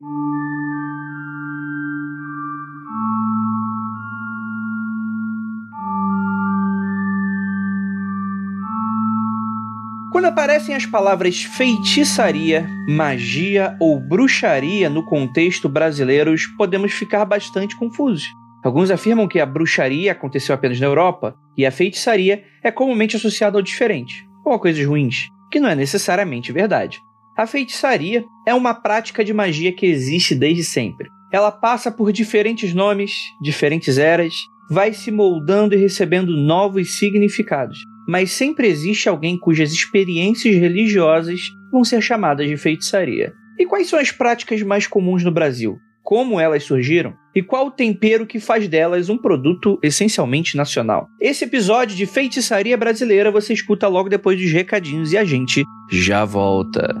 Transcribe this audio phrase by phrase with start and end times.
[0.00, 0.10] Quando
[10.26, 18.22] aparecem as palavras feitiçaria, magia ou bruxaria no contexto brasileiro, podemos ficar bastante confusos.
[18.62, 23.58] Alguns afirmam que a bruxaria aconteceu apenas na Europa e a feitiçaria é comumente associada
[23.58, 27.02] ao diferente, ou a coisas ruins, que não é necessariamente verdade.
[27.38, 31.08] A feitiçaria é uma prática de magia que existe desde sempre.
[31.32, 34.34] Ela passa por diferentes nomes, diferentes eras,
[34.68, 41.38] vai se moldando e recebendo novos significados, mas sempre existe alguém cujas experiências religiosas
[41.70, 43.32] vão ser chamadas de feitiçaria.
[43.56, 45.78] E quais são as práticas mais comuns no Brasil?
[46.02, 47.14] Como elas surgiram?
[47.36, 51.06] E qual o tempero que faz delas um produto essencialmente nacional?
[51.20, 56.24] Esse episódio de feitiçaria brasileira você escuta logo depois dos recadinhos e a gente já
[56.24, 57.00] volta.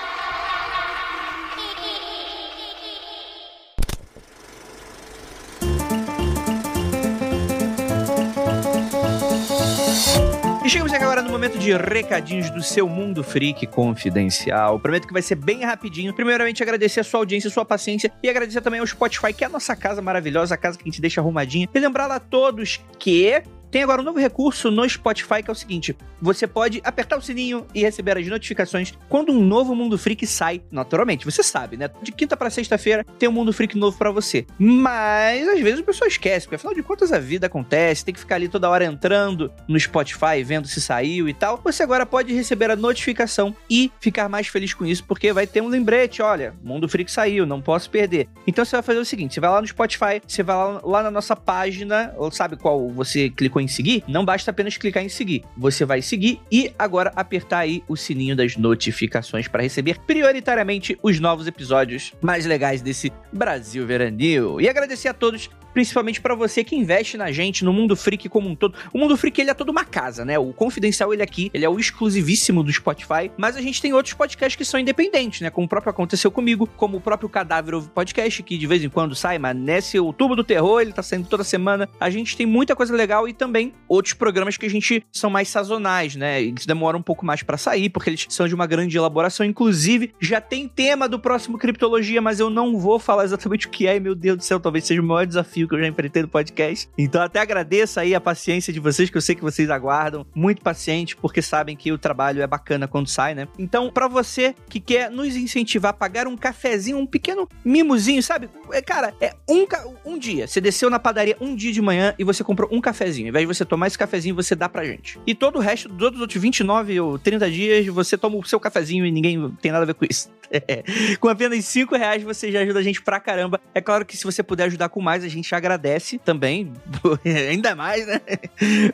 [11.21, 14.79] Agora no momento de recadinhos do seu Mundo Freak Confidencial.
[14.79, 16.13] Prometo que vai ser bem rapidinho.
[16.13, 19.47] Primeiramente, agradecer a sua audiência, a sua paciência e agradecer também ao Spotify, que é
[19.47, 21.69] a nossa casa maravilhosa, a casa que a gente deixa arrumadinha.
[21.73, 23.25] E lembrar a todos que
[23.71, 27.21] tem agora um novo recurso no Spotify que é o seguinte: você pode apertar o
[27.21, 30.61] sininho e receber as notificações quando um novo Mundo Freak sai.
[30.69, 31.89] Naturalmente, você sabe, né?
[32.03, 34.45] De quinta para sexta-feira tem um Mundo Freak novo para você.
[34.59, 38.19] Mas às vezes a pessoa esquece, porque afinal de contas a vida acontece, tem que
[38.19, 41.59] ficar ali toda hora entrando no Spotify, vendo se saiu e tal.
[41.63, 45.61] Você agora pode receber a notificação e ficar mais feliz com isso, porque vai ter
[45.61, 48.27] um lembrete: olha, Mundo Freak saiu, não posso perder.
[48.45, 51.03] Então você vai fazer o seguinte: você vai lá no Spotify, você vai lá, lá
[51.03, 55.09] na nossa página, ou sabe qual você clicou em seguir, não basta apenas clicar em
[55.09, 55.43] seguir.
[55.55, 61.19] Você vai seguir e agora apertar aí o sininho das notificações para receber prioritariamente os
[61.19, 64.59] novos episódios mais legais desse Brasil Veranil.
[64.59, 68.49] E agradecer a todos principalmente para você que investe na gente, no Mundo Freak como
[68.49, 68.75] um todo.
[68.93, 70.37] O Mundo Freak, ele é toda uma casa, né?
[70.37, 74.13] O Confidencial, ele aqui, ele é o exclusivíssimo do Spotify, mas a gente tem outros
[74.13, 75.49] podcasts que são independentes, né?
[75.49, 79.15] Como o próprio Aconteceu Comigo, como o próprio Cadáver Podcast, que de vez em quando
[79.15, 81.87] sai, mas nesse Outubro do Terror, ele tá saindo toda semana.
[81.99, 85.47] A gente tem muita coisa legal e também outros programas que a gente são mais
[85.49, 86.41] sazonais, né?
[86.41, 89.45] Eles demoram um pouco mais para sair, porque eles são de uma grande elaboração.
[89.45, 93.87] Inclusive, já tem tema do próximo Criptologia, mas eu não vou falar exatamente o que
[93.87, 96.27] é, meu Deus do céu, talvez seja o maior desafio que eu já enfrentei no
[96.27, 96.89] podcast.
[96.97, 100.25] Então até agradeço aí a paciência de vocês, que eu sei que vocês aguardam.
[100.33, 103.47] Muito paciente, porque sabem que o trabalho é bacana quando sai, né?
[103.57, 108.49] Então, para você que quer nos incentivar a pagar um cafezinho, um pequeno mimozinho, sabe?
[108.71, 109.65] É, cara, é um,
[110.05, 110.47] um dia.
[110.47, 113.27] Você desceu na padaria um dia de manhã e você comprou um cafezinho.
[113.27, 115.19] Ao invés de você tomar esse cafezinho, você dá pra gente.
[115.25, 118.59] E todo o resto, todos os outros 29 ou 30 dias, você toma o seu
[118.59, 120.29] cafezinho e ninguém tem nada a ver com isso.
[121.19, 123.59] com apenas 5 reais você já ajuda a gente pra caramba.
[123.73, 126.71] É claro que se você puder ajudar com mais, a gente agradece também.
[127.49, 128.21] Ainda mais, né?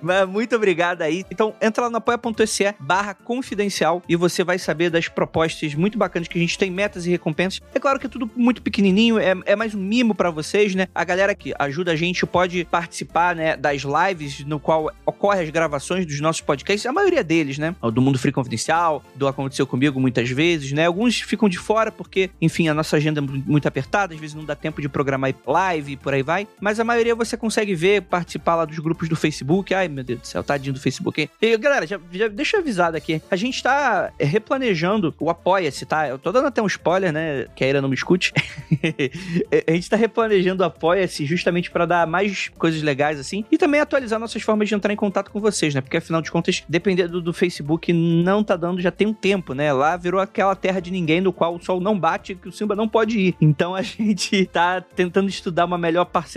[0.01, 1.25] Mas muito obrigado aí.
[1.31, 6.27] Então, entra lá no apoia.se barra confidencial e você vai saber das propostas muito bacanas
[6.27, 7.61] que a gente tem, metas e recompensas.
[7.73, 10.87] É claro que é tudo muito pequenininho, é, é mais um mimo para vocês, né?
[10.93, 15.49] A galera que ajuda a gente pode participar, né, das lives no qual ocorrem as
[15.49, 17.75] gravações dos nossos podcasts, a maioria deles, né?
[17.93, 20.85] Do Mundo Free Confidencial, do Aconteceu Comigo muitas vezes, né?
[20.85, 24.45] Alguns ficam de fora porque, enfim, a nossa agenda é muito apertada, às vezes não
[24.45, 28.01] dá tempo de programar live e por aí vai, mas a maioria você consegue ver,
[28.03, 29.73] participar lá dos grupos do Facebook.
[29.73, 31.29] Ai, meu Deus do céu, tadinho do Facebook.
[31.41, 33.21] E, galera, já, já deixa eu avisar aqui.
[33.29, 36.07] A gente tá replanejando o Apoia-se, tá?
[36.07, 37.45] Eu tô dando até um spoiler, né?
[37.55, 38.33] Que a Ira não me escute.
[39.67, 43.45] a gente tá replanejando o Apoia-se justamente para dar mais coisas legais, assim.
[43.51, 45.81] E também atualizar nossas formas de entrar em contato com vocês, né?
[45.81, 49.71] Porque afinal de contas, dependendo do Facebook, não tá dando já tem um tempo, né?
[49.73, 52.75] Lá virou aquela terra de ninguém no qual o sol não bate, que o Simba
[52.75, 53.35] não pode ir.
[53.39, 56.36] Então a gente tá tentando estudar uma melhor parceria,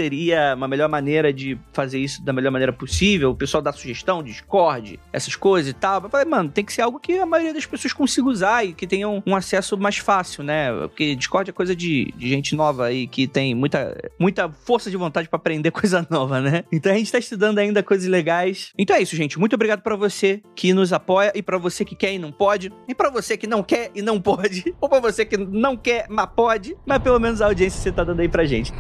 [0.56, 3.30] uma melhor maneira de fazer isso da melhor maneira possível.
[3.30, 6.02] O pessoal dá sugestão, Discord, essas coisas e tal.
[6.02, 8.72] Eu falei, mano, tem que ser algo que a maioria das pessoas consiga usar e
[8.72, 10.72] que tenham um acesso mais fácil, né?
[10.88, 14.96] Porque Discord é coisa de, de gente nova aí que tem muita, muita força de
[14.96, 16.64] vontade para aprender coisa nova, né?
[16.72, 18.72] Então a gente tá estudando ainda coisas legais.
[18.78, 19.38] Então é isso, gente.
[19.38, 22.72] Muito obrigado para você que nos apoia e para você que quer e não pode,
[22.88, 26.06] e para você que não quer e não pode, ou para você que não quer,
[26.08, 28.72] mas pode, mas pelo menos a audiência você tá dando aí pra gente.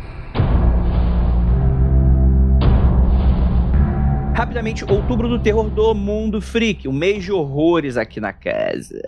[4.40, 8.98] Rapidamente, outubro do terror do mundo freak, um mês de horrores aqui na casa.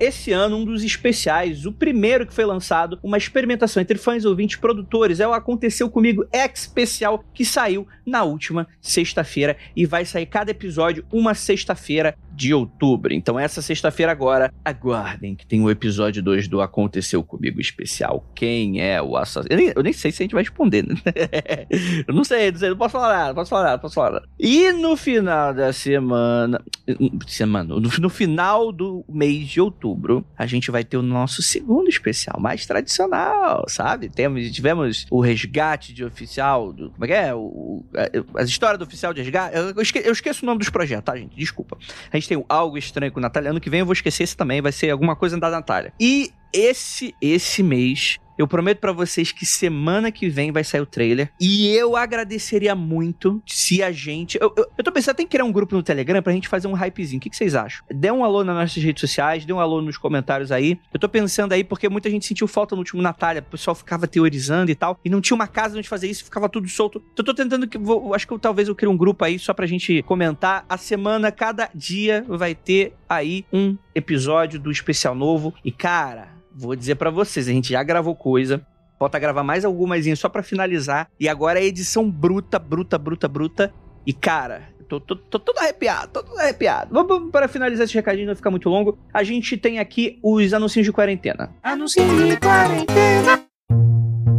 [0.00, 4.56] Esse ano, um dos especiais, o primeiro que foi lançado, uma experimentação entre fãs, ouvintes
[4.56, 10.04] e produtores, é o Aconteceu Comigo X Especial, que saiu na última sexta-feira e vai
[10.04, 13.12] sair cada episódio uma sexta-feira de outubro.
[13.12, 18.24] Então, essa sexta-feira agora, aguardem que tem o episódio 2 do Aconteceu Comigo Especial.
[18.36, 19.52] Quem é o assassino?
[19.52, 20.94] Eu nem, eu nem sei se a gente vai responder, né?
[22.06, 23.94] eu não sei, não sei, não posso falar nada, não posso falar nada, não posso
[23.96, 24.28] falar nada.
[24.38, 26.62] E no final da semana.
[27.26, 27.74] Semana.
[27.74, 31.88] No, no final do mês de outubro outubro, a gente vai ter o nosso segundo
[31.88, 34.08] especial, mais tradicional, sabe?
[34.08, 37.34] Temos, tivemos o resgate de oficial, do, como é que é?
[37.34, 39.56] O, a, as histórias do oficial de resgate.
[39.56, 41.36] Eu, esque, eu, esqueço o nome dos projetos, tá, gente?
[41.36, 41.78] Desculpa.
[42.12, 43.50] A gente tem Algo Estranho com Natália.
[43.50, 45.92] Ano que vem eu vou esquecer esse também, vai ser alguma coisa da Natália.
[46.00, 50.86] E esse, esse mês eu prometo para vocês que semana que vem vai sair o
[50.86, 51.30] trailer.
[51.40, 54.38] E eu agradeceria muito se a gente.
[54.40, 56.68] Eu, eu, eu tô pensando, tem que criar um grupo no Telegram pra gente fazer
[56.68, 57.18] um hypezinho.
[57.18, 57.84] O que, que, vocês acham?
[57.90, 60.78] Dê um alô nas nossas redes sociais, dê um alô nos comentários aí.
[60.94, 63.44] Eu tô pensando aí porque muita gente sentiu falta no último Natália.
[63.46, 65.00] O pessoal ficava teorizando e tal.
[65.04, 67.02] E não tinha uma casa onde fazer isso, ficava tudo solto.
[67.12, 67.76] Então eu tô tentando que.
[67.76, 70.64] Vou, acho que eu, talvez eu crie um grupo aí só pra gente comentar.
[70.68, 75.52] A semana, cada dia vai ter aí um episódio do especial novo.
[75.64, 78.60] E cara, vou dizer para vocês, a gente já gravou coisa.
[78.98, 81.08] Falta gravar mais algumas só para finalizar.
[81.20, 83.72] E agora é edição bruta, bruta, bruta, bruta.
[84.04, 86.92] E cara, tô, tô, tô todo arrepiado, tô todo arrepiado.
[86.92, 88.98] Vamos para finalizar esse recadinho, não ficar muito longo.
[89.14, 91.54] A gente tem aqui os anúncios de quarentena.
[91.62, 93.48] Anúncios de quarentena.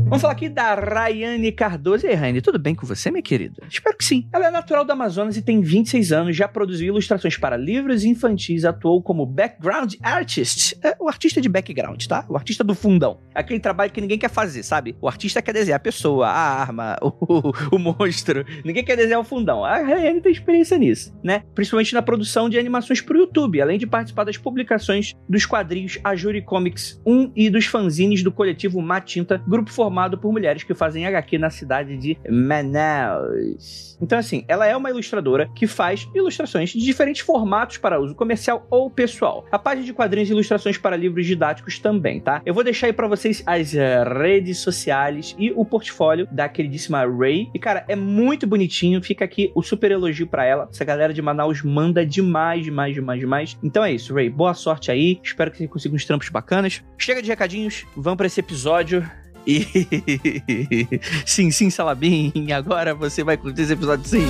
[0.10, 2.08] Vamos falar aqui da Rayane Cardoso.
[2.08, 3.62] E aí, Rayane, tudo bem com você, minha querida?
[3.70, 4.28] Espero que sim.
[4.34, 8.66] Ela é natural do Amazonas e tem 26 anos, já produziu ilustrações para livros infantis,
[8.66, 10.76] atuou como background artist.
[10.84, 12.26] É, o artista de background, tá?
[12.28, 13.20] O artista do fundão.
[13.36, 14.98] Aquele trabalho que ninguém quer fazer, sabe?
[15.00, 18.44] O artista quer desenhar a pessoa, a arma, o, o monstro.
[18.66, 19.64] Ninguém quer desenhar o fundão.
[19.64, 21.44] A Rayane tem experiência nisso, né?
[21.54, 26.00] Principalmente na produção de animações para o YouTube, além de participar das publicações dos quadrinhos
[26.04, 30.74] Ajuri Comics 1 e dos fanzines do coletivo Matinta, grupo formado formado por mulheres que
[30.74, 33.98] fazem HQ na cidade de Manaus.
[34.01, 38.66] Então, assim, ela é uma ilustradora que faz ilustrações de diferentes formatos para uso comercial
[38.69, 39.46] ou pessoal.
[39.51, 42.42] A página de quadrinhos e ilustrações para livros didáticos também, tá?
[42.46, 47.50] Eu vou deixar aí para vocês as redes sociais e o portfólio da queridíssima Ray.
[47.54, 49.04] E, cara, é muito bonitinho.
[49.04, 50.69] Fica aqui o super elogio para ela.
[50.72, 53.57] Essa galera de Manaus manda demais, demais, demais, demais.
[53.62, 54.30] Então é isso, Ray.
[54.30, 55.19] Boa sorte aí.
[55.22, 56.81] Espero que você consiga uns trampos bacanas.
[56.98, 57.86] Chega de recadinhos.
[57.98, 59.06] Vamos para esse episódio.
[59.50, 64.28] E sim, sim, Salabim, agora você vai curtir esse episódio sim.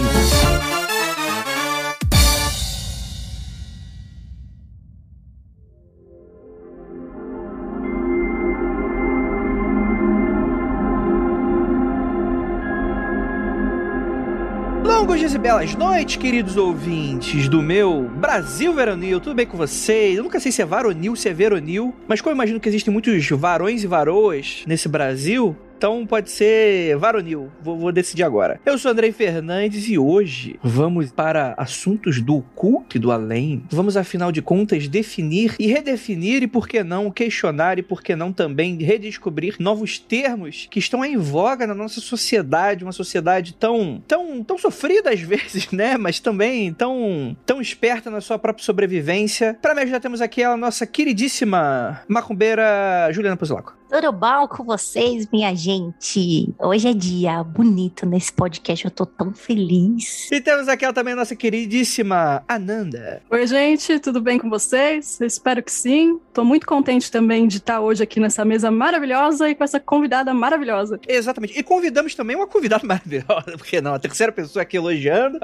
[15.39, 19.21] Belas noites, queridos ouvintes do meu Brasil Veronil.
[19.21, 20.18] Tudo bem com vocês?
[20.18, 22.91] Eu nunca sei se é varonil, se é veronil, mas como eu imagino que existem
[22.91, 27.50] muitos varões e varoas nesse Brasil, então pode ser varonil.
[27.64, 28.60] Vou, vou, decidir agora.
[28.66, 33.63] Eu sou Andrei Fernandes e hoje vamos para assuntos do oculto e do além.
[33.72, 38.13] Vamos, afinal de contas, definir e redefinir e, por que não, questionar e, por que
[38.13, 42.84] não, também redescobrir novos termos que estão em voga na nossa sociedade.
[42.84, 45.98] Uma sociedade tão, tão, tão sofrida às vezes, né?
[45.98, 49.58] Mas também tão, tão esperta na sua própria sobrevivência.
[49.62, 53.78] Para me ajudar, temos aqui a nossa queridíssima macumbeira Juliana Puzilaco.
[53.89, 56.53] Tudo bom com vocês, minha gente?
[56.60, 60.29] Hoje é dia bonito nesse podcast, eu tô tão feliz.
[60.31, 63.24] E temos aqui também a nossa queridíssima Ananda.
[63.31, 65.19] Oi, gente, tudo bem com vocês?
[65.19, 66.19] Eu espero que sim.
[66.31, 70.36] Tô muito contente também de estar hoje aqui nessa mesa maravilhosa e com essa convidada
[70.36, 71.00] maravilhosa.
[71.08, 71.58] Exatamente.
[71.58, 75.39] E convidamos também uma convidada maravilhosa, porque não, a terceira pessoa aqui elogiando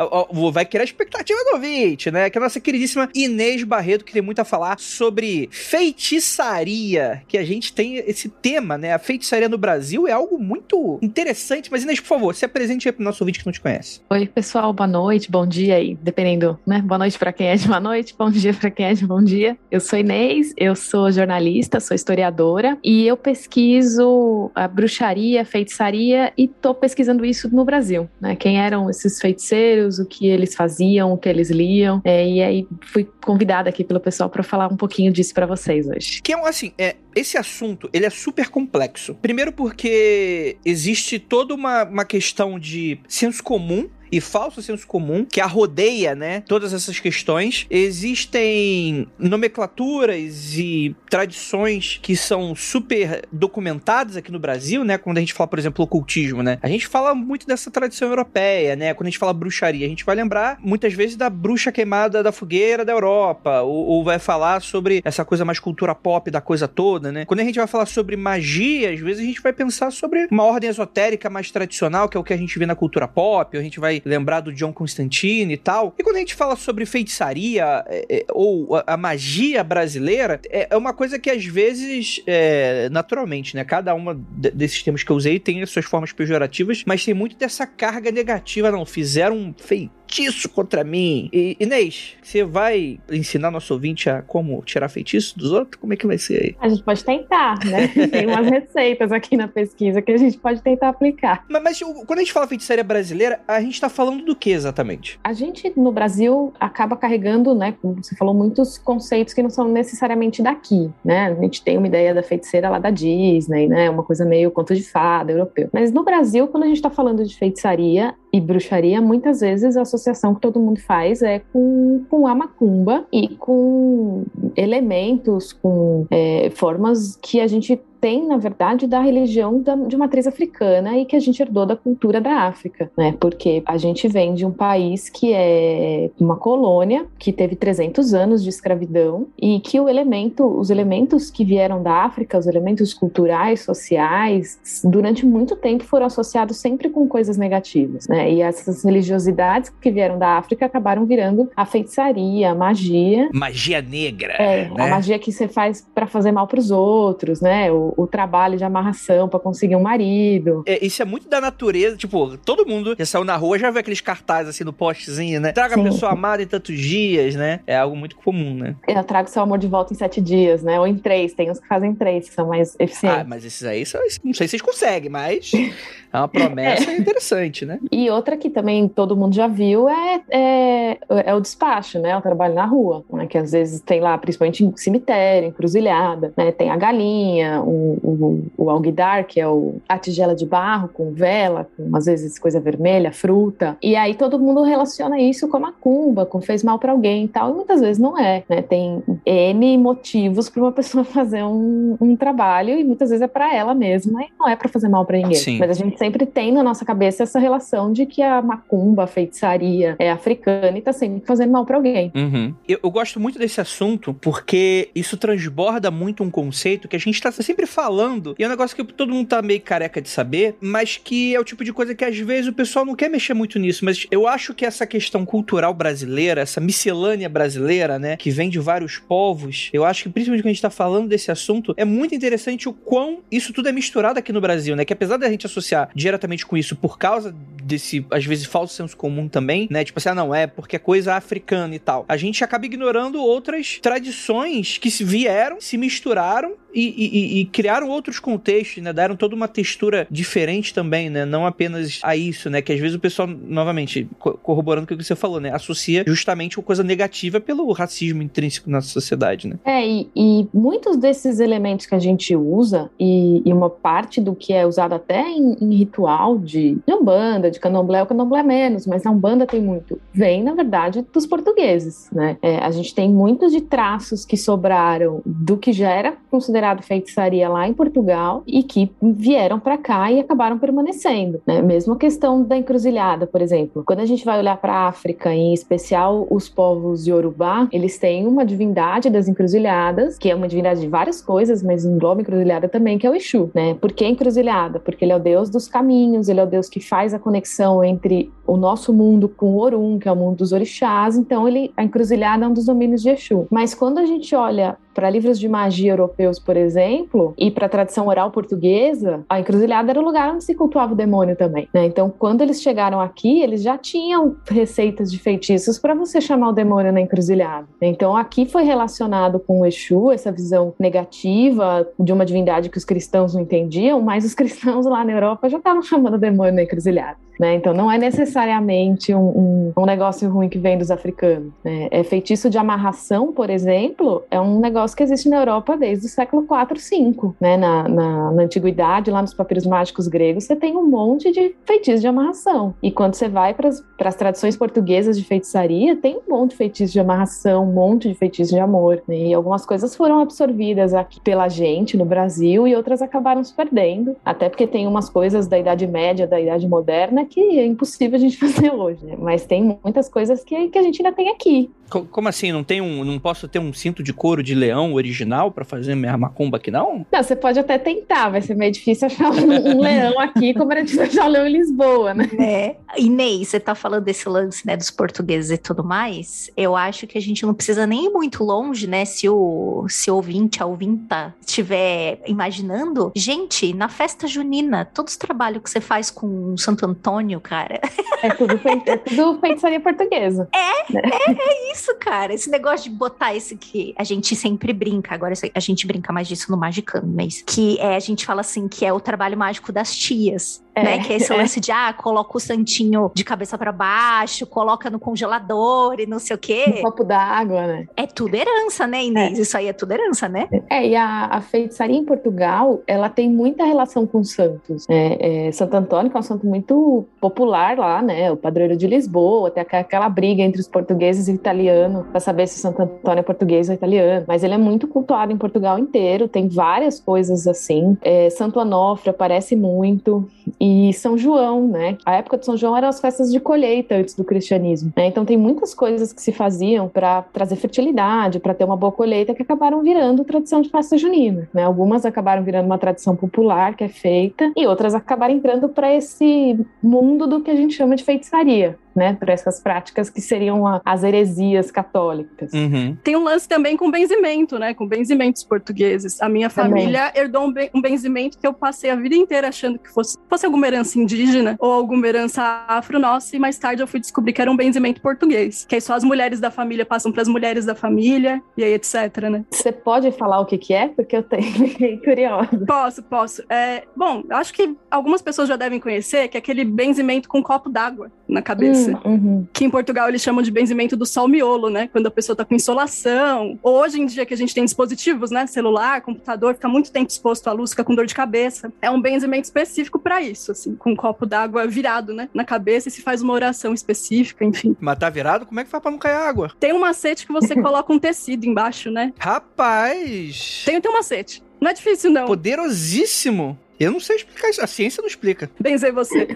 [0.54, 2.30] vai criar expectativa do ouvinte, né?
[2.30, 7.40] Que é a nossa queridíssima Inês Barreto, que tem muito a falar sobre feitiçaria, que
[7.40, 11.72] a gente tem esse tema, né, a feitiçaria no Brasil, é algo muito interessante.
[11.72, 14.02] Mas Inês, por favor, se apresente aí pro nosso ouvinte que não te conhece.
[14.10, 16.82] Oi, pessoal, boa noite, bom dia aí, dependendo, né?
[16.82, 19.24] Boa noite para quem é de boa noite, bom dia para quem é de bom
[19.24, 19.58] dia.
[19.72, 26.32] Eu sou Inês, eu sou jornalista, sou historiadora e eu pesquiso a bruxaria, a feitiçaria
[26.38, 28.36] e tô pesquisando isso no Brasil, né?
[28.36, 32.02] Quem eram esses feiticeiros, o que eles faziam, o que eles liam.
[32.04, 35.88] É, e aí fui convidada aqui pelo pessoal para falar um pouquinho disso para vocês
[35.88, 36.22] hoje.
[36.22, 39.16] Que é assim, é, esse assunto ele é super complexo.
[39.16, 45.42] Primeiro porque existe toda uma, uma questão de senso comum e falso senso comum que
[45.42, 47.66] arrodeia, né, todas essas questões.
[47.70, 54.98] Existem nomenclaturas e tradições que são super documentadas aqui no Brasil, né?
[54.98, 56.58] Quando a gente fala, por exemplo, ocultismo, né?
[56.62, 58.94] A gente fala muito dessa tradição europeia, né?
[58.94, 62.32] Quando a gente fala bruxaria, a gente vai lembrar muitas vezes da bruxa queimada da
[62.32, 66.68] fogueira da Europa, ou, ou vai falar sobre essa coisa mais cultura pop da coisa
[66.68, 67.26] toda, né?
[67.26, 70.44] Quando a gente vai falar sobre magia, às vezes a gente vai pensar sobre uma
[70.44, 73.60] ordem esotérica mais tradicional, que é o que a gente vê na cultura pop, ou
[73.60, 75.94] a gente vai lembrar do John Constantine e tal.
[75.98, 80.68] E quando a gente fala sobre feitiçaria é, é, ou a, a, magia brasileira, é,
[80.70, 83.64] é, uma coisa que às vezes, é, naturalmente, né?
[83.64, 87.38] Cada uma desses termos que eu usei tem as suas formas pejorativas, mas tem muito
[87.38, 88.72] dessa carga negativa.
[88.72, 91.30] Não, fizeram um feitiço feitiço contra mim.
[91.34, 95.80] E, Inês, você vai ensinar nosso ouvinte a como tirar feitiço dos outros?
[95.80, 96.56] Como é que vai ser aí?
[96.60, 97.88] A gente pode tentar, né?
[98.08, 101.44] Tem umas receitas aqui na pesquisa que a gente pode tentar aplicar.
[101.50, 105.20] Mas, mas quando a gente fala feitiçaria brasileira, a gente tá falando do que exatamente?
[105.24, 109.68] A gente, no Brasil, acaba carregando, né, como você falou, muitos conceitos que não são
[109.68, 111.26] necessariamente daqui, né?
[111.26, 113.90] A gente tem uma ideia da feiticeira lá da Disney, né?
[113.90, 115.70] Uma coisa meio conto de fada, europeu.
[115.74, 119.84] Mas no Brasil, quando a gente tá falando de feitiçaria e bruxaria, muitas vezes a
[119.84, 124.26] associação que todo mundo faz é com, com a macumba e com
[124.58, 130.28] elementos, com é, formas que a gente tem, na verdade, da religião da, de matriz
[130.28, 133.16] africana e que a gente herdou da cultura da África, né?
[133.20, 138.44] Porque a gente vem de um país que é uma colônia, que teve 300 anos
[138.44, 143.62] de escravidão e que o elemento, os elementos que vieram da África, os elementos culturais,
[143.62, 148.32] sociais, durante muito tempo foram associados sempre com coisas negativas, né?
[148.32, 153.32] E essas religiosidades que vieram da África acabaram virando a feitiçaria, a magia.
[153.34, 154.34] Magia negra.
[154.34, 154.84] É, né?
[154.84, 157.72] a magia que você faz para fazer mal para os outros, né?
[157.72, 160.64] O, o trabalho de amarração para conseguir um marido.
[160.66, 161.98] É, isso é muito da natureza.
[161.98, 165.52] Tipo, todo mundo já saiu na rua, já vê aqueles cartazes assim no postezinho, né?
[165.52, 165.82] Traga Sim.
[165.82, 167.60] a pessoa amada em tantos dias, né?
[167.66, 168.76] É algo muito comum, né?
[168.88, 170.80] Eu trago seu amor de volta em sete dias, né?
[170.80, 171.34] Ou em três.
[171.34, 173.22] Tem uns que fazem três, que são mais eficientes.
[173.22, 175.52] Ah, mas esses aí, são, não sei se vocês conseguem, mas
[176.16, 176.98] é uma promessa é.
[176.98, 177.80] interessante, né?
[177.92, 182.16] E outra que também todo mundo já viu é, é, é o despacho, né?
[182.18, 183.28] O trabalho na rua, né?
[183.28, 186.52] Que às vezes tem lá, principalmente em cemitério, encruzilhada, né?
[186.52, 191.12] Tem a galinha, o, o, o alguidar, que é o, a tigela de barro com
[191.12, 193.78] vela, com às vezes coisa vermelha, fruta.
[193.82, 197.28] E aí todo mundo relaciona isso com a macumba, com fez mal para alguém e
[197.28, 197.52] tal.
[197.52, 198.62] E muitas vezes não é, né?
[198.62, 203.54] Tem N motivos para uma pessoa fazer um, um, trabalho e muitas vezes é para
[203.54, 205.36] ela mesma e não é para fazer mal para ninguém.
[205.36, 205.58] Sim.
[205.60, 209.08] Mas a gente sempre tem na nossa cabeça essa relação de que a macumba, a
[209.08, 212.12] feitiçaria é africana e tá sempre fazendo mal para alguém.
[212.16, 212.54] Uhum.
[212.68, 217.20] Eu, eu, gosto muito desse assunto porque isso transborda muito um conceito que a gente
[217.20, 220.56] tá sempre falando e é um negócio que todo mundo tá meio careca de saber,
[220.62, 223.34] mas que é o tipo de coisa que às vezes o pessoal não quer mexer
[223.34, 223.84] muito nisso.
[223.84, 228.60] Mas eu acho que essa questão cultural brasileira, essa miscelânea brasileira, né, que vem de
[228.60, 232.14] vários povos, eu acho que principalmente quando a gente tá falando desse assunto, é muito
[232.14, 234.86] interessante o quão isso tudo é misturado aqui no Brasil, né?
[234.86, 237.34] Que apesar da gente associar diretamente com isso por causa
[237.66, 239.84] desse, às vezes, falso senso comum também, né?
[239.84, 242.06] Tipo assim, ah, não, é porque é coisa africana e tal.
[242.08, 247.90] A gente acaba ignorando outras tradições que se vieram, se misturaram e, e, e, criaram
[247.90, 248.92] outros contextos, né?
[248.92, 251.24] Deram toda uma textura diferente também, né?
[251.24, 252.62] Não apenas a isso, né?
[252.62, 255.52] Que às vezes o pessoal, novamente, corroborando o que você falou, né?
[255.54, 259.58] Associa justamente com coisa negativa pelo racismo intrínseco na sociedade, né?
[259.64, 264.52] É, e, e muitos desses elementos que a gente usa, e, uma parte do que
[264.52, 268.88] é usado até em, em ritual de, de Umbanda, de Candomblé, o Candomblé é menos,
[268.88, 272.38] mas na Umbanda tem muito, vem, na verdade, dos portugueses, né?
[272.42, 277.48] É, a gente tem muitos de traços que sobraram do que já era considerado feitiçaria
[277.50, 281.62] lá em Portugal e que vieram para cá e acabaram permanecendo, né?
[281.62, 283.84] Mesmo a questão da encruzilhada, por exemplo.
[283.86, 288.28] Quando a gente vai olhar para a África, em especial os povos Yorubá, eles têm
[288.28, 292.98] uma divindade das encruzilhadas, que é uma divindade de várias coisas, mas engloba encruzilhada também,
[292.98, 293.74] que é o Exu, né?
[293.76, 294.80] Por que encruzilhada?
[294.80, 297.84] Porque ele é o deus dos caminhos, ele é o deus que faz a conexão
[297.84, 301.72] entre o nosso mundo com o Orum, que é o mundo dos orixás, então ele
[301.76, 303.48] a encruzilhada é um dos domínios de Exu.
[303.50, 307.70] Mas quando a gente olha para livros de magia europeus, por exemplo, e para a
[307.70, 311.68] tradição oral portuguesa, a encruzilhada era o lugar onde se cultuava o demônio também.
[311.74, 311.86] Né?
[311.86, 316.54] Então, quando eles chegaram aqui, eles já tinham receitas de feitiços para você chamar o
[316.54, 317.68] demônio na encruzilhada.
[317.82, 322.86] Então, aqui foi relacionado com o Exu, essa visão negativa de uma divindade que os
[322.86, 326.64] cristãos não entendiam, mas os cristãos lá na Europa já estavam chamando o demônio na
[326.64, 327.25] encruzilhada.
[327.40, 327.56] Né?
[327.56, 331.54] Então não é necessariamente um, um, um, negócio ruim que vem dos africanos.
[331.64, 331.88] Né?
[331.92, 336.10] É feitiço de amarração, por exemplo, é um negócio que existe na Europa desde o
[336.10, 337.36] século 4, 5.
[337.40, 337.58] Né?
[337.58, 342.02] Na, na, na antiguidade, lá nos papiros mágicos gregos, você tem um monte de feitiços
[342.02, 342.74] de amarração.
[342.82, 346.94] E quando você vai para as tradições portuguesas de feitiçaria, tem um monte de feitiços
[346.94, 349.02] de amarração, um monte de feitiços de amor.
[349.08, 349.28] Né?
[349.28, 354.16] E algumas coisas foram absorvidas aqui pela gente no Brasil e outras acabaram se perdendo.
[354.24, 358.20] Até porque tem umas coisas da Idade Média, da Idade Moderna, que é impossível a
[358.20, 359.16] gente fazer hoje, né?
[359.18, 361.70] Mas tem muitas coisas que, que a gente ainda tem aqui.
[361.90, 362.52] Como assim?
[362.52, 363.04] Não tem um.
[363.04, 366.72] Não posso ter um cinto de couro de leão original para fazer minha macumba aqui,
[366.72, 367.06] não?
[367.12, 370.72] Não, você pode até tentar, vai ser meio difícil achar um, um leão aqui, como
[370.72, 372.30] era difícil achar um leão em Lisboa, né?
[372.40, 372.76] É.
[372.98, 376.50] Inês, você tá falando desse lance, né, dos portugueses e tudo mais.
[376.56, 379.06] Eu acho que a gente não precisa nem ir muito longe, né?
[379.06, 383.12] Se o, se o ouvinte, a ouvinta, estiver imaginando.
[383.16, 387.80] Gente, na festa junina, todos os trabalhos que você faz com Santo Antônio, cara.
[388.22, 390.48] É tudo, é tudo feitiçaria portuguesa.
[390.54, 391.02] É, né?
[391.28, 392.34] é, é isso, cara.
[392.34, 396.28] Esse negócio de botar esse que a gente sempre brinca, agora a gente brinca mais
[396.28, 399.72] disso no Magicano, mas que é, a gente fala assim, que é o trabalho mágico
[399.72, 400.64] das tias.
[400.76, 401.00] É, né?
[401.00, 401.38] Que é esse é.
[401.38, 406.20] lance de, ah, coloca o santinho de cabeça para baixo, coloca no congelador e não
[406.20, 406.66] sei o quê.
[406.80, 407.88] Um copo d'água, né?
[407.96, 409.40] É tudo herança, né, Inês?
[409.40, 409.42] É.
[409.42, 410.50] Isso aí é tudo herança, né?
[410.70, 414.86] É, e a, a, feitiçaria em Portugal, ela tem muita relação com santos.
[414.90, 418.30] É, é, Santo Antônio, que é um santo muito popular lá, né?
[418.32, 421.65] O padroeiro de Lisboa, tem aquela briga entre os portugueses e italianos
[422.12, 424.26] para saber se Santo Antônio é português ou italiano.
[424.28, 427.98] Mas ele é muito cultuado em Portugal inteiro, tem várias coisas assim.
[428.02, 430.28] É, Santo Onofre aparece muito
[430.60, 431.98] e São João, né?
[432.06, 435.08] A época de São João eram as festas de colheita antes do cristianismo, né?
[435.08, 439.34] Então tem muitas coisas que se faziam para trazer fertilidade, para ter uma boa colheita
[439.34, 441.64] que acabaram virando tradição de festa junina, né?
[441.64, 446.60] Algumas acabaram virando uma tradição popular que é feita e outras acabaram entrando para esse
[446.82, 450.82] mundo do que a gente chama de feitiçaria, né, para essas práticas que seriam a,
[450.86, 452.52] as heresias católicas.
[452.54, 452.96] Uhum.
[453.04, 456.22] Tem um lance também com benzimento, né, com benzimentos portugueses.
[456.22, 457.22] A minha família também.
[457.22, 460.68] herdou um, um, benzimento que eu passei a vida inteira achando que fosse, fosse alguma
[460.68, 464.56] herança indígena ou alguma herança afro-nossa, e mais tarde eu fui descobrir que era um
[464.56, 468.42] benzimento português, que aí só as mulheres da família passam para as mulheres da família,
[468.56, 469.46] e aí etc, né.
[469.52, 470.88] Você pode falar o que que é?
[470.88, 472.66] Porque eu tenho, fiquei curiosa.
[472.66, 473.44] Posso, posso.
[473.50, 477.44] É, bom, acho que algumas pessoas já devem conhecer que é aquele benzimento com um
[477.44, 478.85] copo d'água na cabeça.
[478.85, 479.48] Hum, uhum.
[479.54, 481.88] Que em Portugal eles chamam de benzimento do salmiolo, né?
[481.92, 483.58] Quando a pessoa tá com insolação.
[483.62, 485.48] Hoje em dia que a gente tem dispositivos, né?
[485.48, 488.72] Celular, computador, fica muito tempo exposto à luz, fica com dor de cabeça.
[488.82, 492.30] É um benzimento específico para isso, assim, com um copo d'água virado, né?
[492.34, 494.76] Na cabeça e se faz uma oração específica, enfim.
[494.80, 495.46] Mas tá virado?
[495.46, 496.52] Como é que faz pra não cair água?
[496.60, 499.14] Tem um macete que você coloca um tecido embaixo, né?
[499.20, 500.64] Rapaz!
[500.66, 501.44] Tem, tem um macete.
[501.60, 502.26] Não é difícil, não.
[502.26, 503.58] Poderosíssimo.
[503.80, 504.62] Eu não sei explicar isso.
[504.62, 505.50] A ciência não explica.
[505.60, 506.28] Benzei você.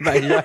[0.00, 0.44] Mas já.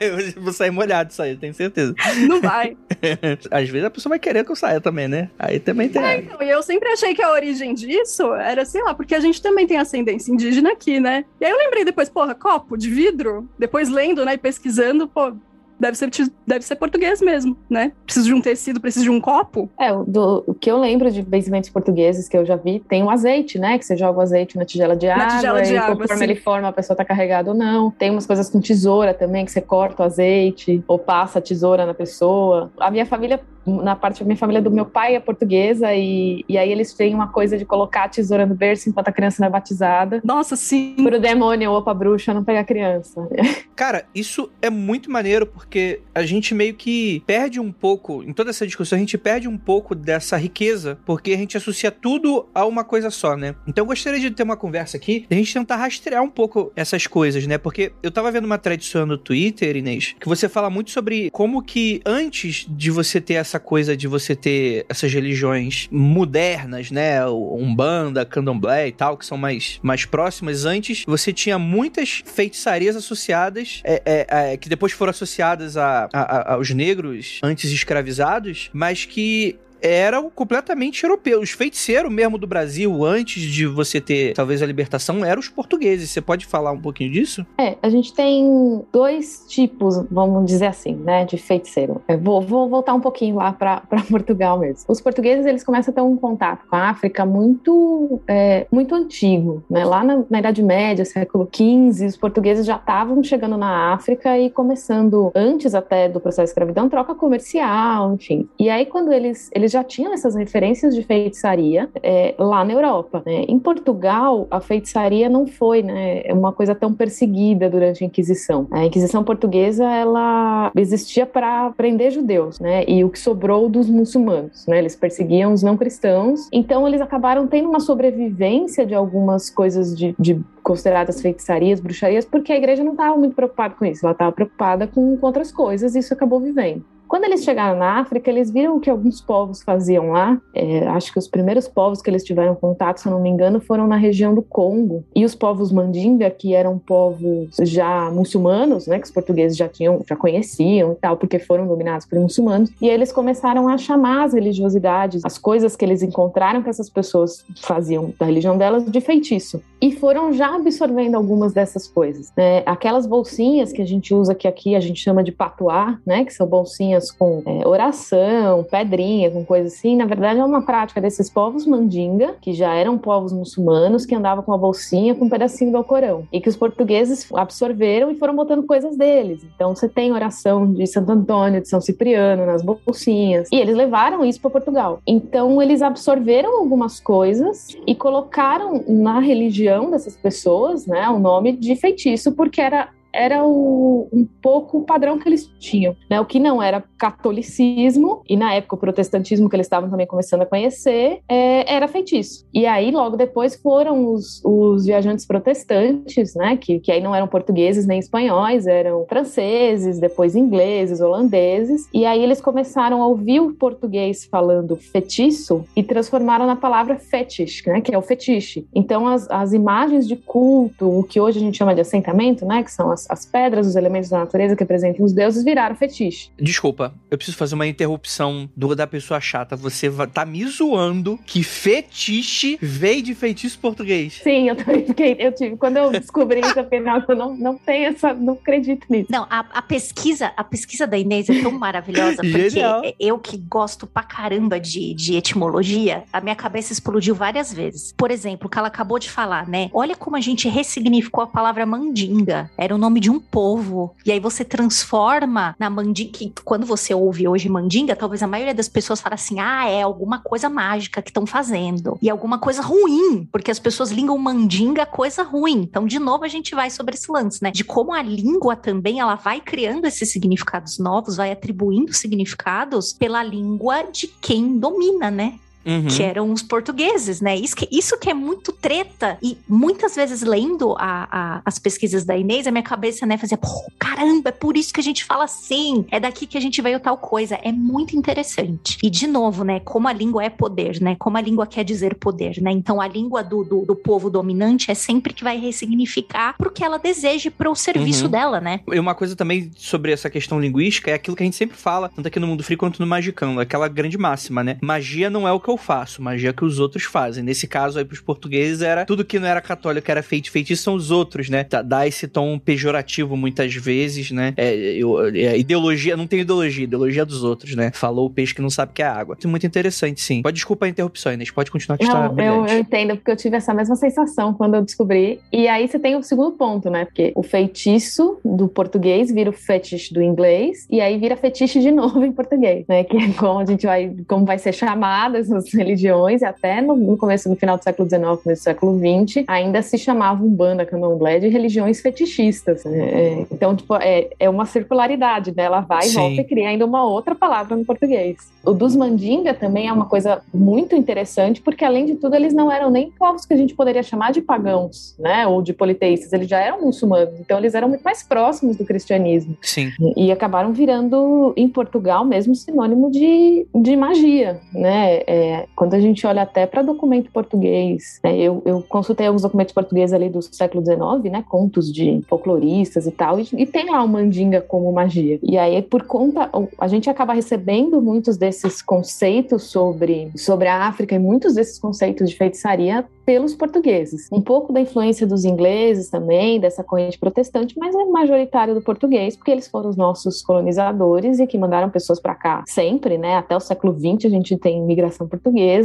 [0.00, 1.94] Eu vou sair molhado isso aí, tenho certeza.
[2.28, 2.76] Não vai.
[3.50, 5.30] Às vezes a pessoa vai querer que eu saia também, né?
[5.38, 6.02] Aí também tem.
[6.02, 9.20] É, então, e eu sempre achei que a origem disso era, sei lá, porque a
[9.20, 11.24] gente também tem ascendência indígena aqui, né?
[11.40, 13.48] E aí eu lembrei depois, porra, copo de vidro?
[13.58, 15.32] Depois lendo, né, e pesquisando, pô,
[15.78, 16.10] deve ser,
[16.46, 17.92] deve ser português mesmo, né?
[18.04, 19.70] Preciso de um tecido, preciso de um copo.
[19.78, 23.10] É, do, o que eu lembro de benzimentos portugueses que eu já vi, tem um
[23.10, 23.78] azeite, né?
[23.78, 25.24] Que você joga o azeite na tigela de água.
[25.24, 26.24] Na tigela de e água, conforme sim.
[26.24, 27.90] ele forma, a pessoa tá carregada ou não.
[27.90, 31.86] Tem umas coisas com tesoura também, que você corta o azeite ou passa a tesoura
[31.86, 32.70] na pessoa.
[32.78, 36.56] A minha família na parte da minha família do meu pai é portuguesa e, e
[36.56, 39.48] aí eles têm uma coisa de colocar a tesoura no berço enquanto a criança não
[39.48, 40.20] é batizada.
[40.24, 40.96] Nossa, sim.
[40.96, 43.28] Pro demônio ou pra bruxa não pegar a criança.
[43.76, 45.67] Cara, isso é muito maneiro porque
[46.14, 49.58] a gente meio que perde um pouco, em toda essa discussão, a gente perde um
[49.58, 53.54] pouco dessa riqueza porque a gente associa tudo a uma coisa só, né?
[53.66, 57.06] Então eu gostaria de ter uma conversa aqui, a gente tentar rastrear um pouco essas
[57.06, 57.58] coisas, né?
[57.58, 61.62] Porque eu tava vendo uma tradição no Twitter, Inês, que você fala muito sobre como
[61.62, 67.26] que antes de você ter essa essa coisa de você ter essas religiões modernas, né?
[67.26, 70.64] Umbanda, Candomblé e tal, que são mais, mais próximas.
[70.64, 76.20] Antes, você tinha muitas feitiçarias associadas, é, é, é, que depois foram associadas a, a,
[76.20, 81.44] a, aos negros antes escravizados, mas que eram completamente europeus.
[81.44, 86.10] Os feiticeiros mesmo do Brasil, antes de você ter talvez a libertação, eram os portugueses.
[86.10, 87.46] Você pode falar um pouquinho disso?
[87.58, 92.02] É, a gente tem dois tipos, vamos dizer assim, né, de feiticeiro.
[92.08, 94.84] Eu vou, vou voltar um pouquinho lá para Portugal mesmo.
[94.88, 99.62] Os portugueses, eles começam a ter um contato com a África muito, é, muito antigo,
[99.70, 99.84] né?
[99.84, 104.50] Lá na, na Idade Média, século XV, os portugueses já estavam chegando na África e
[104.50, 108.48] começando, antes até do processo de escravidão, troca comercial, enfim.
[108.58, 113.22] E aí, quando eles, eles já tinham essas referências de feitiçaria é, lá na Europa.
[113.24, 113.44] Né?
[113.48, 118.66] Em Portugal, a feitiçaria não foi né, uma coisa tão perseguida durante a Inquisição.
[118.70, 122.84] A Inquisição portuguesa ela existia para prender judeus, né?
[122.86, 124.78] E o que sobrou dos muçulmanos, né?
[124.78, 126.48] Eles perseguiam os não cristãos.
[126.52, 132.52] Então eles acabaram tendo uma sobrevivência de algumas coisas de, de consideradas feitiçarias, bruxarias, porque
[132.52, 134.04] a igreja não estava muito preocupada com isso.
[134.04, 136.84] Ela estava preocupada com, com outras coisas e isso acabou vivendo.
[137.08, 140.38] Quando eles chegaram na África, eles viram o que alguns povos faziam lá.
[140.54, 143.60] É, acho que os primeiros povos que eles tiveram contato, se eu não me engano,
[143.60, 145.02] foram na região do Congo.
[145.16, 150.02] E os povos Mandinga, que eram povos já muçulmanos, né, que os portugueses já tinham,
[150.06, 152.70] já conheciam e tal, porque foram dominados por muçulmanos.
[152.80, 157.44] E eles começaram a chamar as religiosidades, as coisas que eles encontraram que essas pessoas
[157.62, 159.62] faziam da religião delas, de feitiço.
[159.80, 162.30] E foram já absorvendo algumas dessas coisas.
[162.36, 162.62] Né?
[162.66, 166.34] Aquelas bolsinhas que a gente usa que aqui a gente chama de patuá, né, que
[166.34, 171.30] são bolsinhas com é, oração, pedrinha, com coisa assim, na verdade é uma prática desses
[171.30, 175.70] povos mandinga, que já eram povos muçulmanos, que andavam com uma bolsinha com um pedacinho
[175.70, 179.44] do Alcorão, e que os portugueses absorveram e foram botando coisas deles.
[179.54, 184.24] Então você tem oração de Santo Antônio, de São Cipriano nas bolsinhas, e eles levaram
[184.24, 185.00] isso para Portugal.
[185.06, 191.74] Então eles absorveram algumas coisas e colocaram na religião dessas pessoas, né, o nome de
[191.76, 196.20] feitiço, porque era era o, um pouco o padrão que eles tinham, né?
[196.20, 200.42] O que não era catolicismo e na época o protestantismo que eles estavam também começando
[200.42, 202.46] a conhecer é, era feitiço.
[202.52, 206.56] E aí logo depois foram os, os viajantes protestantes, né?
[206.56, 211.88] Que, que aí não eram portugueses nem espanhóis, eram franceses, depois ingleses, holandeses.
[211.92, 217.62] E aí eles começaram a ouvir o português falando feitiço e transformaram na palavra fetish,
[217.66, 217.80] né?
[217.80, 218.66] Que é o fetiche.
[218.74, 222.62] Então as, as imagens de culto, o que hoje a gente chama de assentamento, né?
[222.62, 226.30] Que são as, as pedras, os elementos da natureza que representam os deuses, viraram fetiche.
[226.38, 229.56] Desculpa, eu preciso fazer uma interrupção do, da pessoa chata.
[229.56, 234.20] Você tá me zoando que fetiche veio de feitiço português.
[234.22, 235.16] Sim, eu também fiquei.
[235.18, 238.14] Eu tive, quando eu descobri isso, eu fiquei, eu não, não tenho essa.
[238.14, 239.08] Não acredito nisso.
[239.10, 242.82] Não, a, a pesquisa, a pesquisa da Inês é tão maravilhosa, porque Genial.
[242.98, 247.92] eu que gosto pra caramba de, de etimologia, a minha cabeça explodiu várias vezes.
[247.96, 249.70] Por exemplo, o que ela acabou de falar, né?
[249.72, 252.50] Olha como a gente ressignificou a palavra mandinga.
[252.56, 253.94] Era o nome de um povo.
[254.04, 258.54] E aí você transforma na mandinga, que quando você ouve hoje mandinga, talvez a maioria
[258.54, 261.98] das pessoas fala assim: ah, é alguma coisa mágica que estão fazendo.
[262.00, 265.62] E alguma coisa ruim, porque as pessoas ligam mandinga coisa ruim.
[265.62, 267.50] Então, de novo, a gente vai sobre esse lance, né?
[267.50, 273.22] De como a língua também ela vai criando esses significados novos, vai atribuindo significados pela
[273.22, 275.38] língua de quem domina, né?
[275.64, 275.86] Uhum.
[275.86, 277.36] que eram os portugueses, né?
[277.36, 279.18] Isso que, isso que é muito treta.
[279.22, 283.38] E muitas vezes, lendo a, a, as pesquisas da Inês, a minha cabeça, né, fazia,
[283.78, 286.80] caramba, é por isso que a gente fala assim, é daqui que a gente veio
[286.80, 287.38] tal coisa.
[287.42, 288.78] É muito interessante.
[288.82, 290.96] E, de novo, né, como a língua é poder, né?
[290.98, 292.50] Como a língua quer dizer poder, né?
[292.50, 296.64] Então, a língua do, do, do povo dominante é sempre que vai ressignificar pro que
[296.64, 298.10] ela deseje pro serviço uhum.
[298.10, 298.60] dela, né?
[298.72, 301.88] E uma coisa também sobre essa questão linguística é aquilo que a gente sempre fala,
[301.88, 304.56] tanto aqui no Mundo Frio quanto no Magicão, aquela grande máxima, né?
[304.62, 307.22] Magia não é o que eu faço, magia que os outros fazem.
[307.22, 310.74] Nesse caso aí, pros portugueses, era tudo que não era católico, era feito, feitiço são
[310.74, 311.44] os outros, né?
[311.64, 314.34] Dá esse tom pejorativo muitas vezes, né?
[314.36, 317.70] É, eu, é, ideologia, não tem ideologia, ideologia dos outros, né?
[317.74, 319.16] Falou o peixe que não sabe que é água.
[319.18, 320.22] Isso é muito interessante, sim.
[320.22, 323.16] Pode desculpa a interrupção, Inês, pode continuar que não, está eu, eu entendo, porque eu
[323.16, 325.20] tive essa mesma sensação quando eu descobri.
[325.32, 326.84] E aí você tem o segundo ponto, né?
[326.84, 331.70] Porque o feitiço do português vira o fetiche do inglês, e aí vira fetiche de
[331.72, 332.84] novo em português, né?
[332.84, 336.76] Que é como a gente vai, como vai ser chamadas as religiões, e até no,
[336.76, 340.64] no começo, no final do século XIX, começo do século XX, ainda se chamava Umbanda,
[340.64, 342.64] Candomblé, de religiões fetichistas.
[342.64, 342.78] Né?
[342.78, 345.44] É, então, tipo, é, é uma circularidade, né?
[345.44, 348.16] Ela vai e volta e cria ainda uma outra palavra no português.
[348.44, 352.50] O dos Mandinga também é uma coisa muito interessante, porque além de tudo, eles não
[352.50, 355.26] eram nem povos que a gente poderia chamar de pagãos, né?
[355.26, 359.36] Ou de politeístas, eles já eram muçulmanos, então eles eram muito mais próximos do cristianismo.
[359.42, 359.70] Sim.
[359.96, 365.02] E, e acabaram virando, em Portugal mesmo, sinônimo de, de magia, né?
[365.06, 368.16] É, quando a gente olha até para documento português, né?
[368.16, 371.24] eu, eu consultei alguns documentos portugueses ali do século XIX, né?
[371.28, 375.18] Contos de folcloristas e tal, e, e tem lá o mandinga como magia.
[375.22, 380.94] E aí, por conta, a gente acaba recebendo muitos desses conceitos sobre, sobre a África
[380.94, 384.06] e muitos desses conceitos de feitiçaria pelos portugueses.
[384.12, 389.16] Um pouco da influência dos ingleses também, dessa corrente protestante, mas é majoritário do português,
[389.16, 393.16] porque eles foram os nossos colonizadores e que mandaram pessoas para cá sempre, né?
[393.16, 395.17] Até o século XX a gente tem imigração portuguesa,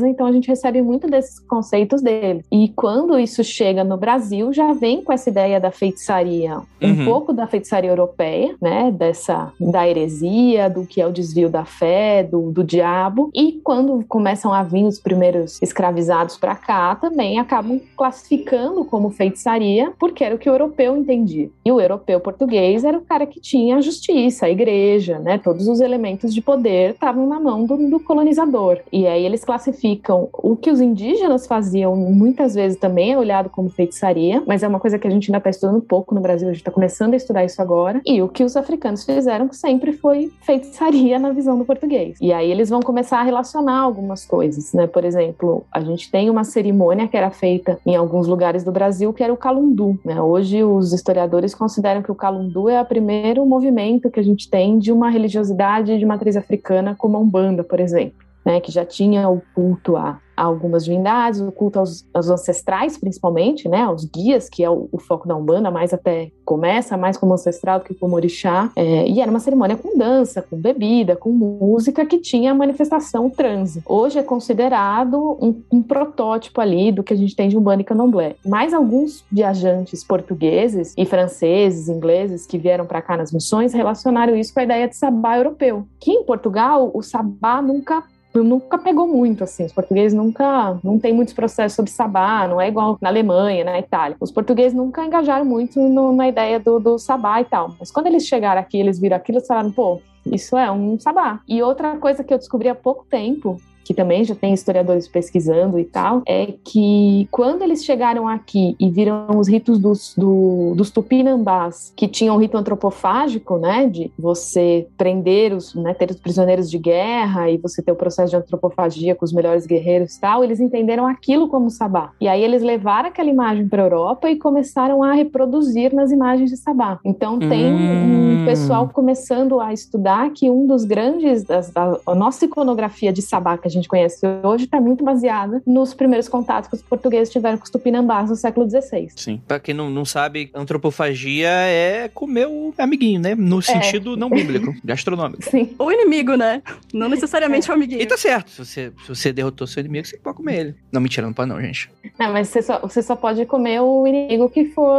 [0.07, 2.43] então a gente recebe muito desses conceitos dele.
[2.51, 7.05] E quando isso chega no Brasil, já vem com essa ideia da feitiçaria, um uhum.
[7.05, 8.91] pouco da feitiçaria europeia, né?
[8.91, 13.29] Dessa da heresia, do que é o desvio da fé, do, do diabo.
[13.33, 19.09] E quando começam a vir os primeiros escravizados para cá, também também acabam classificando como
[19.09, 21.49] feitiçaria, porque era o que o europeu entendia.
[21.65, 25.37] E o europeu português era o cara que tinha a justiça, a igreja, né?
[25.37, 28.79] Todos os elementos de poder estavam na mão do, do colonizador.
[28.91, 33.69] E aí eles classificam o que os indígenas faziam, muitas vezes também é olhado como
[33.69, 36.51] feitiçaria, mas é uma coisa que a gente ainda está estudando pouco no Brasil, a
[36.51, 38.01] gente está começando a estudar isso agora.
[38.05, 42.17] E o que os africanos fizeram sempre foi feitiçaria na visão do português.
[42.21, 44.87] E aí eles vão começar a relacionar algumas coisas, né?
[44.87, 49.13] Por exemplo, a gente tem uma cerimônia que era feita em alguns lugares do Brasil,
[49.13, 49.99] que era o calundu.
[50.03, 50.21] Né?
[50.21, 54.77] Hoje, os historiadores consideram que o calundu é o primeiro movimento que a gente tem
[54.79, 58.22] de uma religiosidade de matriz africana, como a Umbanda, por exemplo.
[58.45, 63.69] Né, que já tinha o culto a algumas divindades, o culto aos, aos, ancestrais, principalmente,
[63.69, 67.33] né, aos guias, que é o, o, foco da Umbanda, mais até começa mais como
[67.33, 71.31] ancestral do que como orixá, é, e era uma cerimônia com dança, com bebida, com
[71.31, 73.81] música, que tinha a manifestação transe.
[73.85, 77.85] Hoje é considerado um, um protótipo ali do que a gente tem de Umbanda e
[77.85, 78.35] Candomblé.
[78.45, 84.53] Mas alguns viajantes portugueses e franceses, ingleses, que vieram para cá nas missões, relacionaram isso
[84.53, 88.03] com a ideia de sabá europeu, que em Portugal o sabá nunca
[88.41, 89.65] nunca pegou muito, assim.
[89.65, 93.77] Os portugueses nunca, não tem muitos processos sobre sabá, não é igual na Alemanha, na
[93.77, 94.15] Itália.
[94.19, 97.75] Os portugueses nunca engajaram muito no, na ideia do, do sabá e tal.
[97.79, 101.41] Mas quando eles chegaram aqui, eles viram aquilo e falaram, pô, isso é um sabá.
[101.47, 105.79] E outra coisa que eu descobri há pouco tempo que também já tem historiadores pesquisando
[105.79, 110.91] e tal, é que quando eles chegaram aqui e viram os ritos dos, do, dos
[110.91, 116.69] tupinambás, que tinham um rito antropofágico, né, de você prender os, né, ter os prisioneiros
[116.69, 120.43] de guerra e você ter o processo de antropofagia com os melhores guerreiros e tal,
[120.43, 122.11] eles entenderam aquilo como sabá.
[122.19, 126.49] E aí eles levaram aquela imagem para a Europa e começaram a reproduzir nas imagens
[126.49, 126.99] de sabá.
[127.03, 128.41] Então tem hum.
[128.41, 133.21] um pessoal começando a estudar que um dos grandes, das, da, a nossa iconografia de
[133.21, 137.31] sabá que a gente conhece hoje está muito baseada nos primeiros contatos que os portugueses
[137.31, 139.09] tiveram com os tupinambás no século XVI.
[139.15, 139.41] Sim.
[139.47, 143.35] Para quem não, não sabe, antropofagia é comer o amiguinho, né?
[143.35, 143.61] No é.
[143.61, 144.17] sentido é.
[144.17, 145.43] não bíblico, gastronômico.
[145.43, 145.73] Sim.
[145.77, 146.61] O inimigo, né?
[146.93, 147.73] Não necessariamente é.
[147.73, 148.01] o amiguinho.
[148.01, 148.49] E tá certo.
[148.51, 150.75] Se você, se você derrotou seu inimigo, você pode comer ele.
[150.91, 151.89] Não, mentira, não pode não, gente.
[152.17, 154.97] Não, mas você só, você só pode comer o inimigo que for,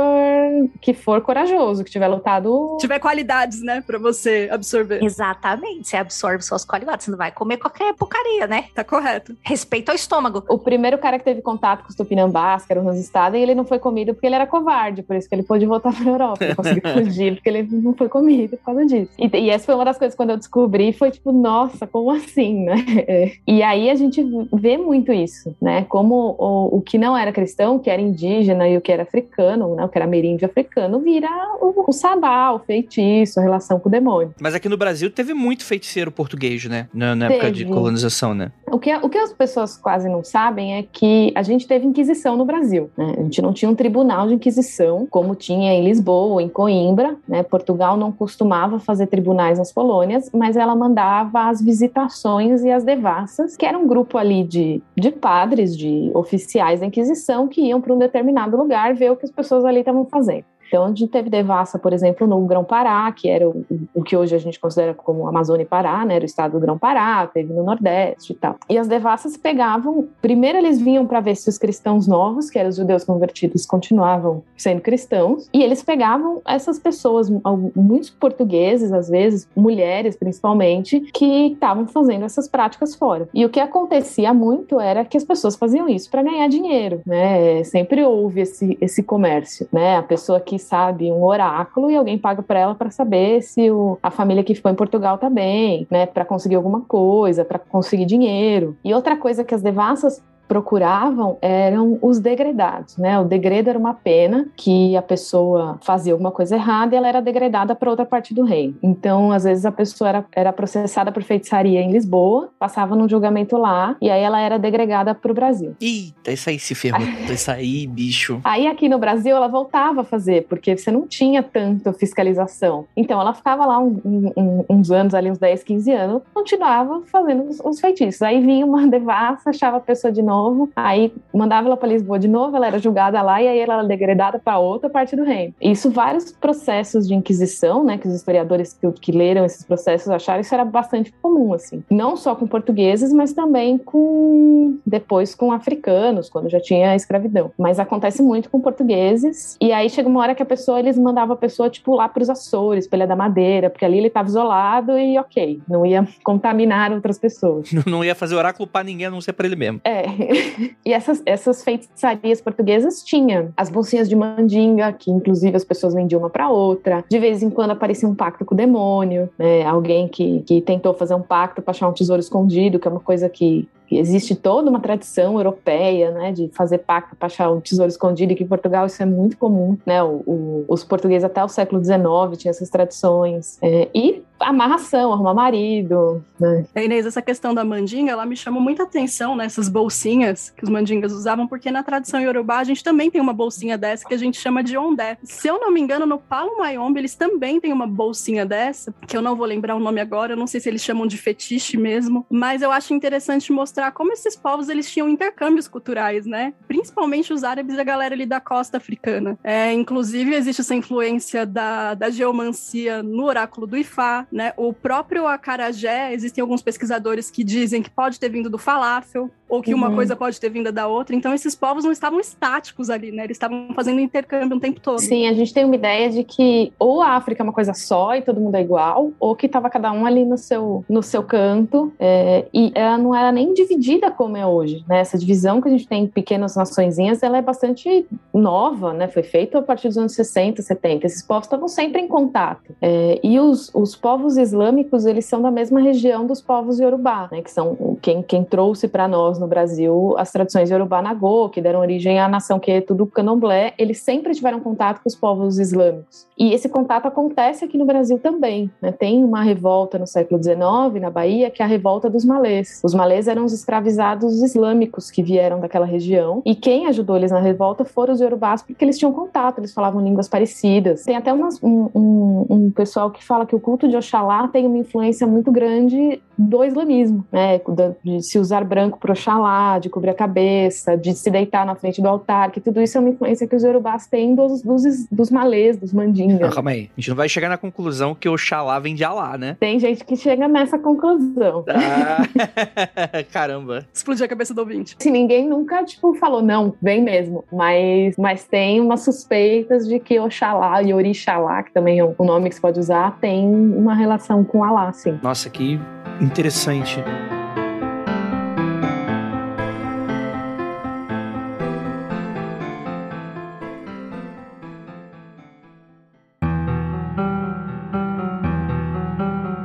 [0.80, 2.76] que for corajoso, que tiver lutado...
[2.80, 3.80] Tiver qualidades, né?
[3.80, 5.02] Pra você absorver.
[5.02, 5.88] Exatamente.
[5.88, 7.04] Você absorve suas qualidades.
[7.04, 8.63] Você não vai comer qualquer porcaria, né?
[8.74, 9.37] Tá correto.
[9.42, 10.44] Respeito ao estômago.
[10.48, 13.55] O primeiro cara que teve contato com os tupinambás, que eram nos estados, e ele
[13.55, 16.44] não foi comido porque ele era covarde, por isso que ele pôde voltar pra Europa.
[16.44, 19.11] Ele conseguiu fugir porque ele não foi comido por causa disso.
[19.18, 22.64] E, e, essa foi uma das coisas quando eu descobri, foi tipo, nossa, como assim,
[22.64, 22.85] né?
[23.07, 23.33] É.
[23.46, 25.85] E aí a gente vê muito isso, né?
[25.85, 29.03] Como o, o que não era cristão, o que era indígena e o que era
[29.03, 29.85] africano, né?
[29.85, 31.29] O que era ameríndio africano, vira
[31.61, 34.35] o, o sabá, o feitiço, a relação com o demônio.
[34.40, 36.88] Mas aqui no Brasil teve muito feiticeiro português, né?
[36.94, 38.53] Na, na época de colonização, né?
[38.70, 42.36] O que, o que as pessoas quase não sabem é que a gente teve Inquisição
[42.36, 42.90] no Brasil.
[42.96, 43.14] Né?
[43.18, 47.16] A gente não tinha um tribunal de Inquisição, como tinha em Lisboa, em Coimbra.
[47.28, 47.42] Né?
[47.42, 53.56] Portugal não costumava fazer tribunais nas colônias, mas ela mandava as visitações e as devassas,
[53.56, 57.92] que era um grupo ali de, de padres, de oficiais da Inquisição, que iam para
[57.92, 60.44] um determinado lugar ver o que as pessoas ali estavam fazendo.
[60.68, 64.35] Então, a gente teve devassa, por exemplo, no Grão-Pará, que era o, o, que hoje
[64.35, 66.16] a gente considera como Amazônia e Pará, né?
[66.16, 68.57] Era o estado do Grão-Pará, teve no Nordeste e tal.
[68.68, 72.70] E as devassas pegavam, primeiro eles vinham para ver se os cristãos novos, que eram
[72.70, 77.31] os judeus convertidos, continuavam sendo cristãos, e eles pegavam essas pessoas,
[77.74, 83.29] muitos portugueses, às vezes, mulheres principalmente, que estavam fazendo essas práticas fora.
[83.33, 87.62] E o que acontecia muito era que as pessoas faziam isso para ganhar dinheiro, né?
[87.64, 89.96] Sempre houve esse, esse comércio, né?
[89.96, 93.98] A pessoa que sabe um oráculo e alguém paga para ela para saber se o,
[94.03, 98.07] a família que ficou em Portugal tá bem, né, para conseguir alguma coisa, para conseguir
[98.07, 98.77] dinheiro.
[98.85, 103.18] E outra coisa que as devassas procuravam eram os degredados, né?
[103.18, 107.20] O degredo era uma pena que a pessoa fazia alguma coisa errada e ela era
[107.20, 108.74] degredada para outra parte do reino.
[108.83, 113.57] Então, às vezes a pessoa era, era processada por feitiçaria em Lisboa, passava num julgamento
[113.57, 115.74] lá e aí ela era degregada para o Brasil.
[115.80, 118.40] Eita, isso aí se ferrou, isso aí, bicho.
[118.44, 122.87] Aí aqui no Brasil ela voltava a fazer, porque você não tinha tanto fiscalização.
[122.96, 127.48] Então ela ficava lá um, um, uns anos, ali uns 10, 15 anos, continuava fazendo
[127.48, 128.22] os, os feitiços.
[128.22, 130.34] Aí vinha uma devassa, achava a pessoa de novo,
[130.75, 133.85] aí mandava ela para Lisboa de novo, ela era julgada lá e aí ela era
[133.85, 135.55] degradada para outra parte do reino.
[135.61, 140.40] Isso vários processos de inquisição, né, que os historiadores que, que leram esses processos acharam
[140.40, 141.83] isso era bastante comum assim.
[141.90, 147.53] Não só com portugueses, mas também com depois com africanos, quando já tinha escravidão.
[147.59, 149.57] Mas acontece muito com portugueses.
[149.61, 152.23] E aí chega uma hora que a pessoa eles mandavam a pessoa tipo lá para
[152.23, 156.92] os Açores, para da Madeira, porque ali ele estava isolado e OK, não ia contaminar
[156.92, 157.70] outras pessoas.
[157.87, 159.81] Não ia fazer oráculo para ninguém, a não ser para ele mesmo.
[159.85, 160.05] É.
[160.84, 166.20] E essas, essas feitiçarias portuguesas tinham as bolsinhas de mandinga, que inclusive as pessoas vendiam
[166.20, 167.04] uma para outra.
[167.08, 169.64] De vez em quando aparecia um pacto com o demônio, né?
[169.64, 173.00] Alguém que, que tentou fazer um pacto para achar um tesouro escondido, que é uma
[173.00, 177.88] coisa que existe toda uma tradição europeia, né, de fazer pacto para achar um tesouro
[177.88, 181.44] escondido, e que em Portugal isso é muito comum, né, o, o, os portugueses até
[181.44, 182.02] o século XIX
[182.37, 186.64] tinham essas tradições, é, e amarração, arrumar marido, né.
[186.76, 191.12] Inês, essa questão da mandinga, ela me chamou muita atenção nessas bolsinhas que os mandingas
[191.12, 194.40] usavam, porque na tradição iorubá a gente também tem uma bolsinha dessa que a gente
[194.40, 195.18] chama de ondé.
[195.22, 199.16] Se eu não me engano, no Palo Mayombe eles também têm uma bolsinha dessa, que
[199.16, 201.77] eu não vou lembrar o nome agora, eu não sei se eles chamam de fetiche
[201.77, 206.53] mesmo, mas eu acho interessante mostrar como esses povos eles tinham intercâmbios culturais, né?
[206.68, 209.38] Principalmente os árabes e a galera ali da costa africana.
[209.42, 214.53] É, inclusive, existe essa influência da, da geomancia no oráculo do Ifá, né?
[214.57, 219.62] O próprio acarajé, existem alguns pesquisadores que dizem que pode ter vindo do falafel, ou
[219.62, 219.79] que uhum.
[219.79, 221.16] uma coisa pode ter vindo da outra.
[221.16, 223.24] Então, esses povos não estavam estáticos ali, né?
[223.24, 224.98] Eles estavam fazendo intercâmbio o tempo todo.
[224.98, 228.14] Sim, a gente tem uma ideia de que ou a África é uma coisa só
[228.14, 231.22] e todo mundo é igual, ou que estava cada um ali no seu, no seu
[231.22, 235.00] canto, é, e ela não era nem dividida como é hoje, né?
[235.00, 239.08] Essa divisão que a gente tem em pequenas naçõezinhas, ela é bastante nova, né?
[239.08, 241.06] Foi feita a partir dos anos 60, 70.
[241.06, 242.74] Esses povos estavam sempre em contato.
[242.80, 247.40] É, e os, os povos islâmicos, eles são da mesma região dos povos iorubá, né?
[247.40, 251.80] Que são quem, quem trouxe para nós no Brasil as tradições Yorubá Nagô, que deram
[251.80, 256.26] origem à nação que é tudo candomblé, eles sempre tiveram contato com os povos islâmicos.
[256.37, 258.70] E esse contato acontece aqui no Brasil também.
[258.83, 258.92] Né?
[258.92, 262.80] Tem uma revolta no século XIX, na Bahia, que é a revolta dos malês.
[262.85, 267.40] Os malês eram os escravizados islâmicos que vieram daquela região, e quem ajudou eles na
[267.40, 271.04] revolta foram os yorubás, porque eles tinham contato, eles falavam línguas parecidas.
[271.04, 274.66] Tem até umas, um, um, um pessoal que fala que o culto de Oxalá tem
[274.66, 277.61] uma influência muito grande do islamismo, né?
[278.02, 282.03] de se usar branco para Oxalá, de cobrir a cabeça, de se deitar na frente
[282.03, 285.31] do altar, que tudo isso é uma influência que os yorubás têm dos, dos, dos
[285.31, 286.40] malês, dos mandingas.
[286.40, 289.38] Não, calma aí, a gente não vai chegar na conclusão que Oxalá vem de Alá,
[289.38, 289.57] né?
[289.61, 291.64] Tem gente que chega nessa conclusão.
[291.68, 293.87] Ah, caramba.
[293.92, 294.97] Explodiu a cabeça do ouvinte.
[294.99, 300.18] Se ninguém nunca, tipo, falou, não, vem mesmo, mas, mas tem umas suspeitas de que
[300.18, 304.42] Oxalá e Orixalá, que também é um nome que se pode usar, tem uma relação
[304.42, 305.18] com Alá, sim.
[305.23, 305.79] Nossa, que
[306.20, 307.03] interessante.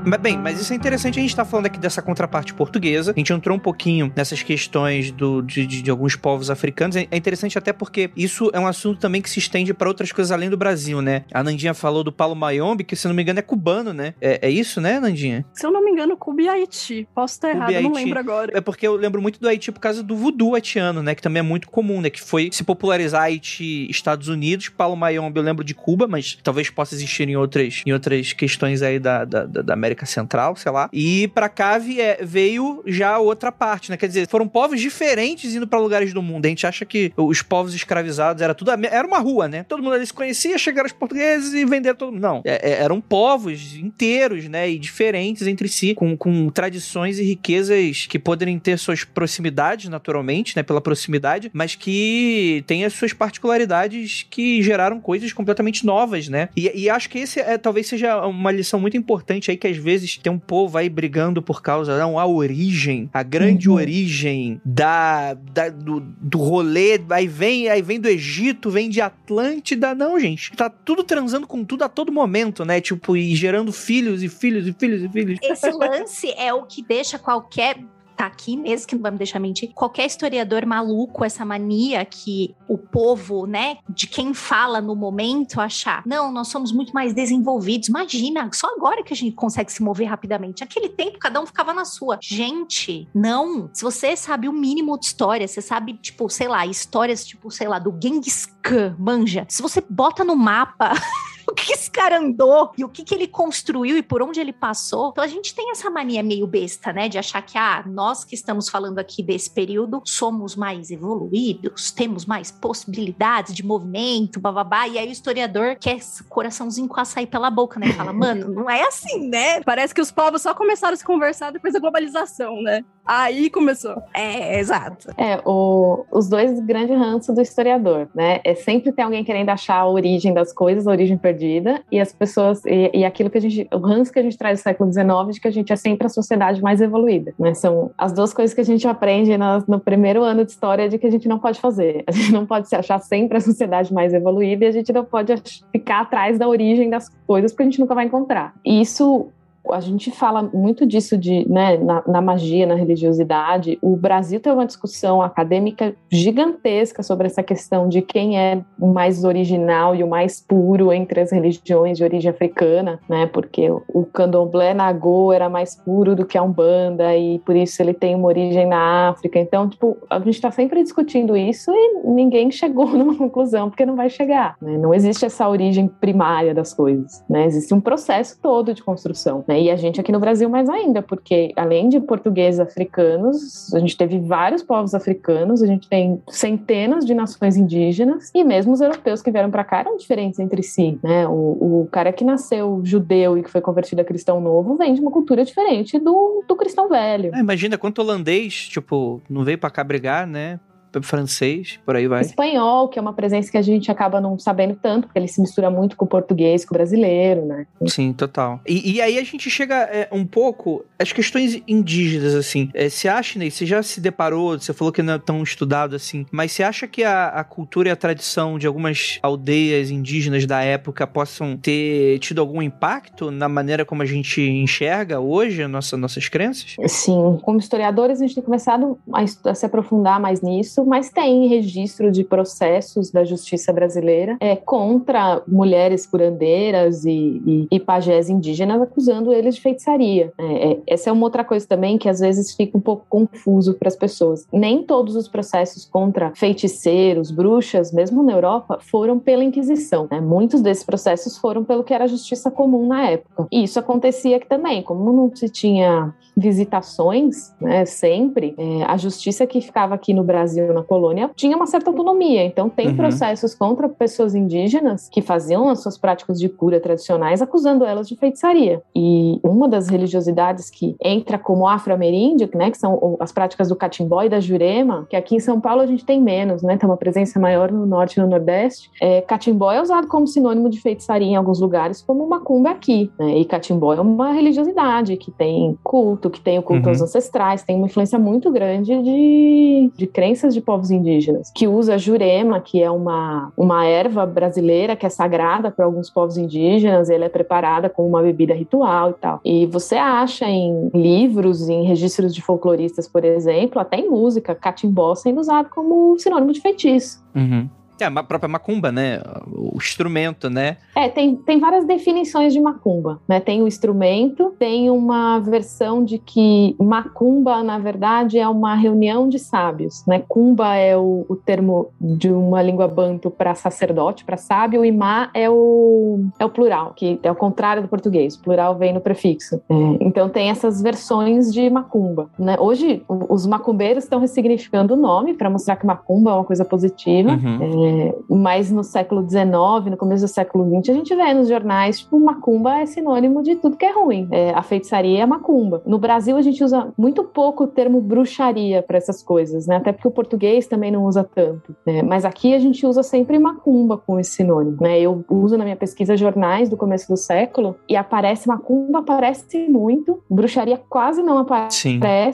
[0.09, 3.13] Mas bem, mas isso é interessante a gente tá falando aqui dessa contraparte portuguesa.
[3.15, 6.95] A gente entrou um pouquinho nessas questões do, de, de, de alguns povos africanos.
[6.95, 10.11] É, é interessante até porque isso é um assunto também que se estende para outras
[10.11, 11.25] coisas além do Brasil, né?
[11.31, 14.15] A Nandinha falou do Paulo Mayombe, que se não me engano é cubano, né?
[14.19, 15.45] É, é isso, né, Nandinha?
[15.53, 17.07] Se eu não me engano, Cuba e Haiti.
[17.13, 18.51] Posso estar errado, não lembro agora.
[18.57, 21.13] É porque eu lembro muito do Haiti por causa do voodoo haitiano, né?
[21.13, 22.09] Que também é muito comum, né?
[22.09, 24.69] Que foi se popularizar Haiti, Estados Unidos.
[24.69, 28.81] Paulo Mayombe eu lembro de Cuba, mas talvez possa existir em outras, em outras questões
[28.81, 30.89] aí da, da, da América América Central, sei lá.
[30.93, 33.97] E para cá vie, veio já outra parte, né?
[33.97, 36.45] Quer dizer, foram povos diferentes indo para lugares do mundo.
[36.45, 39.63] A gente acha que os povos escravizados era tudo era uma rua, né?
[39.63, 42.21] Todo mundo ali se conhecia, chegaram os portugueses e venderam todo mundo.
[42.21, 44.69] Não, é, é, eram povos inteiros, né?
[44.69, 50.55] E diferentes entre si, com, com tradições e riquezas que poderiam ter suas proximidades, naturalmente,
[50.55, 50.63] né?
[50.63, 56.49] Pela proximidade, mas que têm as suas particularidades que geraram coisas completamente novas, né?
[56.55, 59.77] E, e acho que esse é, talvez seja uma lição muito importante aí que às
[59.77, 63.75] vezes vezes tem um povo aí brigando por causa, não, a origem, a grande uhum.
[63.75, 69.95] origem da, da do, do rolê, aí vem, aí vem do Egito, vem de Atlântida,
[69.95, 70.51] não, gente.
[70.51, 72.79] Tá tudo transando com tudo a todo momento, né?
[72.79, 75.39] Tipo, e gerando filhos e filhos e filhos e filhos.
[75.41, 77.77] Esse lance é o que deixa qualquer
[78.19, 79.71] tá aqui mesmo, que não vai me deixar mentir.
[79.73, 86.03] Qualquer historiador maluco, essa mania que o povo, né, de quem fala no momento, achar,
[86.05, 87.87] não, nós somos muito mais desenvolvidos.
[87.87, 90.59] Imagina, só agora que a gente consegue se mover rapidamente.
[90.59, 92.19] Naquele tempo, cada um ficava na sua.
[92.21, 93.69] Gente, não.
[93.73, 97.69] Se você sabe o mínimo de história, você sabe, tipo, sei lá, histórias, tipo, sei
[97.69, 99.45] lá, do Genghis Khan, manja.
[99.47, 100.91] Se você bota no mapa.
[101.49, 104.53] o que esse cara andou e o que, que ele construiu e por onde ele
[104.53, 105.09] passou.
[105.09, 107.09] Então a gente tem essa mania meio besta, né?
[107.09, 112.25] De achar que, ah, nós que estamos falando aqui desse período somos mais evoluídos, temos
[112.25, 114.87] mais possibilidades de movimento, bababá.
[114.87, 115.99] E aí o historiador quer
[116.29, 117.91] coraçãozinho com açaí pela boca, né?
[117.93, 119.61] Fala, mano, não é assim, né?
[119.61, 122.83] Parece que os povos só começaram a se conversar depois da globalização, né?
[123.09, 124.03] Aí começou.
[124.13, 125.09] É, exato.
[125.17, 128.39] É, o, os dois grandes ranços do historiador, né?
[128.43, 132.13] É sempre ter alguém querendo achar a origem das coisas, a origem perdida, e as
[132.13, 134.93] pessoas, e, e aquilo que a gente, o ranço que a gente traz do século
[134.93, 137.55] XIX, de que a gente é sempre a sociedade mais evoluída, né?
[137.55, 140.99] São as duas coisas que a gente aprende no, no primeiro ano de história de
[140.99, 142.03] que a gente não pode fazer.
[142.05, 145.03] A gente não pode se achar sempre a sociedade mais evoluída e a gente não
[145.03, 145.33] pode
[145.71, 148.53] ficar atrás da origem das coisas porque a gente nunca vai encontrar.
[148.63, 149.31] E isso
[149.71, 153.77] a gente fala muito disso de, né, na, na, magia, na religiosidade.
[153.81, 159.23] O Brasil tem uma discussão acadêmica gigantesca sobre essa questão de quem é o mais
[159.23, 163.25] original e o mais puro entre as religiões de origem africana, né?
[163.27, 167.93] Porque o candomblé nagô era mais puro do que a umbanda e por isso ele
[167.93, 169.39] tem uma origem na África.
[169.39, 173.95] Então, tipo, a gente está sempre discutindo isso e ninguém chegou numa conclusão porque não
[173.95, 174.55] vai chegar.
[174.61, 174.77] Né?
[174.77, 177.45] Não existe essa origem primária das coisas, né?
[177.45, 179.43] Existe um processo todo de construção.
[179.47, 179.58] Né?
[179.59, 183.97] E a gente aqui no Brasil mais ainda, porque além de portugueses africanos, a gente
[183.97, 189.21] teve vários povos africanos, a gente tem centenas de nações indígenas, e mesmo os europeus
[189.21, 191.27] que vieram para cá eram diferentes entre si, né?
[191.27, 195.01] O, o, cara que nasceu judeu e que foi convertido a cristão novo vem de
[195.01, 197.35] uma cultura diferente do, do cristão velho.
[197.35, 200.59] É, imagina quanto holandês, tipo, não veio para cá brigar, né?
[201.01, 202.21] Francês, por aí vai.
[202.21, 205.39] Espanhol, que é uma presença que a gente acaba não sabendo tanto, porque ele se
[205.41, 207.67] mistura muito com o português, com o brasileiro, né?
[207.87, 208.59] Sim, total.
[208.67, 212.69] E, e aí a gente chega é, um pouco às questões indígenas, assim.
[212.73, 215.95] É, você acha, Ney, você já se deparou, você falou que não é tão estudado
[215.95, 220.45] assim, mas você acha que a, a cultura e a tradição de algumas aldeias indígenas
[220.45, 225.97] da época possam ter tido algum impacto na maneira como a gente enxerga hoje nossa,
[225.97, 226.75] nossas crenças?
[226.87, 231.09] Sim, como historiadores a gente tem começado a, a se aprofundar mais nisso isso, mas
[231.09, 238.29] tem registro de processos da justiça brasileira é, contra mulheres curandeiras e, e, e pajés
[238.29, 240.31] indígenas, acusando eles de feitiçaria.
[240.37, 243.73] É, é, essa é uma outra coisa também que às vezes fica um pouco confuso
[243.73, 244.47] para as pessoas.
[244.51, 250.07] Nem todos os processos contra feiticeiros, bruxas, mesmo na Europa, foram pela Inquisição.
[250.09, 250.19] Né?
[250.19, 253.47] Muitos desses processos foram pelo que era justiça comum na época.
[253.51, 259.45] E isso acontecia aqui também, como não se tinha visitações, né, sempre, é, a justiça
[259.45, 262.43] que ficava aqui no Brasil na colônia tinha uma certa autonomia.
[262.45, 262.95] Então, tem uhum.
[262.95, 268.15] processos contra pessoas indígenas que faziam as suas práticas de cura tradicionais, acusando elas de
[268.15, 268.81] feitiçaria.
[268.95, 274.23] E uma das religiosidades que entra como afro-ameríndio, né, que são as práticas do catimbó
[274.23, 276.97] e da jurema, que aqui em São Paulo a gente tem menos, né, tem uma
[276.97, 278.89] presença maior no norte e no nordeste.
[279.01, 283.11] É, catimbó é usado como sinônimo de feitiçaria em alguns lugares, como macumba aqui.
[283.17, 283.37] Né?
[283.37, 286.89] E catimbó é uma religiosidade que tem culto, que tem o culto uhum.
[286.89, 291.99] aos ancestrais, tem uma influência muito grande de, de crenças de povos indígenas, que usa
[291.99, 297.25] jurema, que é uma, uma erva brasileira que é sagrada para alguns povos indígenas, ele
[297.25, 299.39] é preparada como uma bebida ritual e tal.
[299.45, 305.13] E você acha em livros, em registros de folcloristas, por exemplo, até em música, catimbó
[305.13, 307.23] sendo usado como sinônimo de feitiço.
[307.35, 307.69] Uhum.
[307.99, 309.21] É, a própria macumba, né?
[309.51, 310.77] O instrumento, né?
[310.95, 313.39] É, tem, tem várias definições de macumba, né?
[313.39, 319.39] Tem o instrumento, tem uma versão de que macumba, na verdade, é uma reunião de
[319.39, 320.23] sábios, né?
[320.27, 325.29] Cumba é o, o termo de uma língua banto para sacerdote, para sábio, e ma
[325.33, 328.35] é o, é o plural, que é o contrário do português.
[328.35, 329.61] O plural vem no prefixo.
[329.69, 332.55] É, então tem essas versões de macumba, né?
[332.59, 337.31] Hoje, os macumbeiros estão ressignificando o nome para mostrar que macumba é uma coisa positiva.
[337.31, 337.59] Uhum.
[337.61, 337.88] É,
[338.29, 342.19] mas no século XIX, no começo do século XX, a gente vê nos jornais, tipo,
[342.19, 344.27] macumba é sinônimo de tudo que é ruim.
[344.31, 345.81] É, a feitiçaria é macumba.
[345.85, 349.77] No Brasil, a gente usa muito pouco o termo bruxaria para essas coisas, né?
[349.77, 351.75] Até porque o português também não usa tanto.
[351.85, 352.01] Né?
[352.01, 354.99] Mas aqui a gente usa sempre macumba com esse sinônimo, né?
[354.99, 360.21] Eu uso na minha pesquisa jornais do começo do século e aparece macumba, aparece muito,
[360.29, 361.77] bruxaria quase não aparece.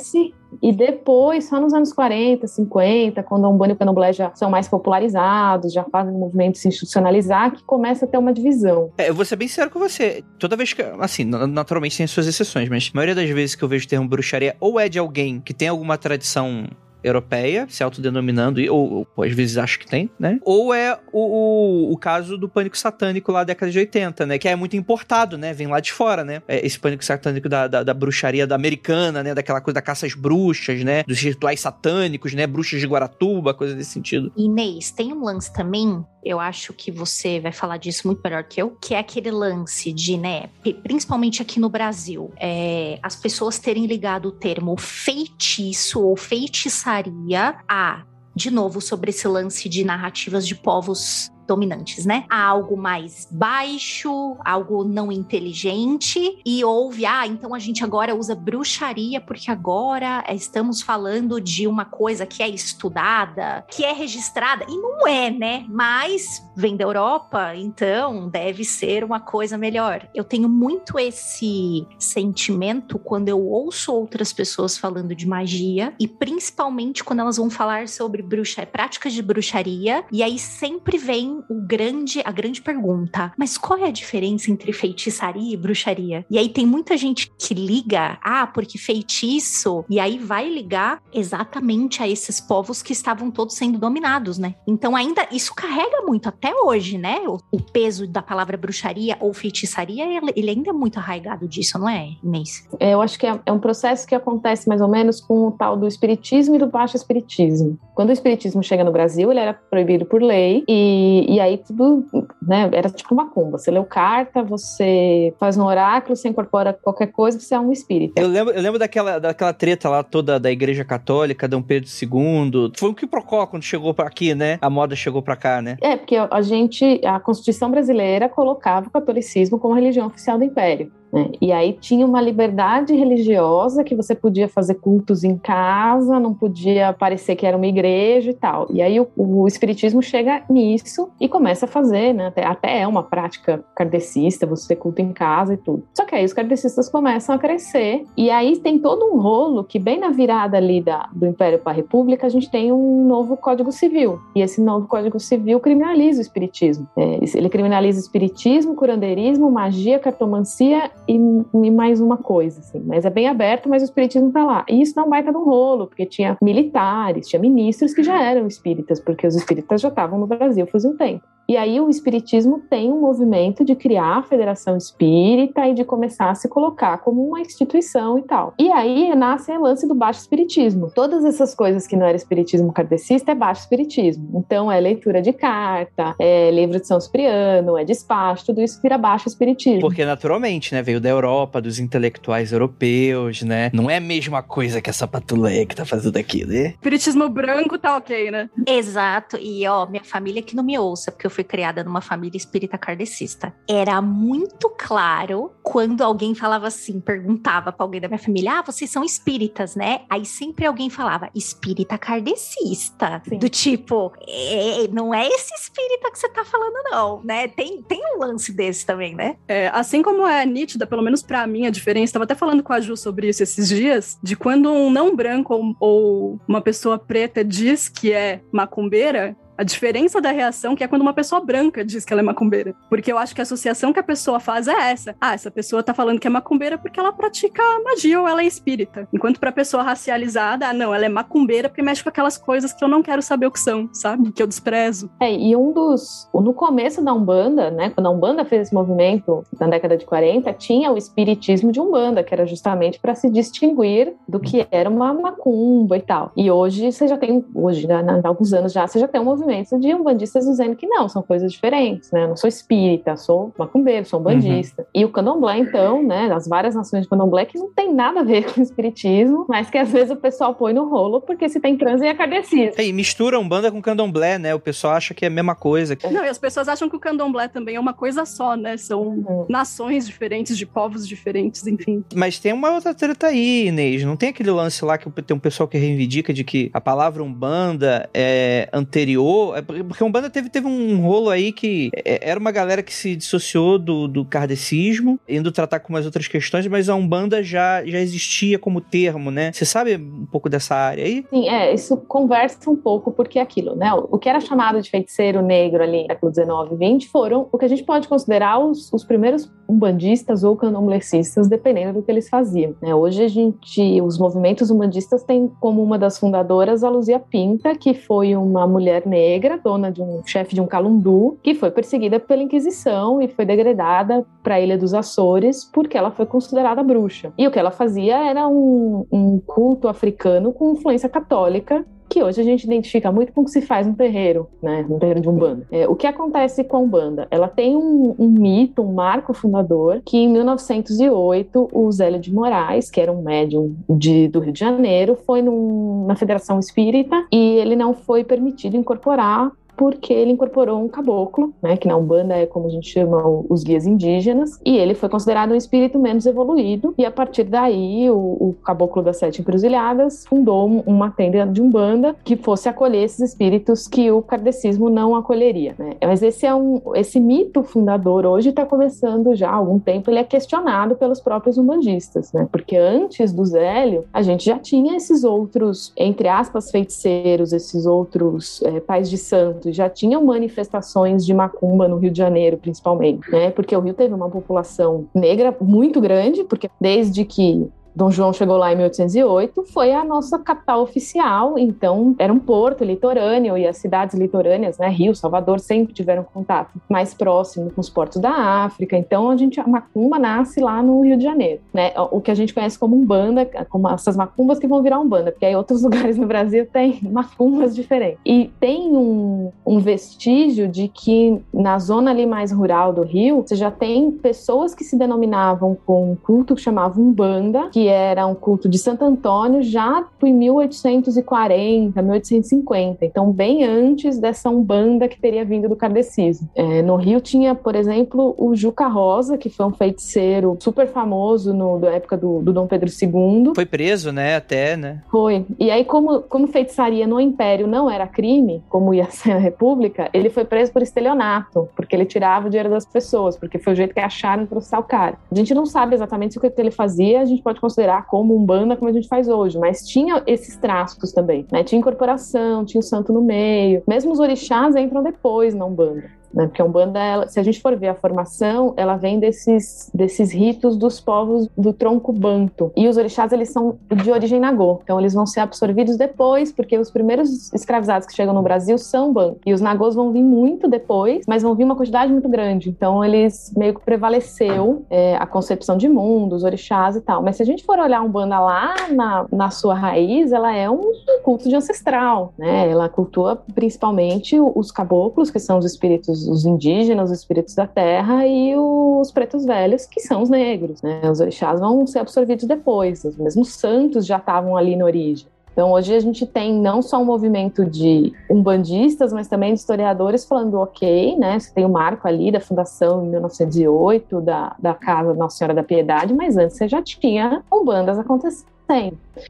[0.08, 0.32] Sim.
[0.62, 4.50] E depois, só nos anos 40, 50, quando a Umbanda e o Candomblé já são
[4.50, 8.92] mais popularizados, já fazem o movimento se institucionalizar, que começa a ter uma divisão.
[8.98, 10.24] É, eu vou ser bem sincero com você.
[10.40, 10.82] Toda vez que.
[11.00, 14.08] Assim, naturalmente tem suas exceções, mas a maioria das vezes que eu vejo o termo
[14.08, 16.68] bruxaria, ou é de alguém que tem alguma tradição
[17.06, 20.40] europeia, se autodenominando, ou, ou, às vezes acho que tem, né?
[20.44, 24.38] Ou é o, o, o, caso do pânico satânico lá da década de 80, né?
[24.38, 25.54] Que é muito importado, né?
[25.54, 26.42] Vem lá de fora, né?
[26.48, 29.34] É esse pânico satânico da, da, da, bruxaria da americana, né?
[29.34, 31.04] Daquela coisa da caça às bruxas, né?
[31.04, 32.48] Dos rituais satânicos, né?
[32.48, 34.32] Bruxas de Guaratuba, coisa desse sentido.
[34.36, 38.62] Inês, tem um lance também eu acho que você vai falar disso muito melhor que
[38.62, 40.50] eu, que é aquele lance de, né,
[40.84, 48.04] principalmente aqui no Brasil, é, as pessoas terem ligado o termo feitiço ou feitiçaria a
[48.36, 52.26] de novo sobre esse lance de narrativas de povos dominantes, né?
[52.30, 58.36] Há algo mais baixo, algo não inteligente, e houve, ah, então a gente agora usa
[58.36, 64.78] bruxaria porque agora estamos falando de uma coisa que é estudada, que é registrada, e
[64.78, 65.66] não é, né?
[65.70, 70.08] Mas vem da Europa, então deve ser uma coisa melhor.
[70.14, 77.04] Eu tenho muito esse sentimento quando eu ouço outras pessoas falando de magia, e principalmente
[77.04, 82.22] quando elas vão falar sobre bruxa, práticas de bruxaria, e aí sempre vem o grande,
[82.24, 86.26] a grande pergunta: mas qual é a diferença entre feitiçaria e bruxaria?
[86.30, 92.02] E aí tem muita gente que liga, ah, porque feitiço, e aí vai ligar exatamente
[92.02, 94.56] a esses povos que estavam todos sendo dominados, né?
[94.68, 97.20] Então ainda isso carrega muito até hoje, né?
[97.28, 100.06] O, o peso da palavra bruxaria ou feitiçaria,
[100.36, 102.68] ele, ainda é muito arraigado disso, não é, Inês?
[102.80, 105.52] É, eu acho que é, é um processo que acontece mais ou menos com o
[105.52, 107.78] tal do espiritismo e do baixo espiritismo.
[107.94, 112.06] Quando o espiritismo chega no Brasil, ele era proibido por lei e e aí tudo,
[112.42, 113.58] né, era tipo uma cumba.
[113.58, 118.14] Você leu carta, você faz um oráculo, você incorpora qualquer coisa, você é um espírito.
[118.18, 122.72] Eu lembro, eu lembro daquela, daquela treta lá toda da Igreja Católica, Dom Pedro II.
[122.76, 124.58] Foi o que procó quando chegou para aqui, né?
[124.62, 125.78] A moda chegou para cá, né?
[125.82, 130.92] É, porque a gente, a Constituição brasileira colocava o catolicismo como religião oficial do Império.
[131.16, 131.32] Né?
[131.40, 136.92] E aí tinha uma liberdade religiosa que você podia fazer cultos em casa, não podia
[136.92, 138.68] parecer que era uma igreja e tal.
[138.70, 142.28] E aí o, o espiritismo chega nisso e começa a fazer, né?
[142.28, 145.84] Até, até é uma prática kardecista, você ter culto em casa e tudo.
[145.94, 149.80] Só que aí os kardecistas começam a crescer e aí tem todo um rolo que
[149.80, 153.38] bem na virada ali da, do Império para a República a gente tem um novo
[153.38, 154.20] Código Civil.
[154.36, 156.88] E esse novo Código Civil criminaliza o espiritismo.
[156.98, 162.80] É, ele criminaliza o espiritismo, curandeirismo, magia, cartomancia e, e, mais uma coisa, assim.
[162.86, 164.66] Mas é bem aberto, mas o espiritismo tá lá.
[164.70, 168.48] E isso não vai estar no rolo, porque tinha militares, tinha ministros que já eram
[168.48, 171.24] espíritas, porque os espíritas já estavam no Brasil faz um tempo.
[171.48, 176.30] E aí o espiritismo tem um movimento de criar a Federação Espírita e de começar
[176.30, 178.54] a se colocar como uma instituição e tal.
[178.60, 180.92] E aí nasce o lance do baixo espiritismo.
[180.94, 184.44] Todas essas coisas que não era espiritismo kardecista é baixo espiritismo.
[184.46, 188.98] Então é leitura de carta, é livro de São Cipriano, é despacho, tudo isso vira
[188.98, 189.82] baixo espiritismo.
[189.82, 193.70] Porque naturalmente, né, veio da Europa, dos intelectuais europeus, né?
[193.74, 196.70] Não é a mesma coisa que essa patuleia que tá fazendo aqui, né?
[196.70, 198.50] Espiritismo branco tá ok, né?
[198.68, 199.38] Exato.
[199.38, 202.78] E ó, minha família que não me ouça, porque eu fui criada numa família espírita
[202.78, 203.54] kardecista.
[203.70, 208.90] Era muito claro quando alguém falava assim, perguntava para alguém da minha família: "Ah, vocês
[208.90, 213.22] são espíritas, né?" Aí sempre alguém falava: "Espírita kardecista".
[213.28, 213.38] Sim.
[213.38, 217.48] Do tipo, é, não é esse espírita que você tá falando não, né?
[217.48, 219.36] Tem tem um lance desse também, né?
[219.48, 222.74] É, assim como é nítida, pelo menos para mim a diferença, tava até falando com
[222.74, 226.98] a Ju sobre isso esses dias, de quando um não branco ou, ou uma pessoa
[226.98, 231.84] preta diz que é macumbeira, a diferença da reação que é quando uma pessoa branca
[231.84, 232.76] diz que ela é macumbeira.
[232.90, 235.16] Porque eu acho que a associação que a pessoa faz é essa.
[235.20, 238.46] Ah, essa pessoa tá falando que é macumbeira porque ela pratica magia ou ela é
[238.46, 239.08] espírita.
[239.14, 242.84] Enquanto pra pessoa racializada, ah, não, ela é macumbeira porque mexe com aquelas coisas que
[242.84, 244.32] eu não quero saber o que são, sabe?
[244.32, 245.10] Que eu desprezo.
[245.20, 246.30] É, e um dos.
[246.34, 247.90] No começo da Umbanda, né?
[247.90, 252.24] Quando a Umbanda fez esse movimento na década de 40, tinha o espiritismo de Umbanda,
[252.24, 256.32] que era justamente para se distinguir do que era uma macumba e tal.
[256.36, 259.26] E hoje você já tem, hoje, né, há alguns anos já, você já tem um
[259.26, 262.24] movimento movimentos de umbandistas dizendo que não, são coisas diferentes, né?
[262.24, 264.82] Eu não sou espírita, sou macumbeiro, sou umbandista.
[264.82, 264.88] Uhum.
[264.94, 268.24] E o candomblé, então, né, as várias nações de candomblé que não tem nada a
[268.24, 271.60] ver com o espiritismo, mas que às vezes o pessoal põe no rolo porque se
[271.60, 272.82] tem transe é kardecista.
[272.82, 274.56] É, e mistura umbanda com candomblé, né?
[274.56, 275.98] O pessoal acha que é a mesma coisa.
[276.12, 278.76] Não, e as pessoas acham que o candomblé também é uma coisa só, né?
[278.78, 279.46] São uhum.
[279.48, 282.04] nações diferentes, de povos diferentes, enfim.
[282.16, 284.04] Mas tem uma outra treta aí, Inês.
[284.04, 287.24] Não tem aquele lance lá que tem um pessoal que reivindica de que a palavra
[287.24, 292.40] umbanda é anterior É porque a Umbanda teve, teve um rolo aí que é, era
[292.40, 296.90] uma galera que se dissociou do, do kardecismo, indo tratar com umas outras questões, mas
[296.90, 299.52] a Umbanda já, já existia como termo, né?
[299.52, 301.26] Você sabe um pouco dessa área aí?
[301.30, 303.94] Sim, é, isso conversa um pouco porque é aquilo, né?
[303.94, 307.58] O que era chamado de feiticeiro negro ali no século XIX e XX foram o
[307.58, 312.30] que a gente pode considerar os, os primeiros umbandistas ou candomblecistas, dependendo do que eles
[312.30, 312.76] faziam.
[312.82, 312.94] Né?
[312.94, 317.94] Hoje a gente, os movimentos umbandistas têm como uma das fundadoras a Luzia Pinta, que
[317.94, 319.25] foi uma mulher negra,
[319.64, 324.26] dona de um chefe de um calundu, que foi perseguida pela Inquisição e foi degradada
[324.44, 327.34] para a Ilha dos Açores porque ela foi considerada bruxa.
[327.38, 332.40] E o que ela fazia era um, um culto africano com influência católica que hoje
[332.40, 335.28] a gente identifica muito com o que se faz no terreiro, né, no terreiro de
[335.28, 335.68] Umbanda.
[335.70, 337.28] É, o que acontece com a Umbanda?
[337.30, 342.90] Ela tem um, um, mito, um marco fundador, que em 1908 o Zélio de Moraes,
[342.90, 347.58] que era um médium de, do Rio de Janeiro, foi num, na Federação Espírita e
[347.58, 352.46] ele não foi permitido incorporar porque ele incorporou um caboclo, né, que na Umbanda é
[352.46, 356.94] como a gente chama os guias indígenas, e ele foi considerado um espírito menos evoluído,
[356.98, 362.16] e a partir daí o, o caboclo das sete encruzilhadas fundou uma tenda de Umbanda
[362.24, 365.76] que fosse acolher esses espíritos que o kardecismo não acolheria.
[365.78, 365.96] Né?
[366.04, 370.20] Mas esse é um, esse mito fundador hoje está começando já há algum tempo, ele
[370.20, 372.48] é questionado pelos próprios umbandistas, né?
[372.52, 378.62] porque antes do Zélio, a gente já tinha esses outros, entre aspas, feiticeiros, esses outros
[378.64, 383.52] é, pais de santo, já tinham manifestações de macumba no Rio de Janeiro, principalmente, né?
[383.52, 388.58] Porque o Rio teve uma população negra muito grande, porque desde que Dom João chegou
[388.58, 393.78] lá em 1808, foi a nossa capital oficial, então era um porto litorâneo e as
[393.78, 398.32] cidades litorâneas, né, Rio, Salvador, sempre tiveram contato mais próximo com os portos da
[398.66, 402.32] África, então a gente, a macumba nasce lá no Rio de Janeiro, né, o que
[402.32, 405.82] a gente conhece como umbanda, como essas macumbas que vão virar umbanda, porque aí outros
[405.84, 408.20] lugares no Brasil tem macumbas diferentes.
[408.26, 413.56] E tem um, um vestígio de que na zona ali mais rural do Rio, você
[413.56, 418.36] já tem pessoas que se denominavam com um culto que chamava umbanda, que era um
[418.36, 425.46] culto de Santo Antônio já em 1840, 1850, então bem antes dessa umbanda que teria
[425.46, 426.50] vindo do kardecismo.
[426.56, 431.54] É, no Rio tinha, por exemplo, o Juca Rosa, que foi um feiticeiro super famoso
[431.54, 433.54] no, da época do, do Dom Pedro II.
[433.54, 435.02] Foi preso, né, até, né?
[435.10, 435.46] Foi.
[435.60, 440.10] E aí, como, como feitiçaria no Império não era crime, como ia ser a República,
[440.14, 443.76] ele foi preso por estelionato, porque ele tirava o dinheiro das pessoas, porque foi o
[443.76, 445.18] jeito que acharam processar o cara.
[445.32, 448.78] A gente não sabe exatamente o que ele fazia, a gente pode considerar como umbanda
[448.78, 451.64] como a gente faz hoje, mas tinha esses traços também, né?
[451.64, 453.84] Tinha incorporação, tinha o santo no meio.
[453.86, 456.48] Mesmo os orixás entram depois na umbanda né?
[456.48, 460.32] Porque a Umbanda, ela, se a gente for ver a formação, ela vem desses, desses
[460.32, 462.72] ritos dos povos do tronco banto.
[462.76, 464.80] E os orixás, eles são de origem nagô.
[464.84, 469.12] Então, eles vão ser absorvidos depois, porque os primeiros escravizados que chegam no Brasil são
[469.12, 469.40] banto.
[469.46, 472.70] E os nagôs vão vir muito depois, mas vão vir uma quantidade muito grande.
[472.70, 477.22] Então, eles meio que prevaleceu é, a concepção de mundo, os orixás e tal.
[477.22, 480.70] Mas se a gente for olhar a Umbanda lá na, na sua raiz, ela é
[480.70, 480.82] um
[481.24, 482.70] culto de ancestral, né?
[482.70, 488.26] Ela cultua principalmente os caboclos, que são os espíritos os indígenas, os espíritos da terra
[488.26, 490.82] e os pretos velhos, que são os negros.
[490.82, 491.02] Né?
[491.10, 495.28] Os orixás vão ser absorvidos depois, os mesmos santos já estavam ali na origem.
[495.56, 500.26] Então, hoje a gente tem não só um movimento de umbandistas, mas também de historiadores
[500.26, 501.40] falando, ok, né?
[501.40, 505.64] Você tem o marco ali da fundação em 1908 da, da Casa Nossa Senhora da
[505.64, 508.55] Piedade, mas antes você já tinha umbandas acontecendo.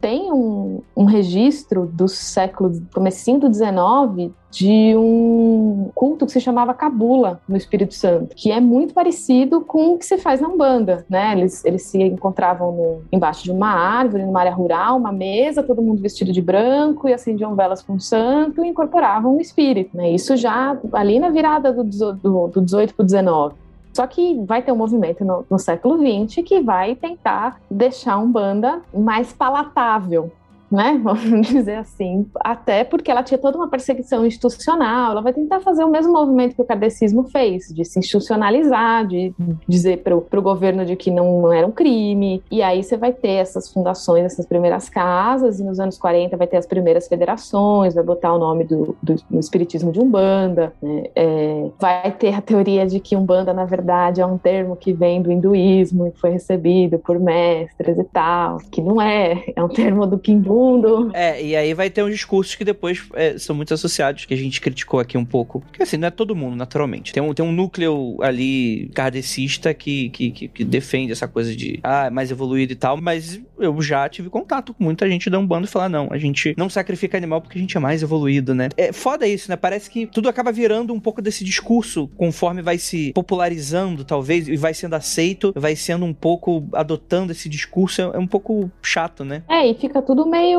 [0.02, 6.74] Tem um, um registro do século, comecinho do 19, de um culto que se chamava
[6.74, 11.06] Cabula no Espírito Santo, que é muito parecido com o que se faz na Umbanda,
[11.10, 11.34] né?
[11.34, 15.82] Eles, eles se encontravam no, embaixo de uma árvore, numa área rural, uma mesa, todo
[15.82, 20.10] mundo vestido de branco e acendiam velas com o santo e incorporavam o espírito, né?
[20.12, 23.65] Isso já ali na virada do, do, do 18 para o 19.
[23.96, 28.30] Só que vai ter um movimento no, no século XX que vai tentar deixar um
[28.30, 30.30] banda mais palatável
[30.76, 31.00] né?
[31.04, 32.26] Vamos dizer assim.
[32.40, 36.56] Até porque ela tinha toda uma perseguição institucional, ela vai tentar fazer o mesmo movimento
[36.56, 39.34] que o kardecismo fez, de se institucionalizar, de
[39.68, 42.44] dizer para o governo de que não, era um crime.
[42.52, 46.48] E aí você vai ter essas fundações, essas primeiras casas, e nos anos 40 vai
[46.48, 51.06] ter as primeiras federações, vai botar o nome do, do, do espiritismo de Umbanda, né?
[51.16, 55.22] é, vai ter a teoria de que Umbanda, na verdade, é um termo que vem
[55.22, 60.06] do hinduísmo e foi recebido por mestres e tal, que não é, é um termo
[60.06, 61.12] do Kindu mundo.
[61.14, 64.38] É, e aí vai ter uns discursos que depois é, são muito associados, que a
[64.38, 65.62] gente criticou aqui um pouco.
[65.62, 67.14] Porque assim, não é todo mundo, naturalmente.
[67.14, 71.80] Tem um, tem um núcleo ali kardecista que, que, que, que defende essa coisa de,
[71.84, 75.40] ah, é mais evoluído e tal, mas eu já tive contato com muita gente da
[75.40, 78.54] Umbanda e falar, não, a gente não sacrifica animal porque a gente é mais evoluído,
[78.54, 78.70] né?
[78.78, 79.56] É foda isso, né?
[79.56, 84.56] Parece que tudo acaba virando um pouco desse discurso conforme vai se popularizando, talvez, e
[84.56, 89.24] vai sendo aceito, vai sendo um pouco adotando esse discurso, é, é um pouco chato,
[89.24, 89.44] né?
[89.50, 90.55] É, e fica tudo meio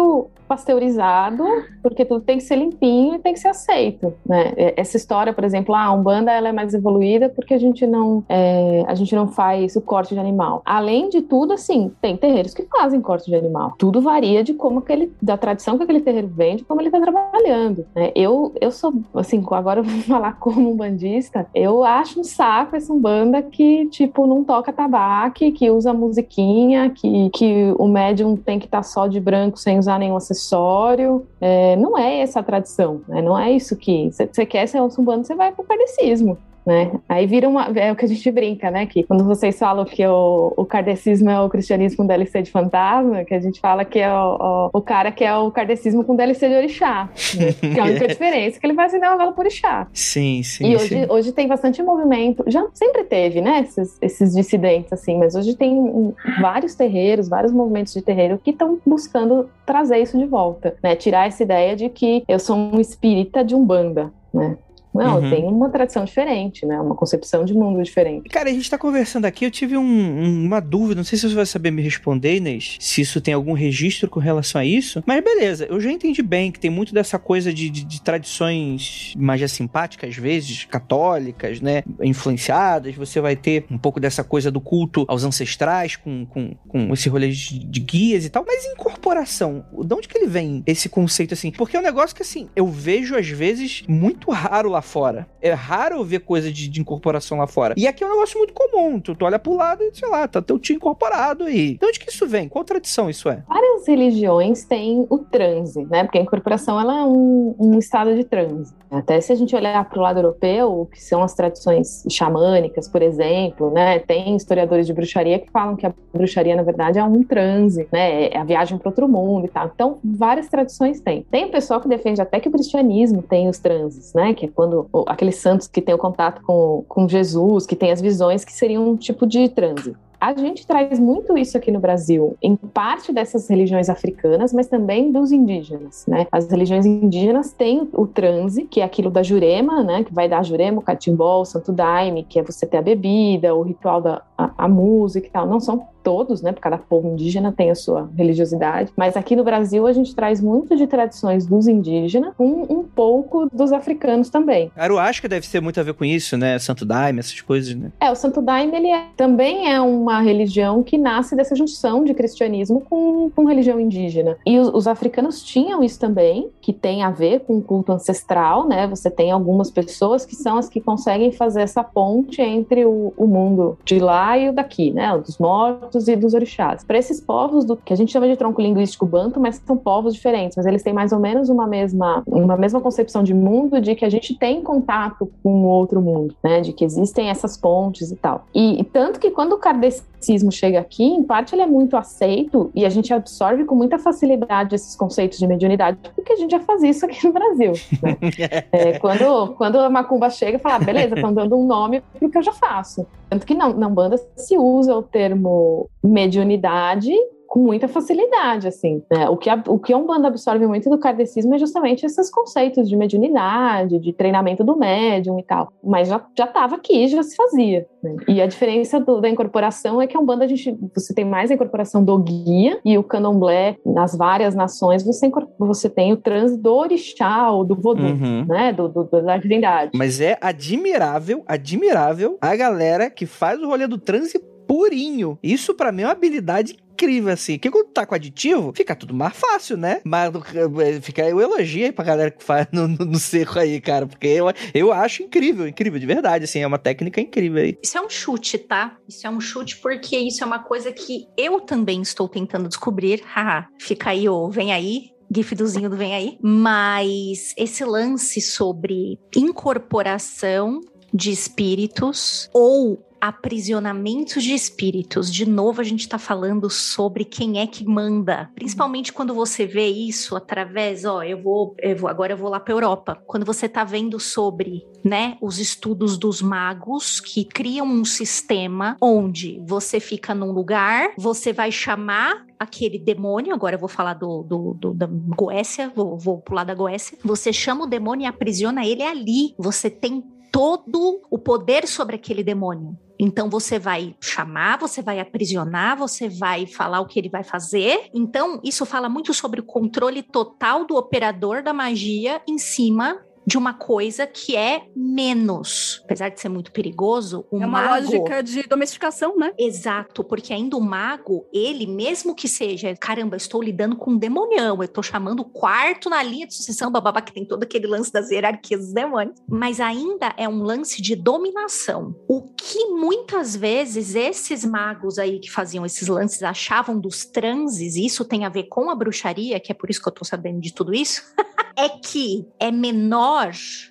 [0.47, 1.45] pasteurizado,
[1.83, 4.53] porque tudo tem que ser limpinho e tem que ser aceito, né?
[4.77, 8.25] Essa história, por exemplo, ah, a Umbanda ela é mais evoluída porque a gente não
[8.29, 10.63] é, a gente não faz o corte de animal.
[10.65, 13.75] Além de tudo, assim, tem terreiros que fazem corte de animal.
[13.79, 17.87] Tudo varia de como aquele da tradição que aquele terreiro vende, como ele está trabalhando.
[17.95, 18.13] Né?
[18.15, 22.77] Eu eu sou assim, agora eu vou falar como um bandista, eu acho um saco
[22.77, 28.59] essa Umbanda que tipo não toca tabaco, que usa musiquinha, que que o médium tem
[28.59, 31.27] que estar tá só de branco sem usar nenhum acessório.
[31.41, 33.23] É, não é essa a tradição, né?
[33.23, 34.11] Não é isso que.
[34.11, 36.91] Você quer ser um sumbano, você vai pro kardecismo né?
[37.09, 37.67] Aí vira uma.
[37.79, 38.87] É o que a gente brinca, né?
[38.87, 43.25] Que quando vocês falam que o, o kardecismo é o cristianismo com DLC de fantasma,
[43.25, 46.17] que a gente fala que é o, o, o cara que é o kardecismo com
[46.17, 47.09] DLC de orixá.
[47.37, 47.53] Né?
[47.53, 49.87] Que é a única diferença, que ele vai acender uma vela por orixá.
[49.93, 50.67] Sim, sim.
[50.67, 51.07] E hoje, sim.
[51.09, 52.43] hoje tem bastante movimento.
[52.49, 53.61] Já sempre teve, né?
[53.61, 58.81] Esses, esses dissidentes, assim, mas hoje tem vários terreiros, vários movimentos de terreiro que estão
[58.85, 60.97] buscando trazer isso de volta, né?
[60.97, 64.57] Tirar essa ideia de que eu sou um espírita de umbanda, né?
[64.97, 65.31] Não, uhum.
[65.31, 66.81] tem uma tradição diferente, né?
[66.81, 68.29] Uma concepção de mundo diferente.
[68.29, 71.29] Cara, a gente tá conversando aqui, eu tive um, um, uma dúvida, não sei se
[71.29, 75.03] você vai saber me responder, Inês, se isso tem algum registro com relação a isso,
[75.07, 79.15] mas beleza, eu já entendi bem que tem muito dessa coisa de, de, de tradições
[79.17, 81.83] magia simpáticas, às vezes, católicas, né?
[82.01, 86.93] Influenciadas, você vai ter um pouco dessa coisa do culto aos ancestrais, com, com, com
[86.93, 90.89] esse rolê de, de guias e tal, mas incorporação, de onde que ele vem esse
[90.89, 91.51] conceito assim?
[91.51, 95.27] Porque é um negócio que, assim, eu vejo às vezes muito raro lá fora.
[95.43, 97.75] É raro ver coisa de, de, incorporação lá fora.
[97.77, 98.99] E aqui é um negócio muito comum.
[98.99, 101.73] Tu, tu olha pro lado e, sei lá, tá teu tio incorporado aí.
[101.73, 102.49] Então, onde que isso vem?
[102.49, 103.43] Qual tradição isso é?
[103.47, 106.05] Várias religiões têm o transe, né?
[106.05, 108.75] Porque a incorporação, ela é um, um estado de transe.
[108.91, 113.71] Até se a gente olhar pro lado europeu, que são as tradições xamânicas, por exemplo,
[113.71, 113.99] né?
[113.99, 118.29] Tem historiadores de bruxaria que falam que a bruxaria, na verdade, é um transe, né?
[118.29, 119.71] É a viagem para outro mundo e tal.
[119.75, 121.27] Então, várias tradições têm.
[121.31, 124.35] Tem o pessoal que defende até que o cristianismo tem os transes, né?
[124.35, 124.76] Que é quando
[125.07, 128.91] aqueles santos que têm o contato com, com Jesus, que têm as visões, que seriam
[128.91, 129.95] um tipo de transe.
[130.21, 135.13] A gente traz muito isso aqui no Brasil, em parte dessas religiões africanas, mas também
[135.13, 136.27] dos indígenas, né?
[136.31, 140.05] As religiões indígenas têm o transe, que é aquilo da jurema, né?
[140.05, 143.55] Que vai dar jurema, o catimbó, o santo daime, que é você ter a bebida,
[143.55, 145.47] o ritual da a, a música e tal.
[145.47, 146.53] Não são todos, né?
[146.53, 148.93] Porque cada povo indígena tem a sua religiosidade.
[148.97, 153.49] Mas aqui no Brasil a gente traz muito de tradições dos indígenas, um, um pouco
[153.53, 154.71] dos africanos também.
[154.77, 156.59] Aruasca deve ter muito a ver com isso, né?
[156.59, 157.91] Santo Daime, essas coisas, né?
[158.01, 162.15] É, o Santo Daime, ele é, também é uma religião que nasce dessa junção de
[162.15, 164.37] cristianismo com, com religião indígena.
[164.47, 168.67] E os, os africanos tinham isso também, que tem a ver com o culto ancestral,
[168.67, 168.87] né?
[168.87, 173.27] Você tem algumas pessoas que são as que conseguem fazer essa ponte entre o, o
[173.27, 175.17] mundo de lá e o daqui, né?
[175.19, 176.85] Dos mortos e dos orixás.
[176.85, 180.15] Para esses povos do que a gente chama de tronco linguístico banto, mas são povos
[180.15, 183.95] diferentes, mas eles têm mais ou menos uma mesma uma mesma concepção de mundo de
[183.95, 186.61] que a gente tem contato com o outro mundo, né?
[186.61, 188.47] De que existem essas pontes e tal.
[188.55, 189.59] E, e tanto que quando o
[190.03, 193.99] kardecismo chega aqui, em parte ele é muito aceito e a gente absorve com muita
[193.99, 197.73] facilidade esses conceitos de mediunidade, porque a gente já faz isso aqui no Brasil.
[198.03, 198.17] Né?
[198.73, 202.43] é, quando, quando a macumba chega, fala, ah, beleza, estão dando um nome porque eu
[202.43, 203.07] já faço.
[203.31, 207.13] Tanto que não, na banda se usa o termo mediunidade
[207.57, 209.03] com muita facilidade, assim.
[209.11, 209.31] Né?
[209.31, 212.87] O, que a, o que a Umbanda absorve muito do kardecismo é justamente esses conceitos
[212.87, 215.73] de mediunidade, de treinamento do médium e tal.
[215.83, 217.87] Mas já estava aqui, já se fazia.
[218.03, 218.17] Né?
[218.29, 221.51] E a diferença do, da incorporação é que a Umbanda, a gente, você tem mais
[221.51, 226.63] a incorporação do guia e o candomblé, nas várias nações, você, você tem o trânsito
[226.63, 228.45] do orixá ou do vodú, uhum.
[228.47, 228.71] né?
[228.75, 229.93] Do, do, da divindade.
[229.95, 235.39] Mas é admirável, admirável a galera que faz o rolê do transe purinho.
[235.43, 237.59] Isso para mim é uma habilidade incrível, assim.
[237.59, 240.01] Que quando tá com aditivo, fica tudo mais fácil, né?
[240.03, 243.59] Mas eh, fica aí o elogio aí pra galera que faz no, no, no seco
[243.59, 244.07] aí, cara.
[244.07, 246.61] Porque eu, eu acho incrível, incrível, de verdade, assim.
[246.61, 247.79] É uma técnica incrível aí.
[247.83, 248.97] Isso é um chute, tá?
[249.07, 253.23] Isso é um chute porque isso é uma coisa que eu também estou tentando descobrir.
[253.25, 256.39] Haha, fica aí, ô, vem aí, gif do do Vem Aí.
[256.41, 260.81] Mas esse lance sobre incorporação
[261.13, 265.33] de espíritos ou aprisionamentos de espíritos.
[265.33, 268.51] De novo, a gente está falando sobre quem é que manda.
[268.55, 272.61] Principalmente quando você vê isso através, ó, eu vou, eu vou agora eu vou lá
[272.61, 273.23] para Europa.
[273.27, 279.63] Quando você está vendo sobre, né, os estudos dos magos que criam um sistema onde
[279.67, 284.75] você fica num lugar, você vai chamar aquele demônio, agora eu vou falar do, do,
[284.75, 287.19] do da Goécia, vou, vou pular da Goécia.
[287.25, 289.55] Você chama o demônio e aprisiona ele ali.
[289.59, 292.97] Você tem todo o poder sobre aquele demônio.
[293.19, 298.11] Então você vai chamar, você vai aprisionar, você vai falar o que ele vai fazer.
[298.15, 303.57] Então isso fala muito sobre o controle total do operador da magia em cima de
[303.57, 306.01] uma coisa que é menos.
[306.05, 307.95] Apesar de ser muito perigoso, o É uma mago...
[307.95, 309.53] lógica de domesticação, né?
[309.57, 314.77] Exato, porque ainda o mago, ele, mesmo que seja, caramba, estou lidando com um demonião,
[314.77, 318.13] eu estou chamando o quarto na linha de sucessão, bababá, que tem todo aquele lance
[318.13, 322.17] das hierarquias dos demônios, mas ainda é um lance de dominação.
[322.27, 328.07] O que muitas vezes esses magos aí que faziam esses lances achavam dos transes, e
[328.07, 330.61] isso tem a ver com a bruxaria, que é por isso que eu estou sabendo
[330.61, 331.23] de tudo isso,
[331.77, 333.36] é que é menor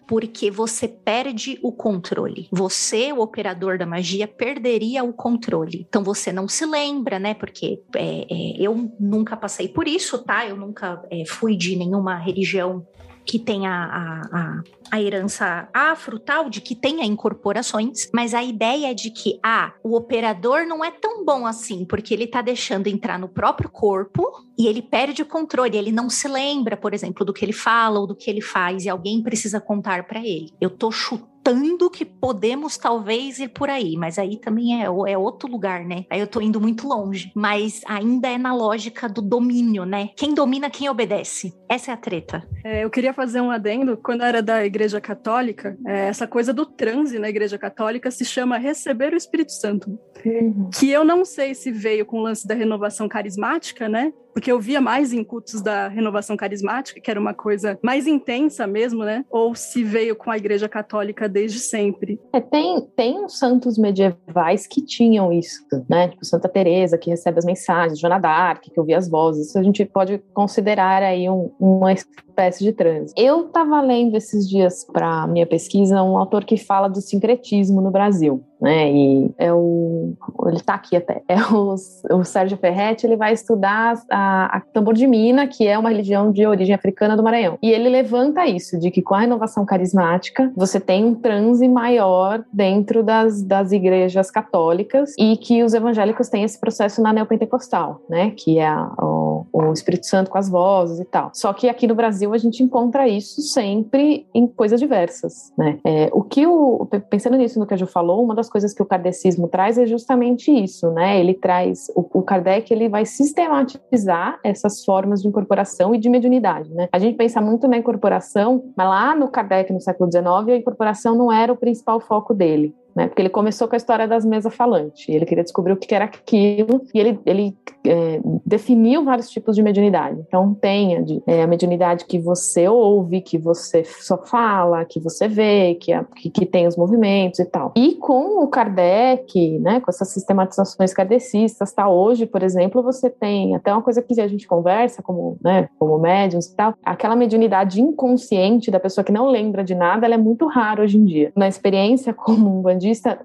[0.07, 2.47] porque você perde o controle.
[2.51, 5.85] Você, o operador da magia, perderia o controle.
[5.87, 7.33] Então você não se lembra, né?
[7.33, 10.45] Porque é, é, eu nunca passei por isso, tá?
[10.47, 12.85] Eu nunca é, fui de nenhuma religião
[13.25, 18.91] que tenha a, a, a, herança afro, tal, de que tenha incorporações, mas a ideia
[18.91, 22.87] é de que, ah, o operador não é tão bom assim, porque ele tá deixando
[22.87, 24.23] entrar no próprio corpo
[24.57, 27.99] e ele perde o controle, ele não se lembra, por exemplo, do que ele fala
[27.99, 30.53] ou do que ele faz, e alguém precisa contar para ele.
[30.61, 35.17] Eu tô chutando chutando que podemos talvez ir por aí, mas aí também é, é
[35.17, 36.05] outro lugar, né?
[36.09, 40.09] Aí eu tô indo muito longe, mas ainda é na lógica do domínio, né?
[40.17, 41.53] Quem domina, quem obedece.
[41.69, 42.47] Essa é a treta.
[42.63, 43.97] É, eu queria fazer um adendo.
[43.97, 48.25] Quando eu era da Igreja Católica, é, essa coisa do transe na Igreja Católica se
[48.25, 49.99] chama receber o Espírito Santo.
[50.25, 50.69] Uhum.
[50.73, 54.11] Que eu não sei se veio com o lance da renovação carismática, né?
[54.35, 58.67] Porque eu via mais em cultos da renovação carismática, que era uma coisa mais intensa
[58.67, 59.23] mesmo, né?
[59.31, 62.19] Ou se veio com a Igreja Católica desde sempre.
[62.33, 66.09] É, tem, tem uns santos medievais que tinham isso, né?
[66.09, 69.47] Tipo Santa Teresa, que recebe as mensagens, Joana d'Arc, que ouvia as vozes.
[69.47, 73.13] Isso a gente pode considerar aí um, uma espécie de transe.
[73.15, 77.89] Eu estava lendo esses dias para minha pesquisa um autor que fala do sincretismo no
[77.89, 78.91] Brasil, né?
[78.91, 80.13] E é o
[80.47, 81.75] ele está aqui até, é o,
[82.19, 86.31] o Sérgio Ferretti, ele vai estudar a, a tambor de mina, que é uma religião
[86.31, 87.57] de origem africana do Maranhão.
[87.61, 92.43] E ele levanta isso de que com a renovação carismática você tem um transe maior
[92.51, 98.31] dentro das, das igrejas católicas e que os evangélicos têm esse processo na neopentecostal, né?
[98.35, 101.31] Que é a, o, o Espírito Santo com as vozes e tal.
[101.33, 105.79] Só que aqui no Brasil a gente encontra isso sempre em coisas diversas, né?
[105.83, 108.81] É, o que o pensando nisso no que a Ju falou, uma das coisas que
[108.81, 111.19] o kardecismo traz é justamente isso, né?
[111.19, 116.73] Ele traz o, o Kardec ele vai sistematizar essas formas de incorporação e de mediunidade,
[116.73, 116.87] né?
[116.91, 121.15] A gente pensa muito na incorporação, mas lá no Kardec no século XIX a incorporação
[121.15, 123.07] não era o principal foco dele né?
[123.07, 126.05] Porque ele começou com a história das mesas falantes, ele queria descobrir o que era
[126.05, 130.23] aquilo, e ele, ele é, definiu vários tipos de mediunidade.
[130.27, 134.99] Então, tem a, de, é, a, mediunidade que você ouve, que você só fala, que
[134.99, 137.73] você vê, que, é, que, que, tem os movimentos e tal.
[137.75, 141.89] E com o Kardec, né, com essas sistematizações kardecistas, tá?
[141.89, 145.97] Hoje, por exemplo, você tem até uma coisa que a gente conversa como, né, como
[145.97, 150.17] médiums e tal, aquela mediunidade inconsciente da pessoa que não lembra de nada, ela é
[150.17, 151.31] muito rara hoje em dia.
[151.35, 152.61] Na experiência como um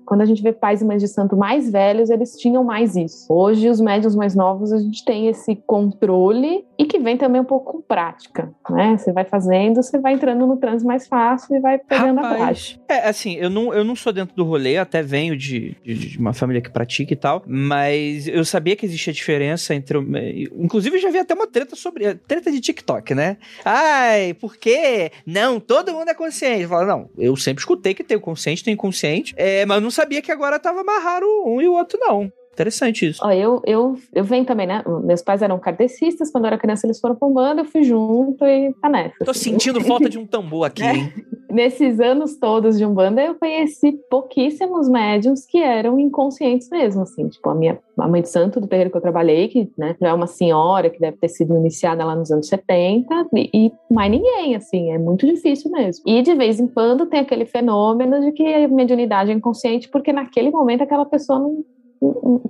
[0.04, 3.26] quando a gente vê pais e mães de santo mais velhos, eles tinham mais isso.
[3.32, 7.44] Hoje, os médiums mais novos a gente tem esse controle e que vem também um
[7.44, 8.96] pouco com prática, né?
[8.96, 12.44] Você vai fazendo, você vai entrando no trânsito mais fácil e vai pegando Rapaz, a
[12.44, 12.80] prática.
[12.88, 16.18] É, assim, eu não, eu não sou dentro do rolê, até venho de, de, de,
[16.18, 19.98] uma família que pratica e tal, mas eu sabia que existia diferença entre.
[20.56, 22.14] Inclusive, eu já vi até uma treta sobre.
[22.14, 23.36] Treta de TikTok, né?
[23.64, 25.12] Ai, por quê?
[25.26, 26.66] Não, todo mundo é consciente.
[26.66, 29.82] Fala, não, eu sempre escutei que tem o consciente, tem o inconsciente, é, mas eu
[29.82, 32.32] não sabia que agora tava amarrado um e o outro não.
[32.52, 33.20] Interessante isso.
[33.24, 34.82] Ó, eu, eu, eu venho também, né?
[35.04, 38.44] Meus pais eram kardecistas, quando eu era criança eles foram pra Umbanda, eu fui junto
[38.44, 39.24] e tá nessa.
[39.24, 39.52] Tô assim.
[39.52, 40.94] sentindo falta de um tambor aqui, é.
[40.94, 41.12] hein?
[41.50, 47.28] Nesses anos todos de Umbanda, eu conheci pouquíssimos médiums que eram inconscientes mesmo, assim.
[47.28, 50.12] Tipo, a minha a mãe de santo do terreiro que eu trabalhei, que né, é
[50.12, 54.56] uma senhora que deve ter sido iniciada lá nos anos 70, e, e mais ninguém,
[54.56, 56.02] assim, é muito difícil mesmo.
[56.06, 60.12] E de vez em quando tem aquele fenômeno de que a mediunidade é inconsciente, porque
[60.12, 61.64] naquele momento aquela pessoa não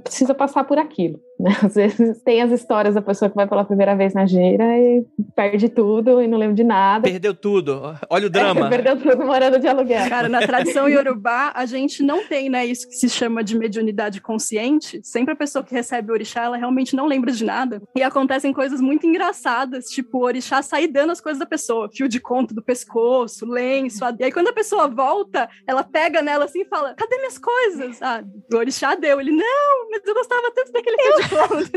[0.03, 1.21] precisa passar por aquilo.
[1.39, 1.51] Né?
[1.63, 5.05] Às vezes tem as histórias da pessoa que vai pela primeira vez na gira e
[5.35, 7.09] perde tudo e não lembra de nada.
[7.09, 7.97] Perdeu tudo.
[8.09, 8.67] Olha o drama.
[8.67, 10.09] É, perdeu tudo morando de aluguel.
[10.09, 14.21] Cara, na tradição iorubá, a gente não tem, né, isso que se chama de mediunidade
[14.21, 15.01] consciente.
[15.03, 17.83] Sempre a pessoa que recebe o orixá, ela realmente não lembra de nada.
[17.97, 22.09] E acontecem coisas muito engraçadas, tipo o orixá sair dando as coisas da pessoa, fio
[22.09, 24.01] de conto do pescoço, lenço.
[24.19, 28.03] E aí quando a pessoa volta, ela pega nela assim e fala: "Cadê minhas coisas?"
[28.03, 28.23] Ah,
[28.53, 29.21] o orixá deu.
[29.21, 31.71] Ele: "Não, mas eu gostava tanto daquele de conto."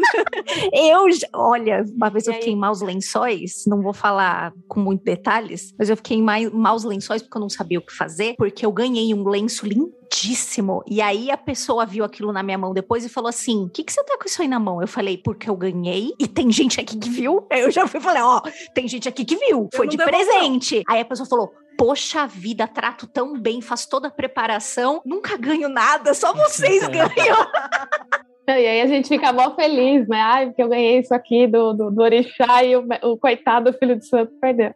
[0.74, 5.74] eu, olha, uma vez eu fiquei em maus lençóis, não vou falar com muitos detalhes,
[5.78, 8.72] mas eu fiquei em maus lençóis porque eu não sabia o que fazer, porque eu
[8.72, 10.84] ganhei um lenço lindíssimo.
[10.88, 13.84] E aí a pessoa viu aquilo na minha mão depois e falou assim: O que,
[13.84, 14.82] que você tá com isso aí na mão?
[14.82, 17.46] Eu falei, porque eu ganhei e tem gente aqui que viu.
[17.52, 19.98] Aí eu já fui e falei: Ó, oh, tem gente aqui que viu, foi de
[19.98, 20.84] presente.
[20.88, 25.70] Aí a pessoa falou: Poxa vida, trato tão bem, faço toda a preparação, nunca ganho
[25.70, 27.48] nada, só vocês ganham.
[28.48, 30.20] E aí a gente fica mó feliz, né?
[30.20, 33.96] Ai, porque eu ganhei isso aqui do, do, do Orixá e o, o coitado filho
[33.96, 34.74] de santo perdeu.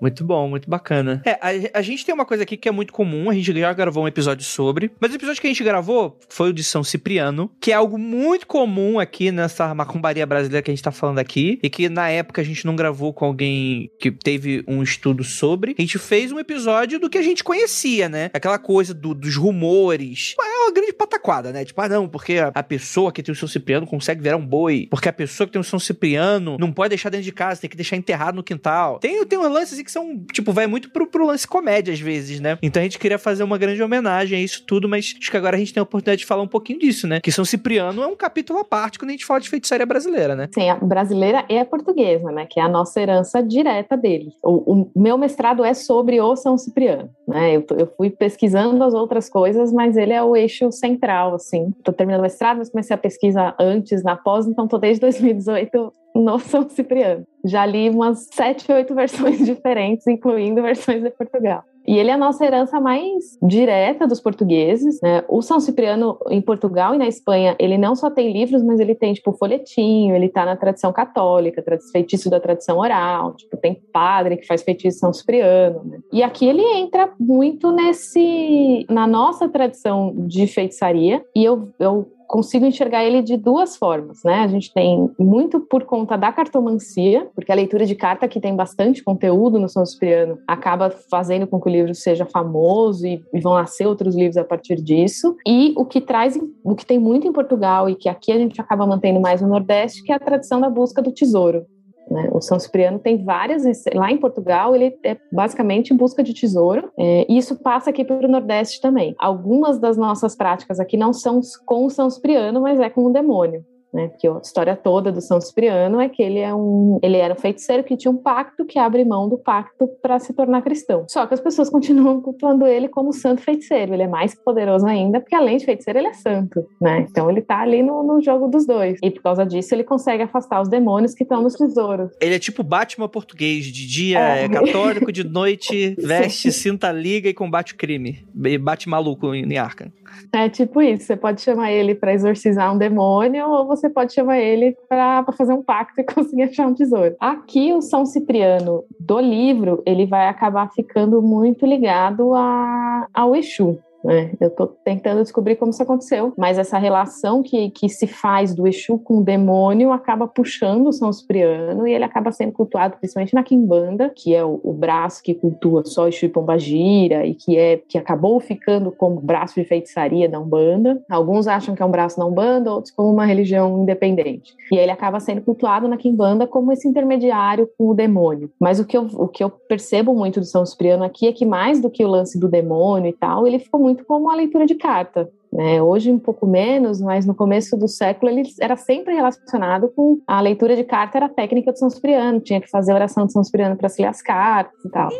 [0.00, 1.22] Muito bom, muito bacana.
[1.24, 3.72] É, a, a, gente tem uma coisa aqui que é muito comum, a gente já
[3.72, 6.82] gravou um episódio sobre, mas o episódio que a gente gravou foi o de São
[6.82, 11.18] Cipriano, que é algo muito comum aqui nessa macumbaria brasileira que a gente tá falando
[11.18, 15.22] aqui, e que na época a gente não gravou com alguém que teve um estudo
[15.22, 15.74] sobre.
[15.78, 18.30] A gente fez um episódio do que a gente conhecia, né?
[18.32, 20.34] Aquela coisa do, dos rumores.
[20.40, 21.64] É uma grande pataquada, né?
[21.64, 24.38] Tipo, ah, não, porque a, a pessoa pessoa que tem o São Cipriano consegue virar
[24.38, 27.32] um boi, porque a pessoa que tem o São Cipriano não pode deixar dentro de
[27.32, 28.98] casa, tem que deixar enterrado no quintal.
[28.98, 32.40] Tem, tem uns lances que são, tipo, vai muito pro, pro lance comédia às vezes,
[32.40, 32.56] né?
[32.62, 35.56] Então a gente queria fazer uma grande homenagem a isso tudo, mas acho que agora
[35.56, 37.20] a gente tem a oportunidade de falar um pouquinho disso, né?
[37.20, 40.34] Que São Cipriano é um capítulo à parte quando a gente fala de feitiçaria brasileira,
[40.34, 40.48] né?
[40.54, 42.46] Sim, a brasileira e a portuguesa, né?
[42.48, 44.32] Que é a nossa herança direta dele.
[44.42, 47.56] O, o meu mestrado é sobre o São Cipriano, né?
[47.56, 51.72] Eu, eu fui pesquisando as outras coisas, mas ele é o eixo central, assim.
[51.84, 56.38] Tô terminando o mestrado, comecei a pesquisa antes, na pós, então tô desde 2018 no
[56.38, 57.24] São Cipriano.
[57.44, 61.62] Já li umas sete, oito versões diferentes, incluindo versões de Portugal.
[61.86, 65.24] E ele é a nossa herança mais direta dos portugueses, né?
[65.28, 68.94] O São Cipriano em Portugal e na Espanha, ele não só tem livros, mas ele
[68.94, 74.36] tem tipo folhetinho, ele tá na tradição católica, feitiço da tradição oral, tipo tem padre
[74.36, 75.98] que faz feitiço São Cipriano, né?
[76.12, 82.64] E aqui ele entra muito nesse na nossa tradição de feitiçaria, e eu, eu consigo
[82.64, 84.36] enxergar ele de duas formas, né?
[84.36, 88.54] A gente tem muito por conta da cartomancia, porque a leitura de carta que tem
[88.54, 93.40] bastante conteúdo no São Cipriano acaba fazendo com que o livro seja famoso e, e
[93.40, 95.36] vão nascer outros livros a partir disso.
[95.44, 98.60] E o que traz, o que tem muito em Portugal e que aqui a gente
[98.60, 101.66] acaba mantendo mais no Nordeste, que é a tradição da busca do tesouro.
[102.10, 102.28] Né?
[102.32, 103.62] O São Cipriano tem várias,
[103.94, 108.26] lá em Portugal, ele é basicamente busca de tesouro, é, e isso passa aqui para
[108.26, 109.14] o Nordeste também.
[109.18, 113.12] Algumas das nossas práticas aqui não são com o São Cipriano, mas é com o
[113.12, 114.08] demônio né?
[114.08, 117.36] Porque a história toda do São Cipriano é que ele é um, ele era um
[117.36, 121.04] feiticeiro que tinha um pacto que abre mão do pacto para se tornar cristão.
[121.08, 123.94] Só que as pessoas continuam cultuando ele como santo feiticeiro.
[123.94, 127.06] Ele é mais poderoso ainda, porque além de feiticeiro ele é santo, né?
[127.08, 128.98] Então ele tá ali no, no jogo dos dois.
[129.02, 132.10] E por causa disso ele consegue afastar os demônios que estão nos tesouros.
[132.20, 137.28] Ele é tipo Batman português, de dia é, é católico, de noite veste, cinta liga
[137.28, 138.24] e combate o crime.
[138.44, 139.90] E bate maluco em Arkham.
[140.32, 144.38] É tipo isso, você pode chamar ele para exorcizar um demônio ou você pode chamar
[144.38, 147.16] ele para fazer um pacto e conseguir achar um tesouro.
[147.18, 153.78] Aqui o São Cipriano do livro, ele vai acabar ficando muito ligado a, ao Exu.
[154.04, 154.32] Né?
[154.40, 158.66] Eu estou tentando descobrir como isso aconteceu, mas essa relação que, que se faz do
[158.66, 163.34] Exu com o demônio acaba puxando o São Cipriano e ele acaba sendo cultuado principalmente
[163.34, 167.56] na Quimbanda, que é o, o braço que cultua só Exu e Pombagira e que
[167.56, 171.02] é que acabou ficando como braço de feitiçaria da Umbanda.
[171.08, 174.54] Alguns acham que é um braço da Umbanda, outros como uma religião independente.
[174.72, 178.50] E ele acaba sendo cultuado na Quimbanda como esse intermediário com o demônio.
[178.58, 181.44] Mas o que eu, o que eu percebo muito do São Cipriano aqui é que
[181.44, 184.36] mais do que o lance do demônio e tal, ele ficou muito muito como a
[184.36, 185.30] leitura de carta.
[185.52, 185.82] Né?
[185.82, 190.40] Hoje um pouco menos, mas no começo do século ele era sempre relacionado com a
[190.40, 193.32] leitura de carta, era a técnica de São Cipriano, tinha que fazer a oração de
[193.32, 195.10] São Cipriano para se ler as cartas e tal.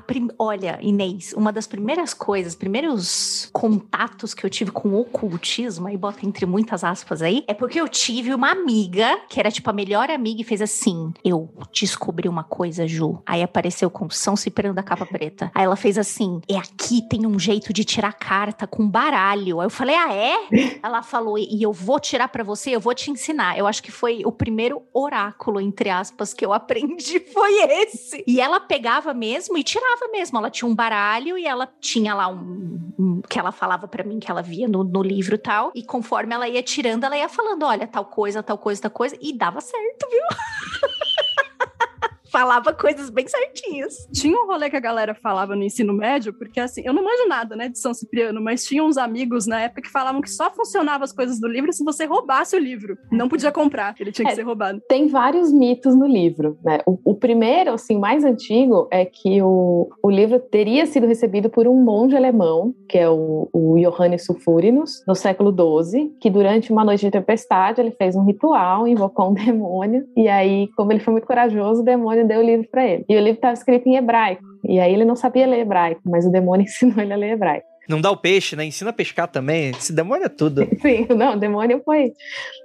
[0.00, 0.28] Prim...
[0.38, 5.96] Olha, Inês, uma das primeiras coisas, primeiros contatos que eu tive com o ocultismo, aí
[5.96, 9.72] bota entre muitas aspas aí, é porque eu tive uma amiga, que era tipo a
[9.72, 13.20] melhor amiga, e fez assim: Eu descobri uma coisa, Ju.
[13.24, 15.50] Aí apareceu com São Cipriano da capa preta.
[15.54, 19.70] Aí ela fez assim: É aqui tem um jeito de tirar carta com baralho Eu
[19.70, 20.36] falei, ah, é?
[20.82, 23.58] Ela falou, e eu vou tirar para você, eu vou te ensinar.
[23.58, 28.24] Eu acho que foi o primeiro oráculo, entre aspas, que eu aprendi, foi esse.
[28.26, 30.38] E ela pegava mesmo e tirava mesmo.
[30.38, 34.18] Ela tinha um baralho e ela tinha lá um, um que ela falava para mim
[34.18, 35.72] que ela via no, no livro e tal.
[35.74, 39.16] E conforme ela ia tirando, ela ia falando: olha, tal coisa, tal coisa, tal coisa.
[39.20, 40.22] E dava certo, viu?
[42.36, 44.06] falava coisas bem certinhas.
[44.12, 47.26] Tinha um rolê que a galera falava no ensino médio, porque assim, eu não manjo
[47.26, 50.50] nada, né, de São Cipriano, mas tinha uns amigos na época que falavam que só
[50.50, 52.98] funcionava as coisas do livro se você roubasse o livro.
[53.10, 54.82] Não podia comprar, ele tinha que é, ser roubado.
[54.86, 56.80] Tem vários mitos no livro, né?
[56.84, 61.66] O, o, primeiro, assim, mais antigo, é que o, o livro teria sido recebido por
[61.66, 66.84] um monge alemão, que é o, o Johannes Sulfurinus, no século XII, que durante uma
[66.84, 71.12] noite de tempestade ele fez um ritual, invocou um demônio, e aí, como ele foi
[71.12, 73.04] muito corajoso, o demônio deu o livro para ele.
[73.08, 74.42] E o livro estava escrito em hebraico.
[74.64, 77.66] E aí ele não sabia ler hebraico, mas o demônio ensinou ele a ler hebraico.
[77.88, 78.64] Não dá o peixe, né?
[78.64, 79.70] Ensina a pescar também.
[79.70, 80.66] Esse demônio é tudo.
[80.82, 82.12] Sim, não, o demônio foi.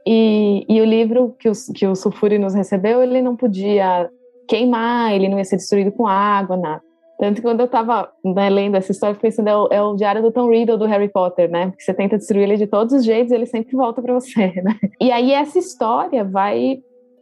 [0.06, 4.10] E, e o livro que o, que o Sulfuri nos recebeu, ele não podia
[4.48, 6.82] queimar, ele não ia ser destruído com água, nada.
[7.22, 10.24] Tanto que quando eu estava né, lendo essa história, pensando, é o, é o, diário
[10.24, 11.68] do Tom Riddle do Harry Potter, né?
[11.68, 14.76] Porque você tenta destruir ele de todos os jeitos, ele sempre volta para você, né?
[15.00, 16.82] E aí essa história vai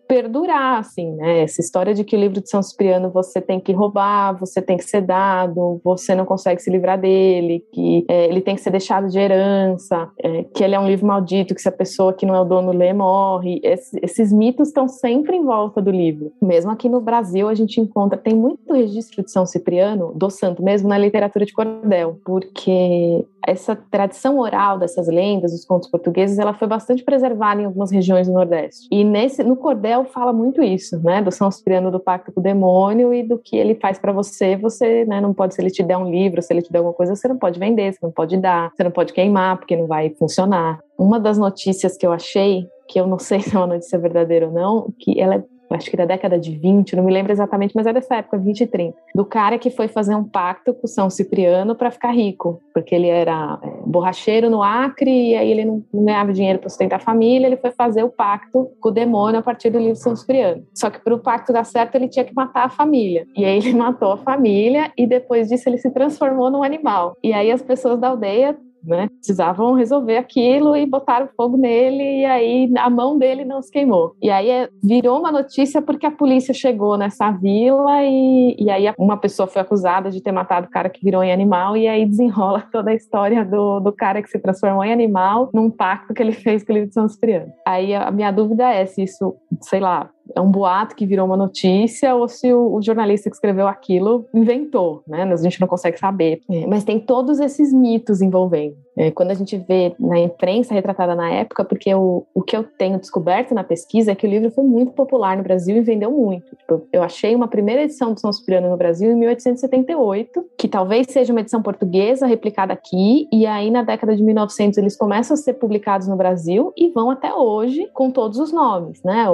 [0.09, 1.43] perdurar, assim, né?
[1.43, 4.75] Essa história de que o livro de São Cipriano você tem que roubar, você tem
[4.75, 8.71] que ser dado, você não consegue se livrar dele, que é, ele tem que ser
[8.71, 12.25] deixado de herança, é, que ele é um livro maldito, que se a pessoa que
[12.25, 13.61] não é o dono lê, morre.
[13.63, 16.31] Esse, esses mitos estão sempre em volta do livro.
[16.41, 20.63] Mesmo aqui no Brasil, a gente encontra, tem muito registro de São Cipriano, do santo,
[20.63, 26.53] mesmo na literatura de cordel, porque essa tradição oral dessas lendas, dos contos portugueses, ela
[26.53, 28.87] foi bastante preservada em algumas regiões do Nordeste.
[28.91, 32.43] E nesse, no cordel fala muito isso, né, do São Cipriano do pacto com o
[32.43, 35.83] demônio e do que ele faz para você, você, né, não pode se ele te
[35.83, 38.11] der um livro, se ele te der alguma coisa, você não pode vender, você não
[38.11, 40.79] pode dar, você não pode queimar porque não vai funcionar.
[40.97, 44.47] Uma das notícias que eu achei que eu não sei se é uma notícia verdadeira
[44.47, 45.43] ou não, que ela é
[45.75, 48.61] acho que da década de 20, não me lembro exatamente, mas é dessa época, 20
[48.61, 52.61] e 30, do cara que foi fazer um pacto com São Cipriano para ficar rico,
[52.73, 56.69] porque ele era é, borracheiro no Acre e aí ele não, não ganhava dinheiro para
[56.69, 59.95] sustentar a família, ele foi fazer o pacto com o demônio a partir do livro
[59.95, 60.63] São Cipriano.
[60.73, 63.25] Só que para o pacto dar certo, ele tinha que matar a família.
[63.35, 67.15] E aí ele matou a família e depois disso ele se transformou num animal.
[67.23, 69.07] E aí as pessoas da aldeia né?
[69.17, 74.15] Precisavam resolver aquilo e botaram fogo nele e aí a mão dele não se queimou.
[74.21, 78.93] E aí é, virou uma notícia porque a polícia chegou nessa vila e, e aí
[78.97, 82.05] uma pessoa foi acusada de ter matado o cara que virou em animal e aí
[82.05, 86.21] desenrola toda a história do, do cara que se transformou em animal num pacto que
[86.21, 87.51] ele fez com o livro de São Cipriano.
[87.65, 91.37] Aí a minha dúvida é se isso, sei lá, é um boato que virou uma
[91.37, 95.23] notícia ou se o, o, jornalista que escreveu aquilo inventou, né?
[95.23, 96.41] A gente não consegue saber.
[96.49, 98.75] É, mas tem todos esses mitos envolvendo.
[98.97, 102.63] É, quando a gente vê na imprensa retratada na época, porque o, o que eu
[102.63, 106.11] tenho descoberto na pesquisa é que o livro foi muito popular no Brasil e vendeu
[106.11, 106.53] muito.
[106.57, 111.07] Tipo, eu achei uma primeira edição do São Cipriano no Brasil em 1878, que talvez
[111.09, 115.37] seja uma edição portuguesa replicada aqui, e aí na década de 1900 eles começam a
[115.37, 119.27] ser publicados no Brasil e vão até hoje com todos os nomes, né?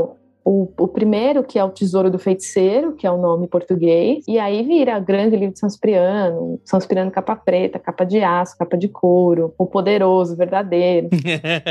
[0.46, 4.62] O, primeiro, que é o Tesouro do Feiticeiro, que é o nome português, e aí
[4.62, 9.66] vira Grande Livro de São Cipriano capa preta, capa de aço, capa de couro, o
[9.66, 11.10] poderoso, verdadeiro.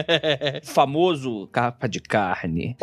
[0.65, 2.77] Famoso capa de carne.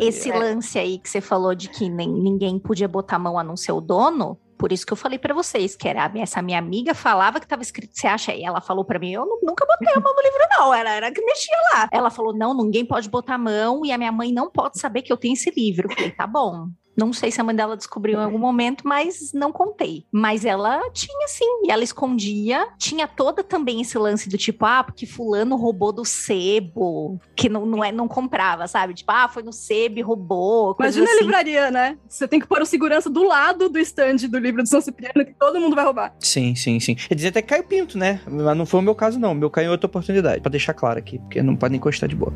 [0.00, 3.44] Esse lance aí que você falou de que nem, ninguém podia botar a mão a
[3.44, 6.58] não ser o dono, por isso que eu falei para vocês, que era essa minha
[6.58, 8.30] amiga falava que tava escrito, você acha?
[8.30, 11.24] Ela falou para mim, eu nunca botei a mão no livro não, era, era que
[11.24, 11.88] mexia lá.
[11.90, 15.00] Ela falou, não, ninguém pode botar a mão e a minha mãe não pode saber
[15.00, 15.88] que eu tenho esse livro.
[15.90, 16.68] Eu falei, tá bom.
[16.96, 20.04] Não sei se a mãe dela descobriu em algum momento, mas não contei.
[20.12, 22.66] Mas ela tinha sim, e ela escondia.
[22.78, 27.64] Tinha toda também esse lance do tipo, ah, porque fulano roubou do sebo, que não,
[27.64, 28.94] não, é, não comprava, sabe?
[28.94, 30.76] Tipo, ah, foi no sebo e roubou.
[30.78, 31.14] Imagina assim.
[31.14, 31.98] a livraria, né?
[32.08, 35.24] Você tem que pôr o segurança do lado do estande do livro de São Cipriano,
[35.24, 36.14] que todo mundo vai roubar.
[36.18, 36.96] Sim, sim, sim.
[37.08, 38.20] Ele dizia até que caiu pinto, né?
[38.26, 39.32] Mas não foi o meu caso, não.
[39.32, 42.16] O meu caiu em outra oportunidade, para deixar claro aqui, porque não pode encostar de
[42.16, 42.32] boa.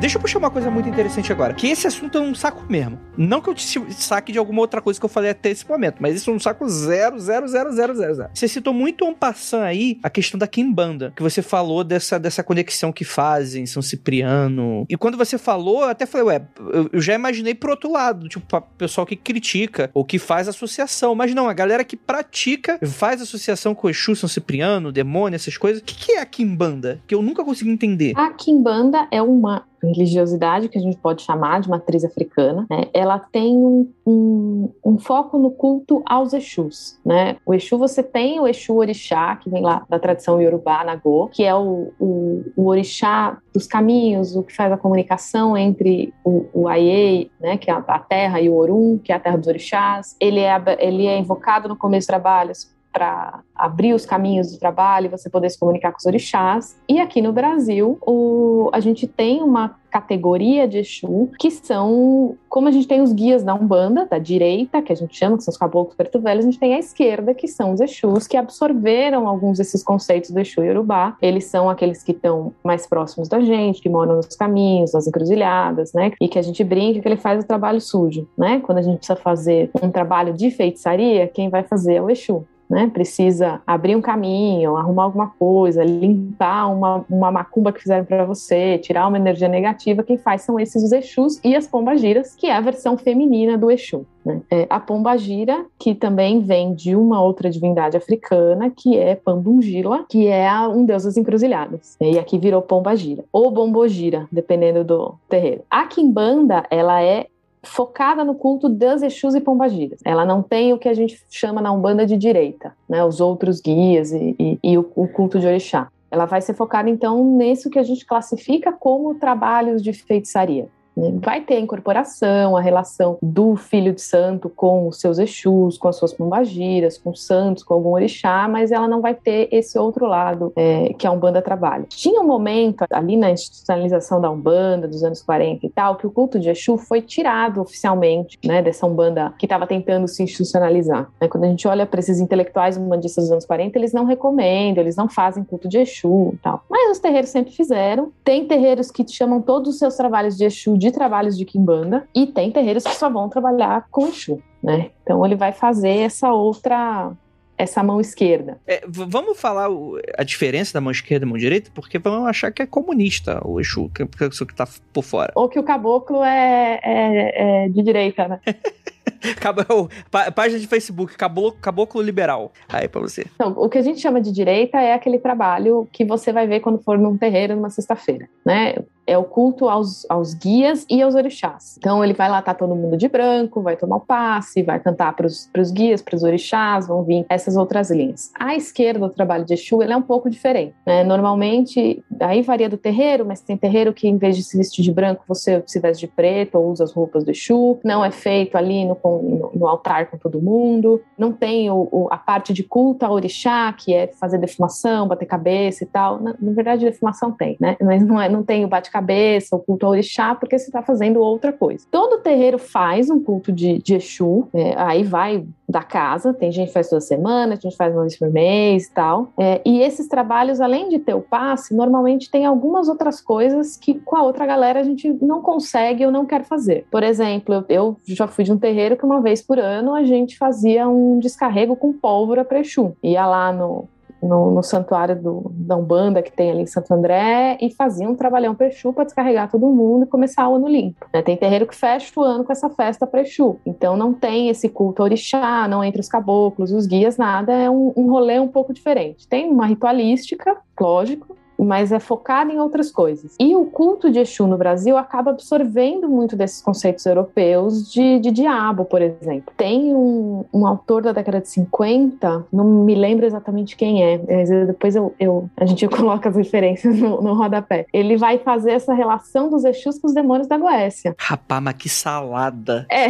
[0.00, 1.52] Deixa eu puxar uma coisa muito interessante agora.
[1.52, 2.98] Que esse assunto é um saco mesmo.
[3.18, 5.96] Não que eu te saque de alguma outra coisa que eu falei até esse momento,
[6.00, 8.30] mas isso é um saco zero, zero, zero, zero, zero, zero.
[8.32, 12.42] Você citou muito um passant aí a questão da Kimbanda, que você falou dessa, dessa
[12.42, 14.86] conexão que fazem, São Cipriano.
[14.88, 16.42] E quando você falou, eu até falei, ué,
[16.72, 21.14] eu, já imaginei pro outro lado, tipo, pra pessoal que critica ou que faz associação.
[21.14, 25.82] Mas não, a galera que pratica, faz associação com Exu, São Cipriano, demônio, essas coisas.
[25.82, 27.02] O que, que é a Kimbanda?
[27.06, 28.14] Que eu nunca consegui entender.
[28.16, 33.18] A Kimbanda é uma religiosidade que a gente pode chamar de matriz africana, né, ela
[33.18, 36.98] tem um, um, um, foco no culto aos Exus.
[37.04, 37.36] Né?
[37.44, 41.44] O Exu, você tem o Exu Orixá, que vem lá da tradição Yorubá, Nagô, que
[41.44, 46.68] é o, o, o Orixá dos caminhos, o que faz a comunicação entre o, o
[46.68, 50.16] Aie, né, que é a terra, e o Orum, que é a terra dos orixás.
[50.20, 52.52] Ele é, ele é invocado no começo do trabalho
[52.92, 56.78] para abrir os caminhos do trabalho você poder se comunicar com os orixás.
[56.88, 62.68] E aqui no Brasil, o, a gente tem uma categoria de Exu que são, como
[62.68, 65.50] a gente tem os guias da Umbanda, da direita, que a gente chama, que são
[65.50, 69.26] os caboclos preto velhos, a gente tem a esquerda, que são os Exus que absorveram
[69.26, 71.16] alguns desses conceitos do Exu Yorubá.
[71.20, 75.92] Eles são aqueles que estão mais próximos da gente, que moram nos caminhos, nas encruzilhadas,
[75.92, 76.12] né?
[76.20, 78.60] E que a gente brinca que ele faz o trabalho sujo, né?
[78.60, 82.46] Quando a gente precisa fazer um trabalho de feitiçaria, quem vai fazer é o Exu
[82.70, 82.88] né?
[82.92, 88.78] Precisa abrir um caminho, arrumar alguma coisa, limpar uma, uma macumba que fizeram para você,
[88.78, 90.04] tirar uma energia negativa.
[90.04, 93.70] Quem faz são esses os Exus e as pombagiras, que é a versão feminina do
[93.70, 94.06] Exu.
[94.24, 94.40] Né?
[94.50, 100.28] É, a pombagira, que também vem de uma outra divindade africana, que é Pambungila, que
[100.28, 101.96] é a, um deus das encruzilhadas.
[102.00, 103.24] E aqui virou pombagira.
[103.32, 105.62] Ou bombogira, dependendo do terreiro.
[105.70, 107.26] A Kimbanda, ela é
[107.62, 110.00] focada no culto das Exus e Pombagiras.
[110.04, 113.04] Ela não tem o que a gente chama na Umbanda de direita, né?
[113.04, 115.88] Os outros guias e, e, e o, o culto de Orixá.
[116.10, 120.68] Ela vai ser focada, então, nisso que a gente classifica como trabalhos de feitiçaria.
[120.96, 125.88] Vai ter a incorporação, a relação do filho de santo com os seus Exus, com
[125.88, 130.06] as suas pombagiras, com santos, com algum orixá, mas ela não vai ter esse outro
[130.06, 131.84] lado é, que a Umbanda trabalha.
[131.88, 136.10] Tinha um momento ali na institucionalização da Umbanda, dos anos 40 e tal, que o
[136.10, 141.10] culto de Exu foi tirado oficialmente né, dessa Umbanda que estava tentando se institucionalizar.
[141.20, 141.28] Né?
[141.28, 144.96] Quando a gente olha para esses intelectuais umbandistas dos anos 40, eles não recomendam, eles
[144.96, 146.64] não fazem culto de Exu e tal.
[146.68, 148.12] Mas os terreiros sempre fizeram.
[148.24, 152.26] Tem terreiros que chamam todos os seus trabalhos de Exu de trabalhos de Kimbanda e
[152.26, 154.90] tem terreiros que só vão trabalhar com Exu, né?
[155.02, 157.12] Então ele vai fazer essa outra
[157.58, 158.58] essa mão esquerda.
[158.66, 162.50] É, vamos falar o, a diferença da mão esquerda e mão direita, porque vão achar
[162.50, 165.30] que é comunista o Exu, que, que, que tá por fora.
[165.34, 168.40] Ou que o caboclo é, é, é de direita, né?
[170.34, 172.52] página de Facebook, caboclo, caboclo liberal.
[172.68, 173.26] Aí pra você.
[173.34, 176.60] Então, o que a gente chama de direita é aquele trabalho que você vai ver
[176.60, 178.76] quando for num terreiro numa sexta-feira, né?
[179.06, 181.76] É o culto aos, aos guias e aos orixás.
[181.78, 185.14] Então ele vai lá, tá todo mundo de branco, vai tomar o passe, vai cantar
[185.14, 188.30] para os guias, para os orixás, vão vir essas outras linhas.
[188.38, 190.74] À esquerda, o trabalho de Exu, ele é um pouco diferente.
[190.86, 191.02] Né?
[191.04, 194.92] Normalmente, aí varia do terreiro, mas tem terreiro que em vez de se vestir de
[194.92, 197.78] branco, você se veste de preto ou usa as roupas do Exu.
[197.84, 201.02] Não é feito ali no, no, no altar com todo mundo.
[201.18, 205.26] Não tem o, o, a parte de culto ao orixá, que é fazer defumação, bater
[205.26, 206.20] cabeça e tal.
[206.20, 207.76] Na, na verdade, defumação tem, né?
[207.80, 211.20] Mas não, é, não tem o cabeça, o culto ao orixá, porque você está fazendo
[211.20, 211.86] outra coisa.
[211.90, 216.68] Todo terreiro faz um culto de, de Exu, é, aí vai da casa, tem gente
[216.68, 219.32] que faz toda semana, tem gente faz uma vez por mês e tal.
[219.38, 223.94] É, e esses trabalhos, além de ter o passe, normalmente tem algumas outras coisas que
[223.94, 226.86] com a outra galera a gente não consegue ou não quer fazer.
[226.90, 230.02] Por exemplo, eu, eu já fui de um terreiro que uma vez por ano a
[230.02, 232.96] gente fazia um descarrego com pólvora para Exu.
[233.02, 233.88] Ia lá no,
[234.22, 238.16] no, no, santuário do, da Umbanda que tem ali em Santo André e faziam um
[238.16, 241.06] trabalhão para Exu para descarregar todo mundo e começar o ano limpo.
[241.12, 241.22] Né?
[241.22, 243.58] Tem terreiro que fecha o ano com essa festa para Exu.
[243.64, 247.52] Então não tem esse culto orixá, não entre os caboclos, os guias, nada.
[247.52, 249.26] É um, um rolê um pouco diferente.
[249.26, 253.34] Tem uma ritualística, lógico, mas é focada em outras coisas.
[253.38, 258.30] E o culto de Exu no Brasil acaba absorvendo muito desses conceitos europeus de, de
[258.30, 259.52] diabo, por exemplo.
[259.56, 264.48] Tem um, um, autor da década de 50, não me lembro exatamente quem é, mas
[264.66, 267.86] depois eu, eu a gente coloca as referências no, no rodapé.
[267.92, 271.14] Ele vai fazer essa relação dos Exus com os demônios da Goécia.
[271.18, 272.86] Rapaz, mas que salada!
[272.90, 273.08] É.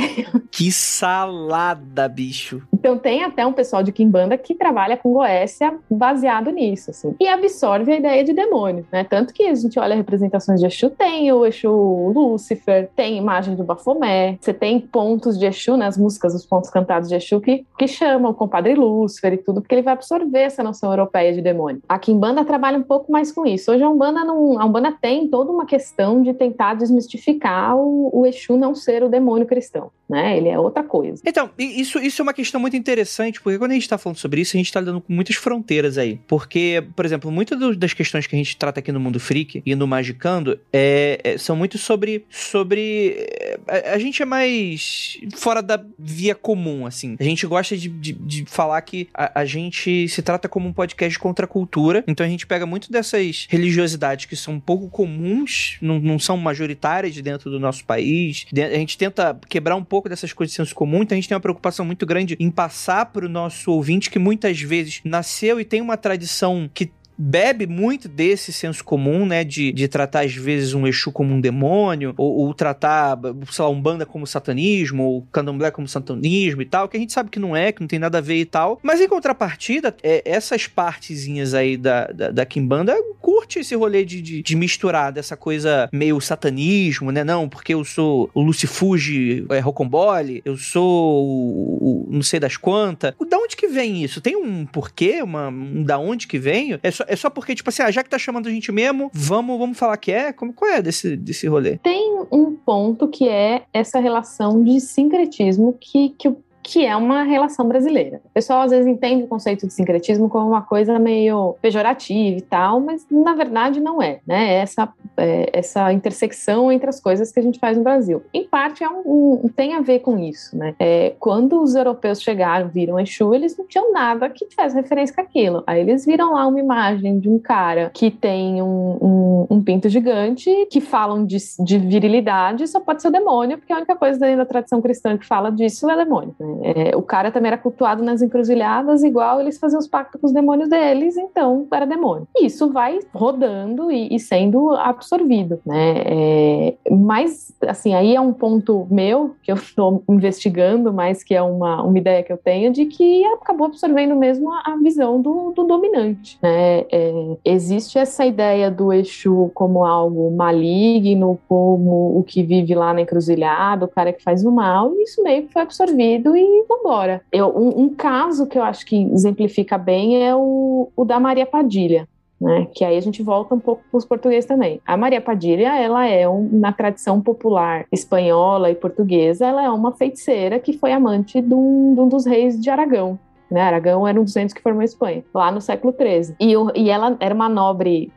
[0.50, 2.62] Que salada, bicho!
[2.72, 7.14] Então tem até um pessoal de Kimbanda que trabalha com Goécia baseado nisso, assim.
[7.20, 9.04] E absorve a ideia de demônio, né?
[9.04, 13.64] Tanto que a gente olha representações de Exu, tem o Exu Lúcifer, tem imagem do
[13.64, 15.86] Bafomé, você tem pontos de Exu, né?
[15.86, 19.60] As músicas, os pontos cantados de Exu que, que chamam o compadre Lúcifer e tudo,
[19.60, 21.82] porque ele vai absorver essa noção europeia de demônio.
[21.88, 23.70] A Kimbanda trabalha um pouco mais com isso.
[23.70, 28.26] Hoje a Umbanda, não, a Umbanda tem toda uma questão de tentar desmistificar o, o
[28.26, 30.36] Exu não ser o demônio cristão, né?
[30.36, 31.22] Ele é outra coisa.
[31.26, 34.40] Então, isso, isso é uma questão muito interessante, porque quando a gente está falando sobre
[34.40, 36.20] isso, a gente está lidando com muitas fronteiras aí.
[36.26, 39.74] Porque, por exemplo, muitas das questões que a gente trata aqui no Mundo Freak e
[39.74, 42.24] no Magicando é, é, são muito sobre.
[42.30, 43.26] sobre
[43.66, 47.16] a, a, gente é mais fora da via comum, assim.
[47.18, 50.72] A gente gosta de, de, de falar que a, a, gente se trata como um
[50.72, 54.88] podcast contra a cultura, então a gente pega muito dessas religiosidades que são um pouco
[54.88, 58.46] comuns, não, não são majoritárias dentro do nosso país.
[58.56, 61.34] A gente tenta quebrar um pouco dessas coisas de senso comum, então a gente tem
[61.34, 65.64] uma preocupação muito grande em passar para o nosso ouvinte que muitas vezes nasceu e
[65.64, 66.90] tem uma tradição que
[67.20, 69.44] bebe muito desse senso comum, né?
[69.44, 73.18] De, de tratar, às vezes, um Exu como um demônio, ou, ou tratar,
[73.50, 77.12] sei lá, um banda como satanismo, ou candomblé como satanismo e tal, que a gente
[77.12, 78.80] sabe que não é, que não tem nada a ver e tal.
[78.82, 84.22] Mas em contrapartida, é, essas partezinhas aí da, da, da Kimbanda curte esse rolê de,
[84.22, 87.22] de, de, misturar dessa coisa meio satanismo, né?
[87.22, 92.56] Não, porque eu sou o Lucifuge é, Rocambole, eu sou o, o, não sei das
[92.56, 93.14] quantas.
[93.28, 94.20] Da onde que vem isso?
[94.20, 95.22] Tem um porquê?
[95.22, 96.78] Uma, um da onde que vem?
[96.82, 99.10] É só, é só porque, tipo assim, ah, já que tá chamando a gente mesmo,
[99.12, 100.32] vamos, vamos falar que é?
[100.32, 101.76] Como, qual é desse, desse rolê?
[101.78, 107.22] Tem um ponto que é essa relação de sincretismo que, que o que é uma
[107.22, 108.20] relação brasileira.
[108.24, 112.42] O pessoal às vezes entende o conceito de sincretismo como uma coisa meio pejorativa e
[112.42, 114.54] tal, mas na verdade não é, né?
[114.54, 118.22] É essa, é, essa intersecção entre as coisas que a gente faz no Brasil.
[118.32, 120.74] Em parte é um, um, tem a ver com isso, né?
[120.78, 125.20] É, quando os europeus chegaram, viram Exu, eles não tinham nada que tivesse referência com
[125.20, 125.62] aquilo.
[125.66, 129.88] Aí eles viram lá uma imagem de um cara que tem um, um, um pinto
[129.88, 134.18] gigante, que falam de, de virilidade, só pode ser o demônio, porque a única coisa
[134.18, 136.59] da tradição cristã que fala disso é demônio, né?
[136.62, 140.32] É, o cara também era cultuado nas encruzilhadas, igual eles faziam os pactos com os
[140.32, 142.26] demônios deles, então era demônio.
[142.36, 145.94] E isso vai rodando e, e sendo absorvido, né?
[146.04, 151.42] É, mas, assim, aí é um ponto meu, que eu estou investigando, mas que é
[151.42, 155.52] uma, uma ideia que eu tenho, de que acabou absorvendo mesmo a, a visão do,
[155.52, 156.84] do, dominante, né?
[156.90, 163.02] É, existe essa ideia do Exu como algo maligno, como o que vive lá na
[163.02, 167.22] encruzilhada, o cara que faz o mal, e isso meio que foi absorvido e vambora.
[167.32, 171.46] Eu, um, um caso que eu acho que exemplifica bem é o, o da Maria
[171.46, 172.08] Padilha.
[172.40, 172.66] Né?
[172.74, 174.80] Que aí a gente volta um pouco para os portugueses também.
[174.86, 179.92] A Maria Padilha, ela é um, na tradição popular espanhola e portuguesa, ela é uma
[179.92, 183.18] feiticeira que foi amante de um, de um dos reis de Aragão.
[183.50, 183.60] Né?
[183.60, 186.34] Aragão era um dos reis que formou a Espanha, lá no século XIII.
[186.40, 188.10] E, e ela era uma nobre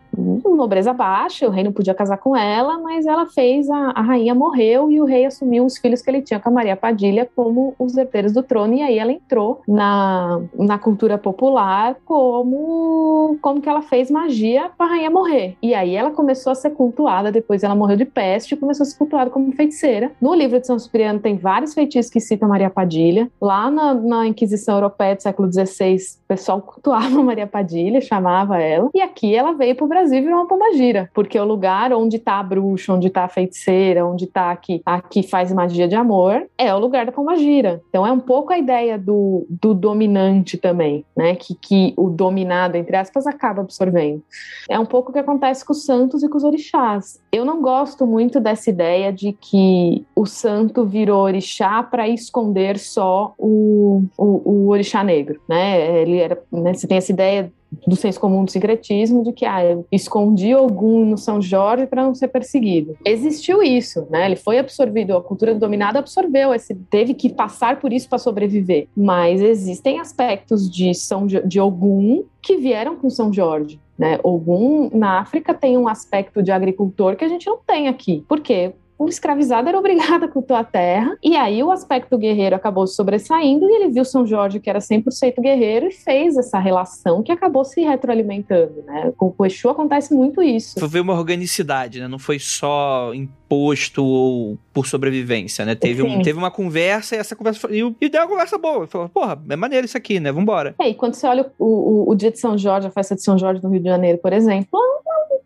[0.64, 4.34] nobreza baixa, o rei não podia casar com ela, mas ela fez, a, a, rainha
[4.34, 7.76] morreu e o rei assumiu os filhos que ele tinha com a Maria Padilha como
[7.78, 13.70] os herdeiros do trono, e aí ela entrou na, na cultura popular como, como que
[13.70, 15.58] ela fez magia para a rainha morrer.
[15.62, 18.88] E aí ela começou a ser cultuada, depois ela morreu de peste e começou a
[18.88, 20.12] ser cultuada como feiticeira.
[20.22, 23.30] No livro de São Cipriano tem vários feitiços que citam Maria Padilha.
[23.42, 28.90] Lá na, na Inquisição Europeia do século XVI, o pessoal cultuava Maria Padilha, chamava ela,
[28.94, 32.18] e aqui ela veio para o Brasil Brasil virou uma pombagira, porque o lugar onde
[32.18, 36.46] está a bruxa, onde está a feiticeira, onde está aqui, aqui faz magia de amor,
[36.58, 37.82] é o lugar da pombagira.
[37.88, 41.36] Então é um pouco a ideia do, do dominante também, né?
[41.36, 44.22] Que, que o dominado, entre aspas, acaba absorvendo.
[44.70, 47.22] É um pouco o que acontece com os santos e com os orixás.
[47.32, 53.34] Eu não gosto muito dessa ideia de que o santo virou orixá para esconder só
[53.38, 56.02] o, o, o orixá negro, né?
[56.02, 56.74] Ele era, né?
[56.74, 57.52] Você tem essa ideia
[57.88, 62.04] do senso comum do sincretismo, de que ah, eu escondi algum no São Jorge para
[62.04, 62.98] não ser perseguido.
[63.06, 64.26] Existiu isso, né?
[64.26, 68.88] Ele foi absorvido, a cultura dominada absorveu, esse, teve que passar por isso para sobreviver.
[68.96, 73.80] Mas existem aspectos de São de Ogum que vieram com São Jorge.
[73.98, 74.20] Né?
[74.24, 78.24] Ogum na África tem um aspecto de agricultor que a gente não tem aqui.
[78.28, 78.74] Por quê?
[79.04, 83.70] O escravizado era obrigado a cultuar a terra, e aí o aspecto guerreiro acabou sobressaindo,
[83.70, 87.66] e ele viu São Jorge, que era 100% guerreiro, e fez essa relação que acabou
[87.66, 89.14] se retroalimentando, né?
[89.18, 90.80] Com o Exu acontece muito isso.
[90.90, 92.08] Foi uma organicidade, né?
[92.08, 95.76] Não foi só imposto ou por sobrevivência, né?
[95.76, 98.88] Teve, um, teve uma conversa e essa conversa foi, e, e deu uma conversa boa.
[98.88, 100.32] Falou, porra, é maneiro isso aqui, né?
[100.32, 100.76] Vambora.
[100.80, 103.24] É, e quando você olha o, o, o dia de São Jorge, a festa de
[103.24, 104.80] São Jorge no Rio de Janeiro, por exemplo,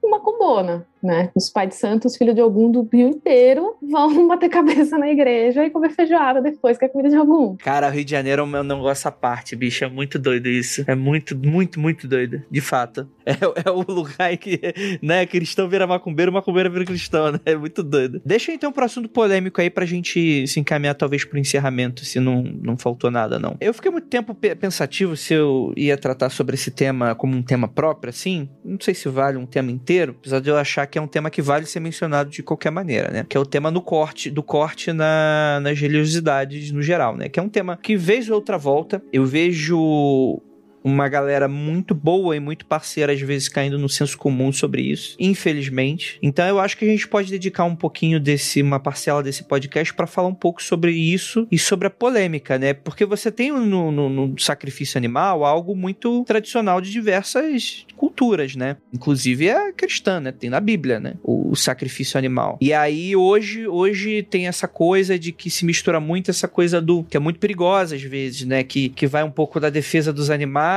[0.08, 1.30] uma combona, né?
[1.36, 5.66] Os pais de santos, filho de algum do Rio inteiro, vão bater cabeça na igreja
[5.66, 7.56] e comer feijoada depois, que é comida de algum.
[7.58, 9.84] Cara, o Rio de Janeiro é um negócio à parte, bicho.
[9.84, 10.84] É muito doido isso.
[10.88, 12.42] É muito, muito, muito doido.
[12.50, 13.08] De fato.
[13.28, 14.58] É, é o lugar que,
[15.02, 17.40] né, cristão vira macumbeiro, macumbeiro vira cristão, né?
[17.46, 18.22] É muito doido.
[18.26, 22.42] Deixa então pro assunto polêmico aí pra gente se encaminhar talvez pro encerramento, se não,
[22.42, 23.58] não faltou nada, não.
[23.60, 27.68] Eu fiquei muito tempo pensativo se eu ia tratar sobre esse tema como um tema
[27.68, 28.48] próprio, assim.
[28.64, 31.30] Não sei se vale um tema inteiro, apesar de eu achar que é um tema
[31.30, 33.26] que vale ser mencionado de qualquer maneira, né?
[33.28, 37.30] Que é o tema no corte, do corte na, nas religiosidades no geral, né?
[37.30, 40.42] Que é um tema que, vez ou outra volta, eu vejo
[40.88, 45.16] uma galera muito boa e muito parceira, às vezes caindo no senso comum sobre isso,
[45.20, 46.18] infelizmente.
[46.22, 49.94] Então eu acho que a gente pode dedicar um pouquinho desse, uma parcela desse podcast
[49.94, 52.74] para falar um pouco sobre isso e sobre a polêmica, né?
[52.74, 58.78] Porque você tem no, no, no sacrifício animal algo muito tradicional de diversas culturas, né?
[58.94, 60.32] Inclusive a cristã, né?
[60.32, 61.16] Tem na Bíblia, né?
[61.24, 62.58] O, o sacrifício animal.
[62.62, 67.04] E aí hoje, hoje tem essa coisa de que se mistura muito essa coisa do
[67.04, 68.64] que é muito perigosa às vezes, né?
[68.64, 70.77] Que, que vai um pouco da defesa dos animais.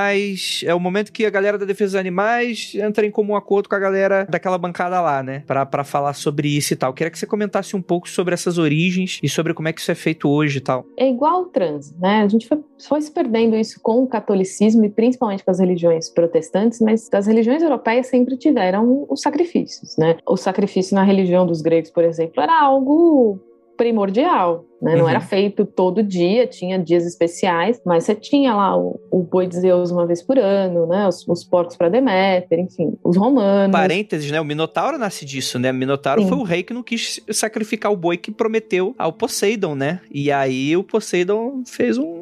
[0.65, 3.75] É o momento que a galera da defesa dos animais entra em comum acordo com
[3.75, 5.43] a galera daquela bancada lá, né?
[5.47, 6.93] Pra, pra falar sobre isso e tal.
[6.93, 9.91] Queria que você comentasse um pouco sobre essas origens e sobre como é que isso
[9.91, 10.87] é feito hoje e tal.
[10.97, 12.23] É igual o trans, né?
[12.23, 16.09] A gente foi, foi se perdendo isso com o catolicismo e principalmente com as religiões
[16.09, 20.17] protestantes, mas as religiões europeias sempre tiveram os sacrifícios, né?
[20.27, 23.41] O sacrifício na religião dos gregos, por exemplo, era algo
[23.81, 24.95] primordial, né?
[24.95, 25.09] Não uhum.
[25.09, 29.59] era feito todo dia, tinha dias especiais, mas você tinha lá o, o boi de
[29.59, 31.09] Zeus uma vez por ano, né?
[31.09, 33.73] Os, os porcos para Deméter, enfim, os romanos.
[33.73, 34.39] Parênteses, né?
[34.39, 35.71] O Minotauro nasce disso, né?
[35.71, 36.29] O Minotauro Sim.
[36.29, 40.01] foi o rei que não quis sacrificar o boi que prometeu ao Poseidon, né?
[40.11, 42.20] E aí o Poseidon fez um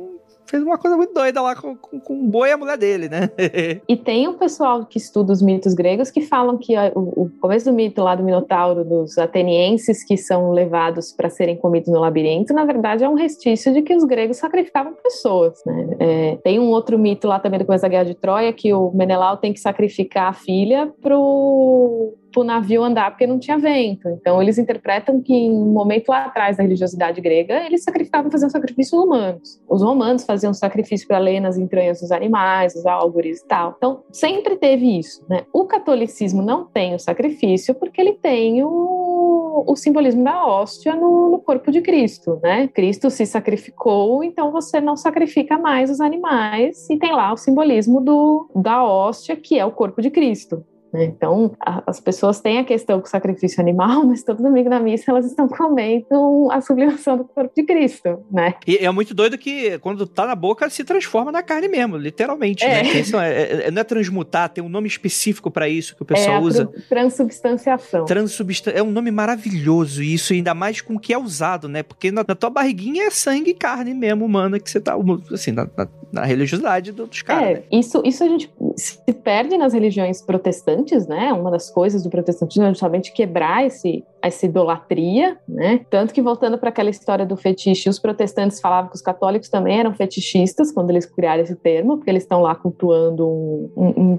[0.49, 3.09] fez uma coisa muito doida lá com, com, com o boi e a mulher dele,
[3.09, 3.31] né?
[3.87, 7.31] e tem um pessoal que estuda os mitos gregos que falam que a, o, o,
[7.41, 12.01] começo do mito lá do Minotauro, dos atenienses que são levados para serem comidos no
[12.01, 15.97] labirinto, na verdade é um restício de que os gregos sacrificavam pessoas, né?
[15.99, 18.91] É, tem um outro mito lá também do começo da Guerra de Troia que o
[18.93, 24.09] Menelau tem que sacrificar a filha pro o navio andar porque não tinha vento.
[24.09, 28.51] Então, eles interpretam que em um momento lá atrás da religiosidade grega, eles sacrificavam faziam
[28.51, 29.61] sacrifícios humanos.
[29.69, 33.75] Os romanos faziam sacrifício para ler nas entranhas dos animais, os álgores e tal.
[33.77, 35.25] Então, sempre teve isso.
[35.29, 35.45] Né?
[35.53, 41.31] O catolicismo não tem o sacrifício porque ele tem o, o simbolismo da hóstia no,
[41.31, 42.39] no corpo de Cristo.
[42.43, 42.69] Né?
[42.69, 48.01] Cristo se sacrificou, então você não sacrifica mais os animais e tem lá o simbolismo
[48.01, 50.65] do, da hóstia, que é o corpo de Cristo.
[50.93, 51.05] Né?
[51.05, 51.53] Então,
[51.87, 55.27] as pessoas têm a questão com o sacrifício animal, mas todo domingo na missa elas
[55.27, 58.55] estão comendo a sublimação do corpo de Cristo, né?
[58.67, 62.65] E é muito doido que quando tá na boca se transforma na carne mesmo, literalmente,
[62.65, 62.83] é.
[62.83, 62.93] né?
[62.93, 66.07] Isso é, é, é, não é transmutar, tem um nome específico para isso que o
[66.07, 66.67] pessoal é usa.
[66.89, 68.05] Transubstanciação.
[68.05, 71.83] Transubstan é um nome maravilhoso isso, ainda mais com o que é usado, né?
[71.83, 74.97] Porque na, na, tua barriguinha é sangue e carne mesmo humana que você tá,
[75.33, 77.49] assim, na, na, na religiosidade dos caras.
[77.49, 77.63] É, né?
[77.71, 81.33] isso, isso a gente se perde nas religiões protestantes protestantes, né?
[81.33, 85.81] Uma das coisas do protestantismo é justamente quebrar esse, essa idolatria, né?
[85.91, 89.79] Tanto que voltando para aquela história do fetiche, os protestantes falavam que os católicos também
[89.79, 94.19] eram fetichistas quando eles criaram esse termo, porque eles estão lá cultuando um, um, um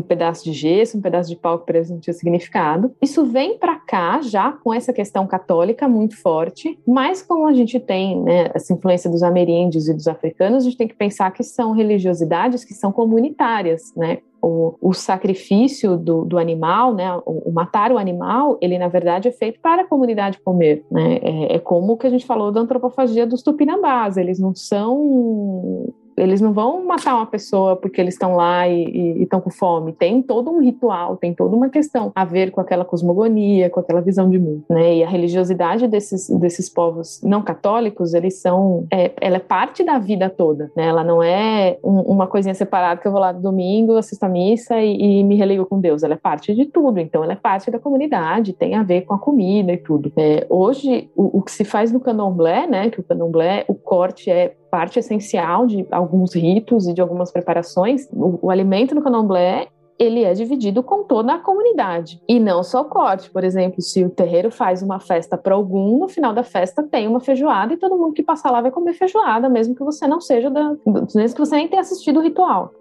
[0.00, 2.92] pedaço de gesso, um pedaço de pau que para eles não tinha significado.
[3.00, 7.78] Isso vem para cá já com essa questão católica muito forte, mas como a gente
[7.80, 11.42] tem né, essa influência dos ameríndios e dos africanos, a gente tem que pensar que
[11.42, 14.18] são religiosidades que são comunitárias, né?
[14.44, 19.28] o, o sacrifício do, do, animal, né, o, o, matar o animal, ele na verdade
[19.28, 20.84] é feito para a comunidade comer.
[20.90, 21.18] Né?
[21.22, 25.94] É, é como o que a gente falou da antropofagia dos tupinambás, eles não são
[26.16, 29.92] eles não vão matar uma pessoa porque eles estão lá e estão com fome.
[29.92, 34.00] Tem todo um ritual, tem toda uma questão a ver com aquela cosmogonia, com aquela
[34.00, 34.96] visão de mundo, né?
[34.96, 39.98] E a religiosidade desses, desses povos não católicos, eles são, é, ela é parte da
[39.98, 40.86] vida toda, né?
[40.86, 44.80] Ela não é um, uma coisinha separada que eu vou lá domingo, assisto a missa
[44.80, 46.02] e, e, me religo com Deus.
[46.02, 49.14] Ela é parte de tudo, então ela é parte da comunidade, tem a ver com
[49.14, 50.12] a comida e tudo.
[50.16, 52.90] É, hoje, o, o que se faz no candomblé, né?
[52.90, 58.08] Que o candomblé, o corte é parte essencial de alguns ritos e de algumas preparações.
[58.12, 62.20] O, o alimento no candomblé ele é dividido com toda a comunidade.
[62.28, 63.30] E não só o corte.
[63.30, 67.06] Por exemplo, se o terreiro faz uma festa para algum, no final da festa tem
[67.06, 70.20] uma feijoada e todo mundo que passar lá vai comer feijoada, mesmo que você não
[70.20, 70.74] seja da.
[70.84, 72.72] mesmo que você nem tenha assistido o ritual.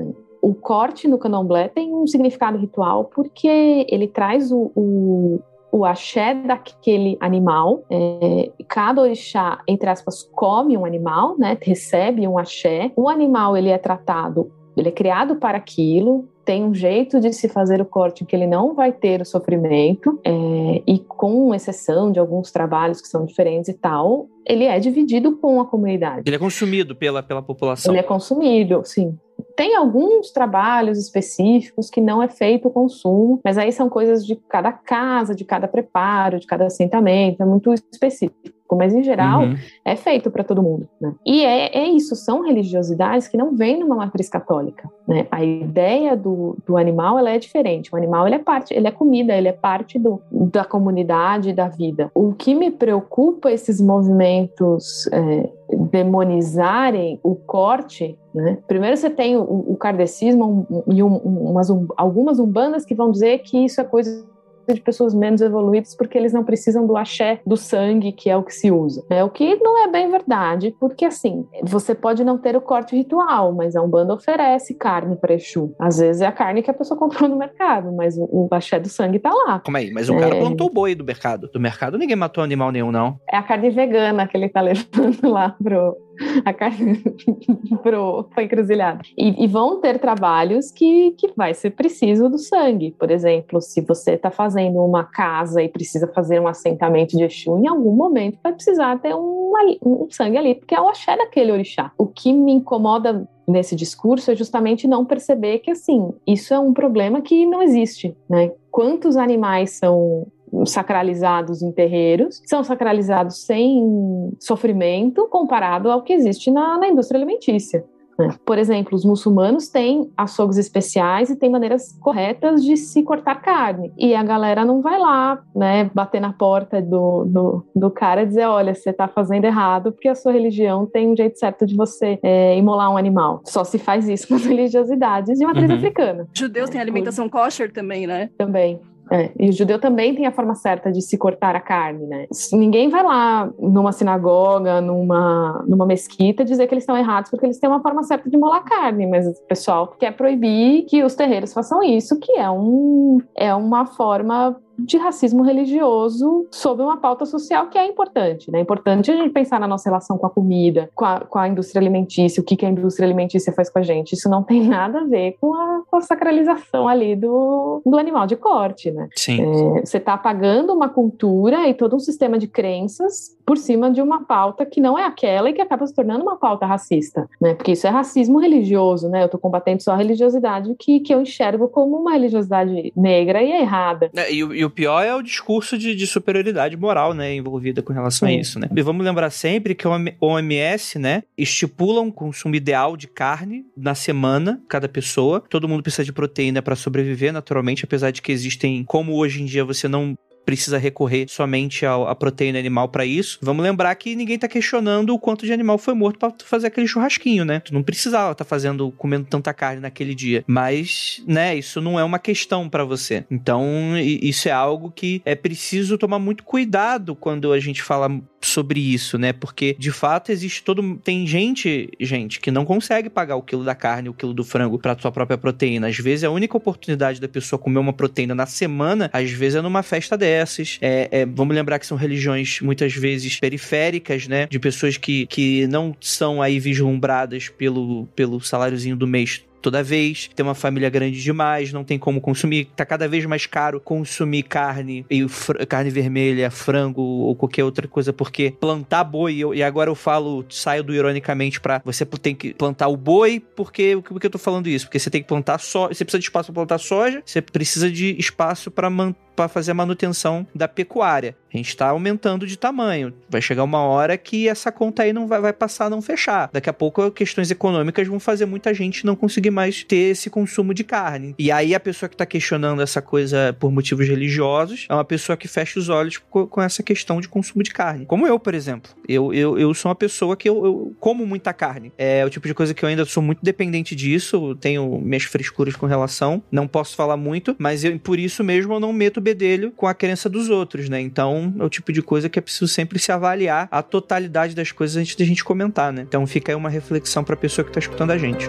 [0.42, 5.40] O corte no candomblé tem um significado ritual porque ele traz o, o
[5.74, 7.84] o axé daquele animal.
[7.90, 11.58] É, cada orixá, entre aspas, come um animal, né?
[11.60, 12.92] Recebe um axé.
[12.96, 16.30] O animal ele é tratado, ele é criado para aquilo.
[16.46, 20.20] Tem um jeito de se fazer o corte que ele não vai ter o sofrimento,
[20.26, 25.38] é, e com exceção de alguns trabalhos que são diferentes e tal, ele é dividido
[25.38, 26.24] com a comunidade.
[26.28, 27.94] Ele é consumido pela, pela população.
[27.94, 29.18] Ele é consumido, sim.
[29.56, 34.36] Tem alguns trabalhos específicos que não é feito o consumo, mas aí são coisas de
[34.36, 38.63] cada casa, de cada preparo, de cada assentamento, é muito específico.
[38.74, 39.56] Específico, mas em geral uhum.
[39.86, 40.88] é feito para todo mundo.
[41.00, 41.14] Né?
[41.26, 44.90] E é, é isso, são religiosidades que não vêm numa matriz católica.
[45.08, 45.28] Né?
[45.32, 47.94] A ideia do, do animal ela é diferente.
[47.94, 51.68] O animal ele é parte, ele é comida, ele é parte do, da comunidade, da
[51.68, 52.12] vida.
[52.14, 55.50] O que me preocupa esses movimentos é,
[55.92, 58.58] demonizarem o corte, né?
[58.68, 63.40] Primeiro você tem o, o kardecismo e um, umas, um, algumas umbandas que vão dizer
[63.40, 64.33] que isso é coisa
[64.72, 68.44] de pessoas menos evoluídas porque eles não precisam do axé do sangue, que é o
[68.44, 69.04] que se usa.
[69.10, 72.96] É o que não é bem verdade, porque assim, você pode não ter o corte
[72.96, 75.74] ritual, mas a Umbanda oferece carne para Exu.
[75.80, 78.80] Às vezes é a carne que a pessoa comprou no mercado, mas o, o axé
[78.80, 79.60] do sangue tá lá.
[79.60, 79.92] Como aí?
[79.92, 80.20] Mas o é...
[80.20, 81.50] cara plantou o boi do mercado.
[81.52, 83.18] Do mercado ninguém matou animal nenhum, não.
[83.30, 85.96] É a carne vegana que ele tá levando lá pro,
[86.46, 87.02] a carne
[87.82, 89.02] pro encruzilhada.
[89.18, 92.96] E, e, vão ter trabalhos que, que vai ser preciso do sangue.
[92.98, 97.58] Por exemplo, se você está fazendo uma casa e precisa fazer um assentamento de Exu,
[97.58, 99.54] em algum momento vai precisar ter um,
[99.84, 101.92] um sangue ali, porque é o axé daquele orixá.
[101.98, 106.74] O que me incomoda nesse discurso é justamente não perceber que, assim, isso é um
[106.74, 108.52] problema que não existe, né?
[108.72, 110.28] Quantos animais são
[110.66, 117.84] sacralizados em terreiros, são sacralizados sem sofrimento comparado ao que existe na, na indústria alimentícia.
[118.18, 118.30] Né?
[118.46, 123.92] Por exemplo, os muçulmanos têm açougues especiais e têm maneiras corretas de se cortar carne.
[123.98, 128.26] E a galera não vai lá, né, bater na porta do, do, do cara e
[128.26, 131.76] dizer: olha, você está fazendo errado porque a sua religião tem um jeito certo de
[131.76, 133.42] você é, imolar um animal.
[133.46, 135.78] Só se faz isso com as religiosidades de matriz uhum.
[135.78, 136.28] africana.
[136.34, 138.30] Judeus têm alimentação kosher também, né?
[138.38, 138.80] Também.
[139.12, 142.28] É, e o judeu também tem a forma certa de se cortar a carne, né?
[142.52, 147.60] Ninguém vai lá numa sinagoga, numa, numa mesquita, dizer que eles estão errados porque eles
[147.60, 151.54] têm uma forma certa de molar carne, mas o pessoal quer proibir que os terreiros
[151.54, 157.68] façam isso, que é, um, é uma forma de racismo religioso sob uma pauta social
[157.68, 158.52] que é importante.
[158.52, 158.60] Né?
[158.60, 161.48] É importante a gente pensar na nossa relação com a comida, com a, com a
[161.48, 164.14] indústria alimentícia, o que, que a indústria alimentícia faz com a gente.
[164.14, 168.26] Isso não tem nada a ver com a, com a sacralização ali do, do animal
[168.26, 168.92] de corte.
[168.92, 169.08] Né?
[169.16, 169.42] Sim.
[169.78, 174.02] É, você está apagando uma cultura e todo um sistema de crenças por cima de
[174.02, 177.30] uma pauta que não é aquela e que acaba se tornando uma pauta racista.
[177.40, 177.54] Né?
[177.54, 179.10] Porque isso é racismo religioso.
[179.10, 179.22] Né?
[179.22, 183.52] Eu estou combatendo só a religiosidade que, que eu enxergo como uma religiosidade negra e
[183.52, 184.10] errada.
[184.16, 187.94] É, e, e o pior é o discurso de, de superioridade moral, né, envolvida com
[187.94, 188.36] relação Sim.
[188.36, 188.70] a isso, né?
[188.76, 189.92] E vamos lembrar sempre que o
[190.22, 195.44] OMS, né, estipula um consumo ideal de carne na semana, cada pessoa.
[195.50, 199.46] Todo mundo precisa de proteína para sobreviver, naturalmente, apesar de que existem, como hoje em
[199.46, 203.40] dia você não precisa recorrer somente à proteína animal para isso.
[203.42, 206.88] Vamos lembrar que ninguém tá questionando o quanto de animal foi morto para fazer aquele
[206.88, 207.60] churrasquinho, né?
[207.60, 210.44] Tu não precisava estar tá fazendo, comendo tanta carne naquele dia.
[210.48, 213.26] Mas, né, isso não é uma questão para você.
[213.30, 213.64] Então,
[213.98, 218.10] isso é algo que é preciso tomar muito cuidado quando a gente fala
[218.46, 219.34] sobre isso, né?
[219.34, 223.76] Porque de fato existe todo tem gente, gente, que não consegue pagar o quilo da
[223.76, 225.88] carne, o quilo do frango para sua própria proteína.
[225.88, 229.62] Às vezes a única oportunidade da pessoa comer uma proteína na semana, às vezes é
[229.62, 230.78] numa festa dessas.
[230.82, 234.48] É, é, vamos lembrar que são religiões muitas vezes periféricas, né?
[234.48, 240.30] De pessoas que, que não são aí vislumbradas pelo, pelo saláriozinho do mês toda vez,
[240.36, 244.44] tem uma família grande demais, não tem como consumir, tá cada vez mais caro consumir
[244.44, 245.26] carne, e
[245.68, 250.46] carne vermelha, frango ou qualquer outra coisa, porque plantar boi, eu, e agora eu falo,
[250.50, 254.38] saio do ironicamente para você tem que plantar o boi, porque por que eu tô
[254.38, 254.86] falando isso?
[254.86, 257.90] Porque você tem que plantar só, você precisa de espaço para plantar soja, você precisa
[257.90, 261.36] de espaço para manter para fazer a manutenção da pecuária.
[261.54, 263.14] A gente está aumentando de tamanho.
[263.30, 266.50] Vai chegar uma hora que essa conta aí não vai, vai passar a não fechar.
[266.52, 270.74] Daqui a pouco questões econômicas vão fazer muita gente não conseguir mais ter esse consumo
[270.74, 271.36] de carne.
[271.38, 275.38] E aí a pessoa que está questionando essa coisa por motivos religiosos é uma pessoa
[275.38, 278.06] que fecha os olhos com essa questão de consumo de carne.
[278.06, 278.92] Como eu, por exemplo.
[279.08, 281.92] Eu, eu, eu sou uma pessoa que eu, eu como muita carne.
[281.98, 284.56] É o tipo de coisa que eu ainda sou muito dependente disso.
[284.56, 286.42] Tenho minhas frescuras com relação.
[286.52, 289.94] Não posso falar muito, mas eu, por isso mesmo eu não meto bedelho com a
[289.94, 291.00] crença dos outros, né?
[291.00, 294.72] Então é o tipo de coisa que é preciso sempre se avaliar a totalidade das
[294.72, 296.02] coisas antes da gente comentar, né?
[296.02, 298.48] Então fica aí uma reflexão para a pessoa que está escutando a gente.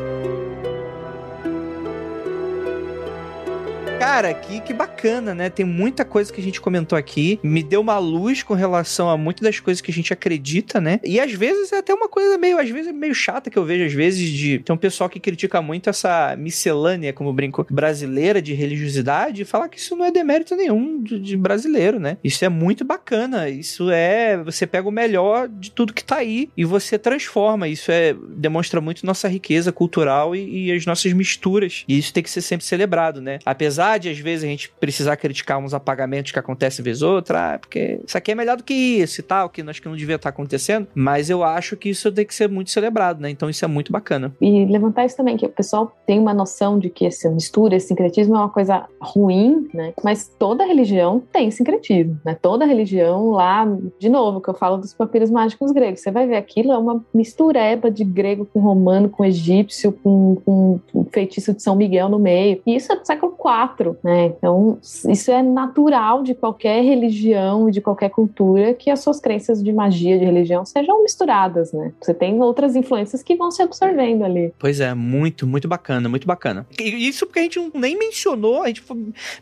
[4.05, 5.49] Cara, que, que bacana, né?
[5.49, 7.41] Tem muita coisa que a gente comentou aqui.
[7.43, 11.01] Me deu uma luz com relação a muitas das coisas que a gente acredita, né?
[11.03, 13.87] E às vezes é até uma coisa meio, às vezes, meio chata que eu vejo,
[13.87, 14.59] às vezes, de.
[14.59, 19.71] Tem um pessoal que critica muito essa miscelânea, como brinco, brasileira de religiosidade e falar
[19.71, 22.19] que isso não é demérito nenhum de, de, brasileiro, né?
[22.23, 23.49] Isso é muito bacana.
[23.49, 24.37] Isso é.
[24.45, 27.69] Você pega o melhor de tudo que tá aí e você transforma.
[27.69, 28.15] Isso é.
[28.37, 31.85] demonstra muito nossa riqueza cultural e, e as nossas misturas.
[31.89, 33.39] E isso tem que ser sempre celebrado, né?
[33.47, 37.55] Apesar necessidade, às vezes, a gente precisar criticar uns apagamentos que acontecem vez ou outra,
[37.55, 39.97] ah, porque isso aqui é melhor do que isso e tal, que acho que não
[39.97, 43.31] devia estar acontecendo, mas eu acho que isso tem que ser muito celebrado, né?
[43.31, 44.35] Então isso é muito bacana.
[44.41, 47.89] E levantar isso também, que o pessoal tem uma noção de que essa mistura, esse
[47.89, 49.93] sincretismo é uma coisa ruim, né?
[50.03, 52.37] Mas toda religião tem sincretismo, né?
[52.41, 53.67] Toda religião lá,
[53.99, 57.05] de novo, que eu falo dos papiros mágicos gregos, você vai ver aquilo é uma
[57.13, 62.19] mistureba de grego com romano, com egípcio, com, com, com feitiço de São Miguel no
[62.19, 62.61] meio.
[62.67, 64.27] E isso é do século IV, né?
[64.27, 69.73] Então, isso é natural de qualquer religião, de qualquer cultura, que as suas crenças de
[69.73, 71.93] magia, de religião, sejam misturadas, né?
[72.01, 74.53] Você tem outras influências que vão se absorvendo ali.
[74.59, 76.67] Pois é, muito, muito bacana, muito bacana.
[76.79, 78.83] E isso porque a gente nem mencionou, a gente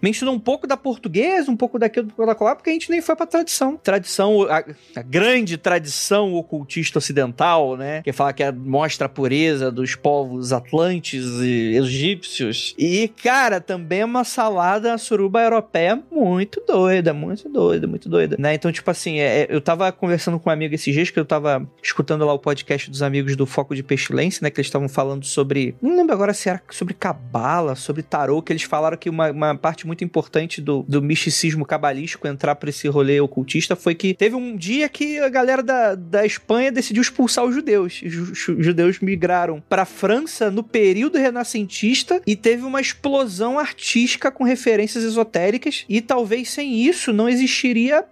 [0.00, 3.14] mencionou um pouco da portuguesa, um pouco daquilo, da colar, porque a gente nem foi
[3.16, 3.76] pra tradição.
[3.82, 4.64] Tradição, a,
[4.96, 8.02] a grande tradição ocultista ocidental, né?
[8.02, 12.74] Que fala que é, mostra a pureza dos povos atlantes e egípcios.
[12.78, 18.54] E, cara, também é uma salada suruba europeia muito doida, muito doida, muito doida, né?
[18.54, 21.68] Então, tipo assim, é, eu tava conversando com um amigo esses dias que eu tava
[21.82, 24.50] escutando lá o podcast dos amigos do Foco de Pestilência, né?
[24.50, 25.74] Que eles estavam falando sobre.
[25.82, 29.54] Não lembro agora se era sobre cabala, sobre tarô, que eles falaram que uma, uma
[29.54, 34.34] parte muito importante do, do misticismo cabalístico entrar pra esse rolê ocultista foi que teve
[34.34, 38.00] um dia que a galera da, da Espanha decidiu expulsar os judeus.
[38.02, 45.04] Os judeus migraram pra França no período renascentista e teve uma explosão artística com referências
[45.04, 48.04] esotéricas e talvez sem isso não existiria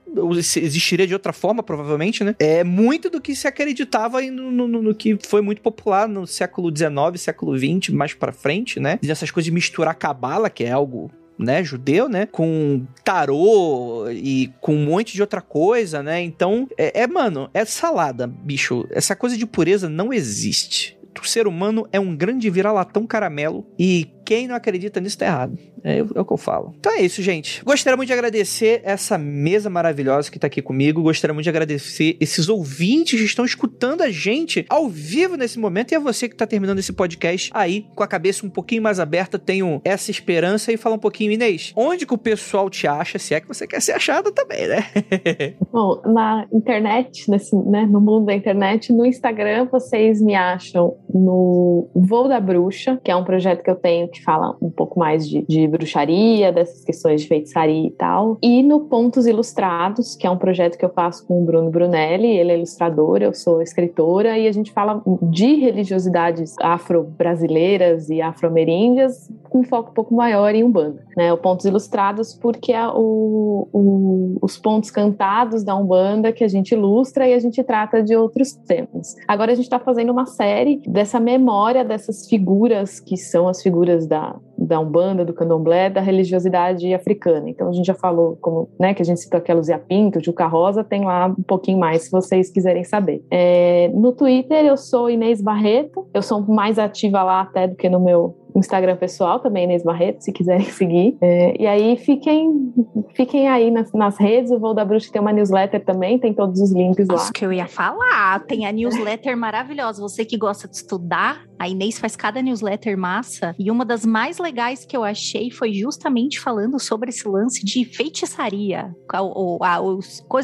[0.57, 2.35] existiria de outra forma, provavelmente, né?
[2.39, 6.75] É muito do que se acreditava no, no, no que foi muito popular no século
[6.77, 8.99] XIX, século XX, mais para frente, né?
[9.03, 11.11] Dessas coisas de misturar cabala, que é algo
[11.41, 16.21] né, judeu, né, com tarô e com um monte de outra coisa, né?
[16.21, 18.87] Então, é, é, mano, é salada, bicho.
[18.91, 20.99] Essa coisa de pureza não existe.
[21.21, 25.59] O ser humano é um grande vira-latão caramelo e quem não acredita nisso tá errado.
[25.83, 26.73] É, é, o que eu falo.
[26.79, 27.65] Então é isso, gente.
[27.65, 31.03] Gostaria muito de agradecer essa mesa maravilhosa que tá aqui comigo.
[31.03, 35.91] Gostaria muito de agradecer esses ouvintes que estão escutando a gente ao vivo nesse momento.
[35.91, 39.01] E a você que tá terminando esse podcast aí com a cabeça um pouquinho mais
[39.01, 39.37] aberta.
[39.37, 41.73] Tenho essa esperança e fala um pouquinho, Inês.
[41.75, 43.19] Onde que o pessoal te acha?
[43.19, 44.85] Se é que você quer ser achada também, né?
[45.73, 51.91] Bom, na internet, nesse, né, no mundo da internet, no Instagram vocês me acham no
[51.97, 55.29] Voo da Bruxa, que é um projeto que eu tenho que fala um pouco mais
[55.29, 58.39] de, de bruxaria, dessas questões de feitiçaria e tal.
[58.43, 62.29] E no Pontos Ilustrados, que é um projeto que eu faço com o Bruno Brunelli,
[62.29, 69.31] ele é ilustrador, eu sou escritora, e a gente fala de religiosidades afro-brasileiras e afro-ameríndias
[69.49, 71.05] com um foco um pouco maior em Umbanda.
[71.17, 71.33] Né?
[71.33, 76.73] O Pontos Ilustrados, porque é o, o, os pontos cantados da Umbanda que a gente
[76.73, 79.17] ilustra e a gente trata de outros temas.
[79.27, 84.07] Agora a gente está fazendo uma série dessa memória dessas figuras que são as figuras
[84.11, 87.49] da, da Umbanda, do Candomblé, da religiosidade africana.
[87.49, 90.49] Então a gente já falou, como, né, que a gente citou aquela Luzia Pinto, Juca
[90.49, 93.25] Rosa, tem lá um pouquinho mais se vocês quiserem saber.
[93.31, 97.89] É, no Twitter eu sou Inês Barreto, eu sou mais ativa lá até do que
[97.89, 101.17] no meu Instagram pessoal também, Inês Barreto, se quiserem seguir.
[101.21, 102.73] É, e aí fiquem,
[103.15, 104.51] fiquem aí nas, nas, redes.
[104.51, 107.15] O Voo da Bruxa tem uma newsletter também, tem todos os links lá.
[107.17, 108.41] Isso que eu ia falar.
[108.47, 110.03] Tem a newsletter maravilhosa.
[110.03, 113.55] Você que gosta de estudar, a Inês faz cada newsletter massa.
[113.59, 117.85] E uma das mais legais que eu achei foi justamente falando sobre esse lance de
[117.85, 119.79] feitiçaria, o, a,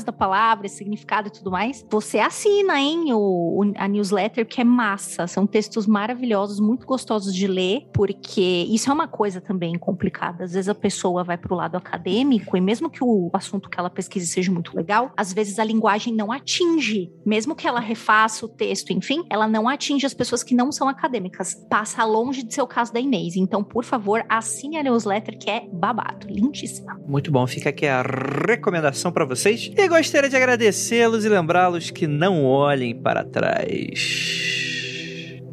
[0.05, 1.85] da palavra, significado e tudo mais.
[1.91, 5.27] Você assina, hein, o, a newsletter, que é massa.
[5.27, 10.45] São textos maravilhosos, muito gostosos de ler porque isso é uma coisa também complicada.
[10.45, 13.81] Às vezes a pessoa vai para o lado acadêmico e mesmo que o assunto que
[13.81, 18.45] ela pesquise seja muito legal, às vezes a linguagem não atinge, mesmo que ela refaça
[18.45, 21.55] o texto, enfim, ela não atinge as pessoas que não são acadêmicas.
[21.71, 23.35] Passa longe de ser o caso da Inês.
[23.35, 27.01] Então, por favor, assine a newsletter que é babado, lindíssima.
[27.09, 28.03] Muito bom, fica aqui a
[28.47, 29.73] recomendação para vocês.
[29.75, 34.27] E gostaria de agradecê-los e lembrá-los que não olhem para trás.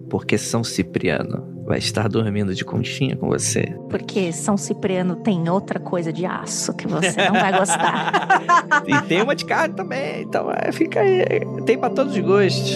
[0.09, 3.75] Porque São Cipriano vai estar dormindo de conchinha com você.
[3.89, 8.41] Porque São Cipriano tem outra coisa de aço que você não vai gostar.
[8.85, 11.23] e tem uma de carne também, então é, fica aí.
[11.65, 12.73] Tem para todos os gostos.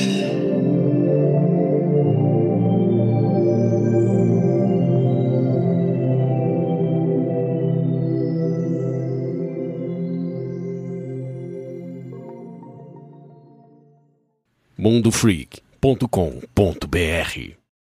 [14.80, 17.57] mundofreak.com.br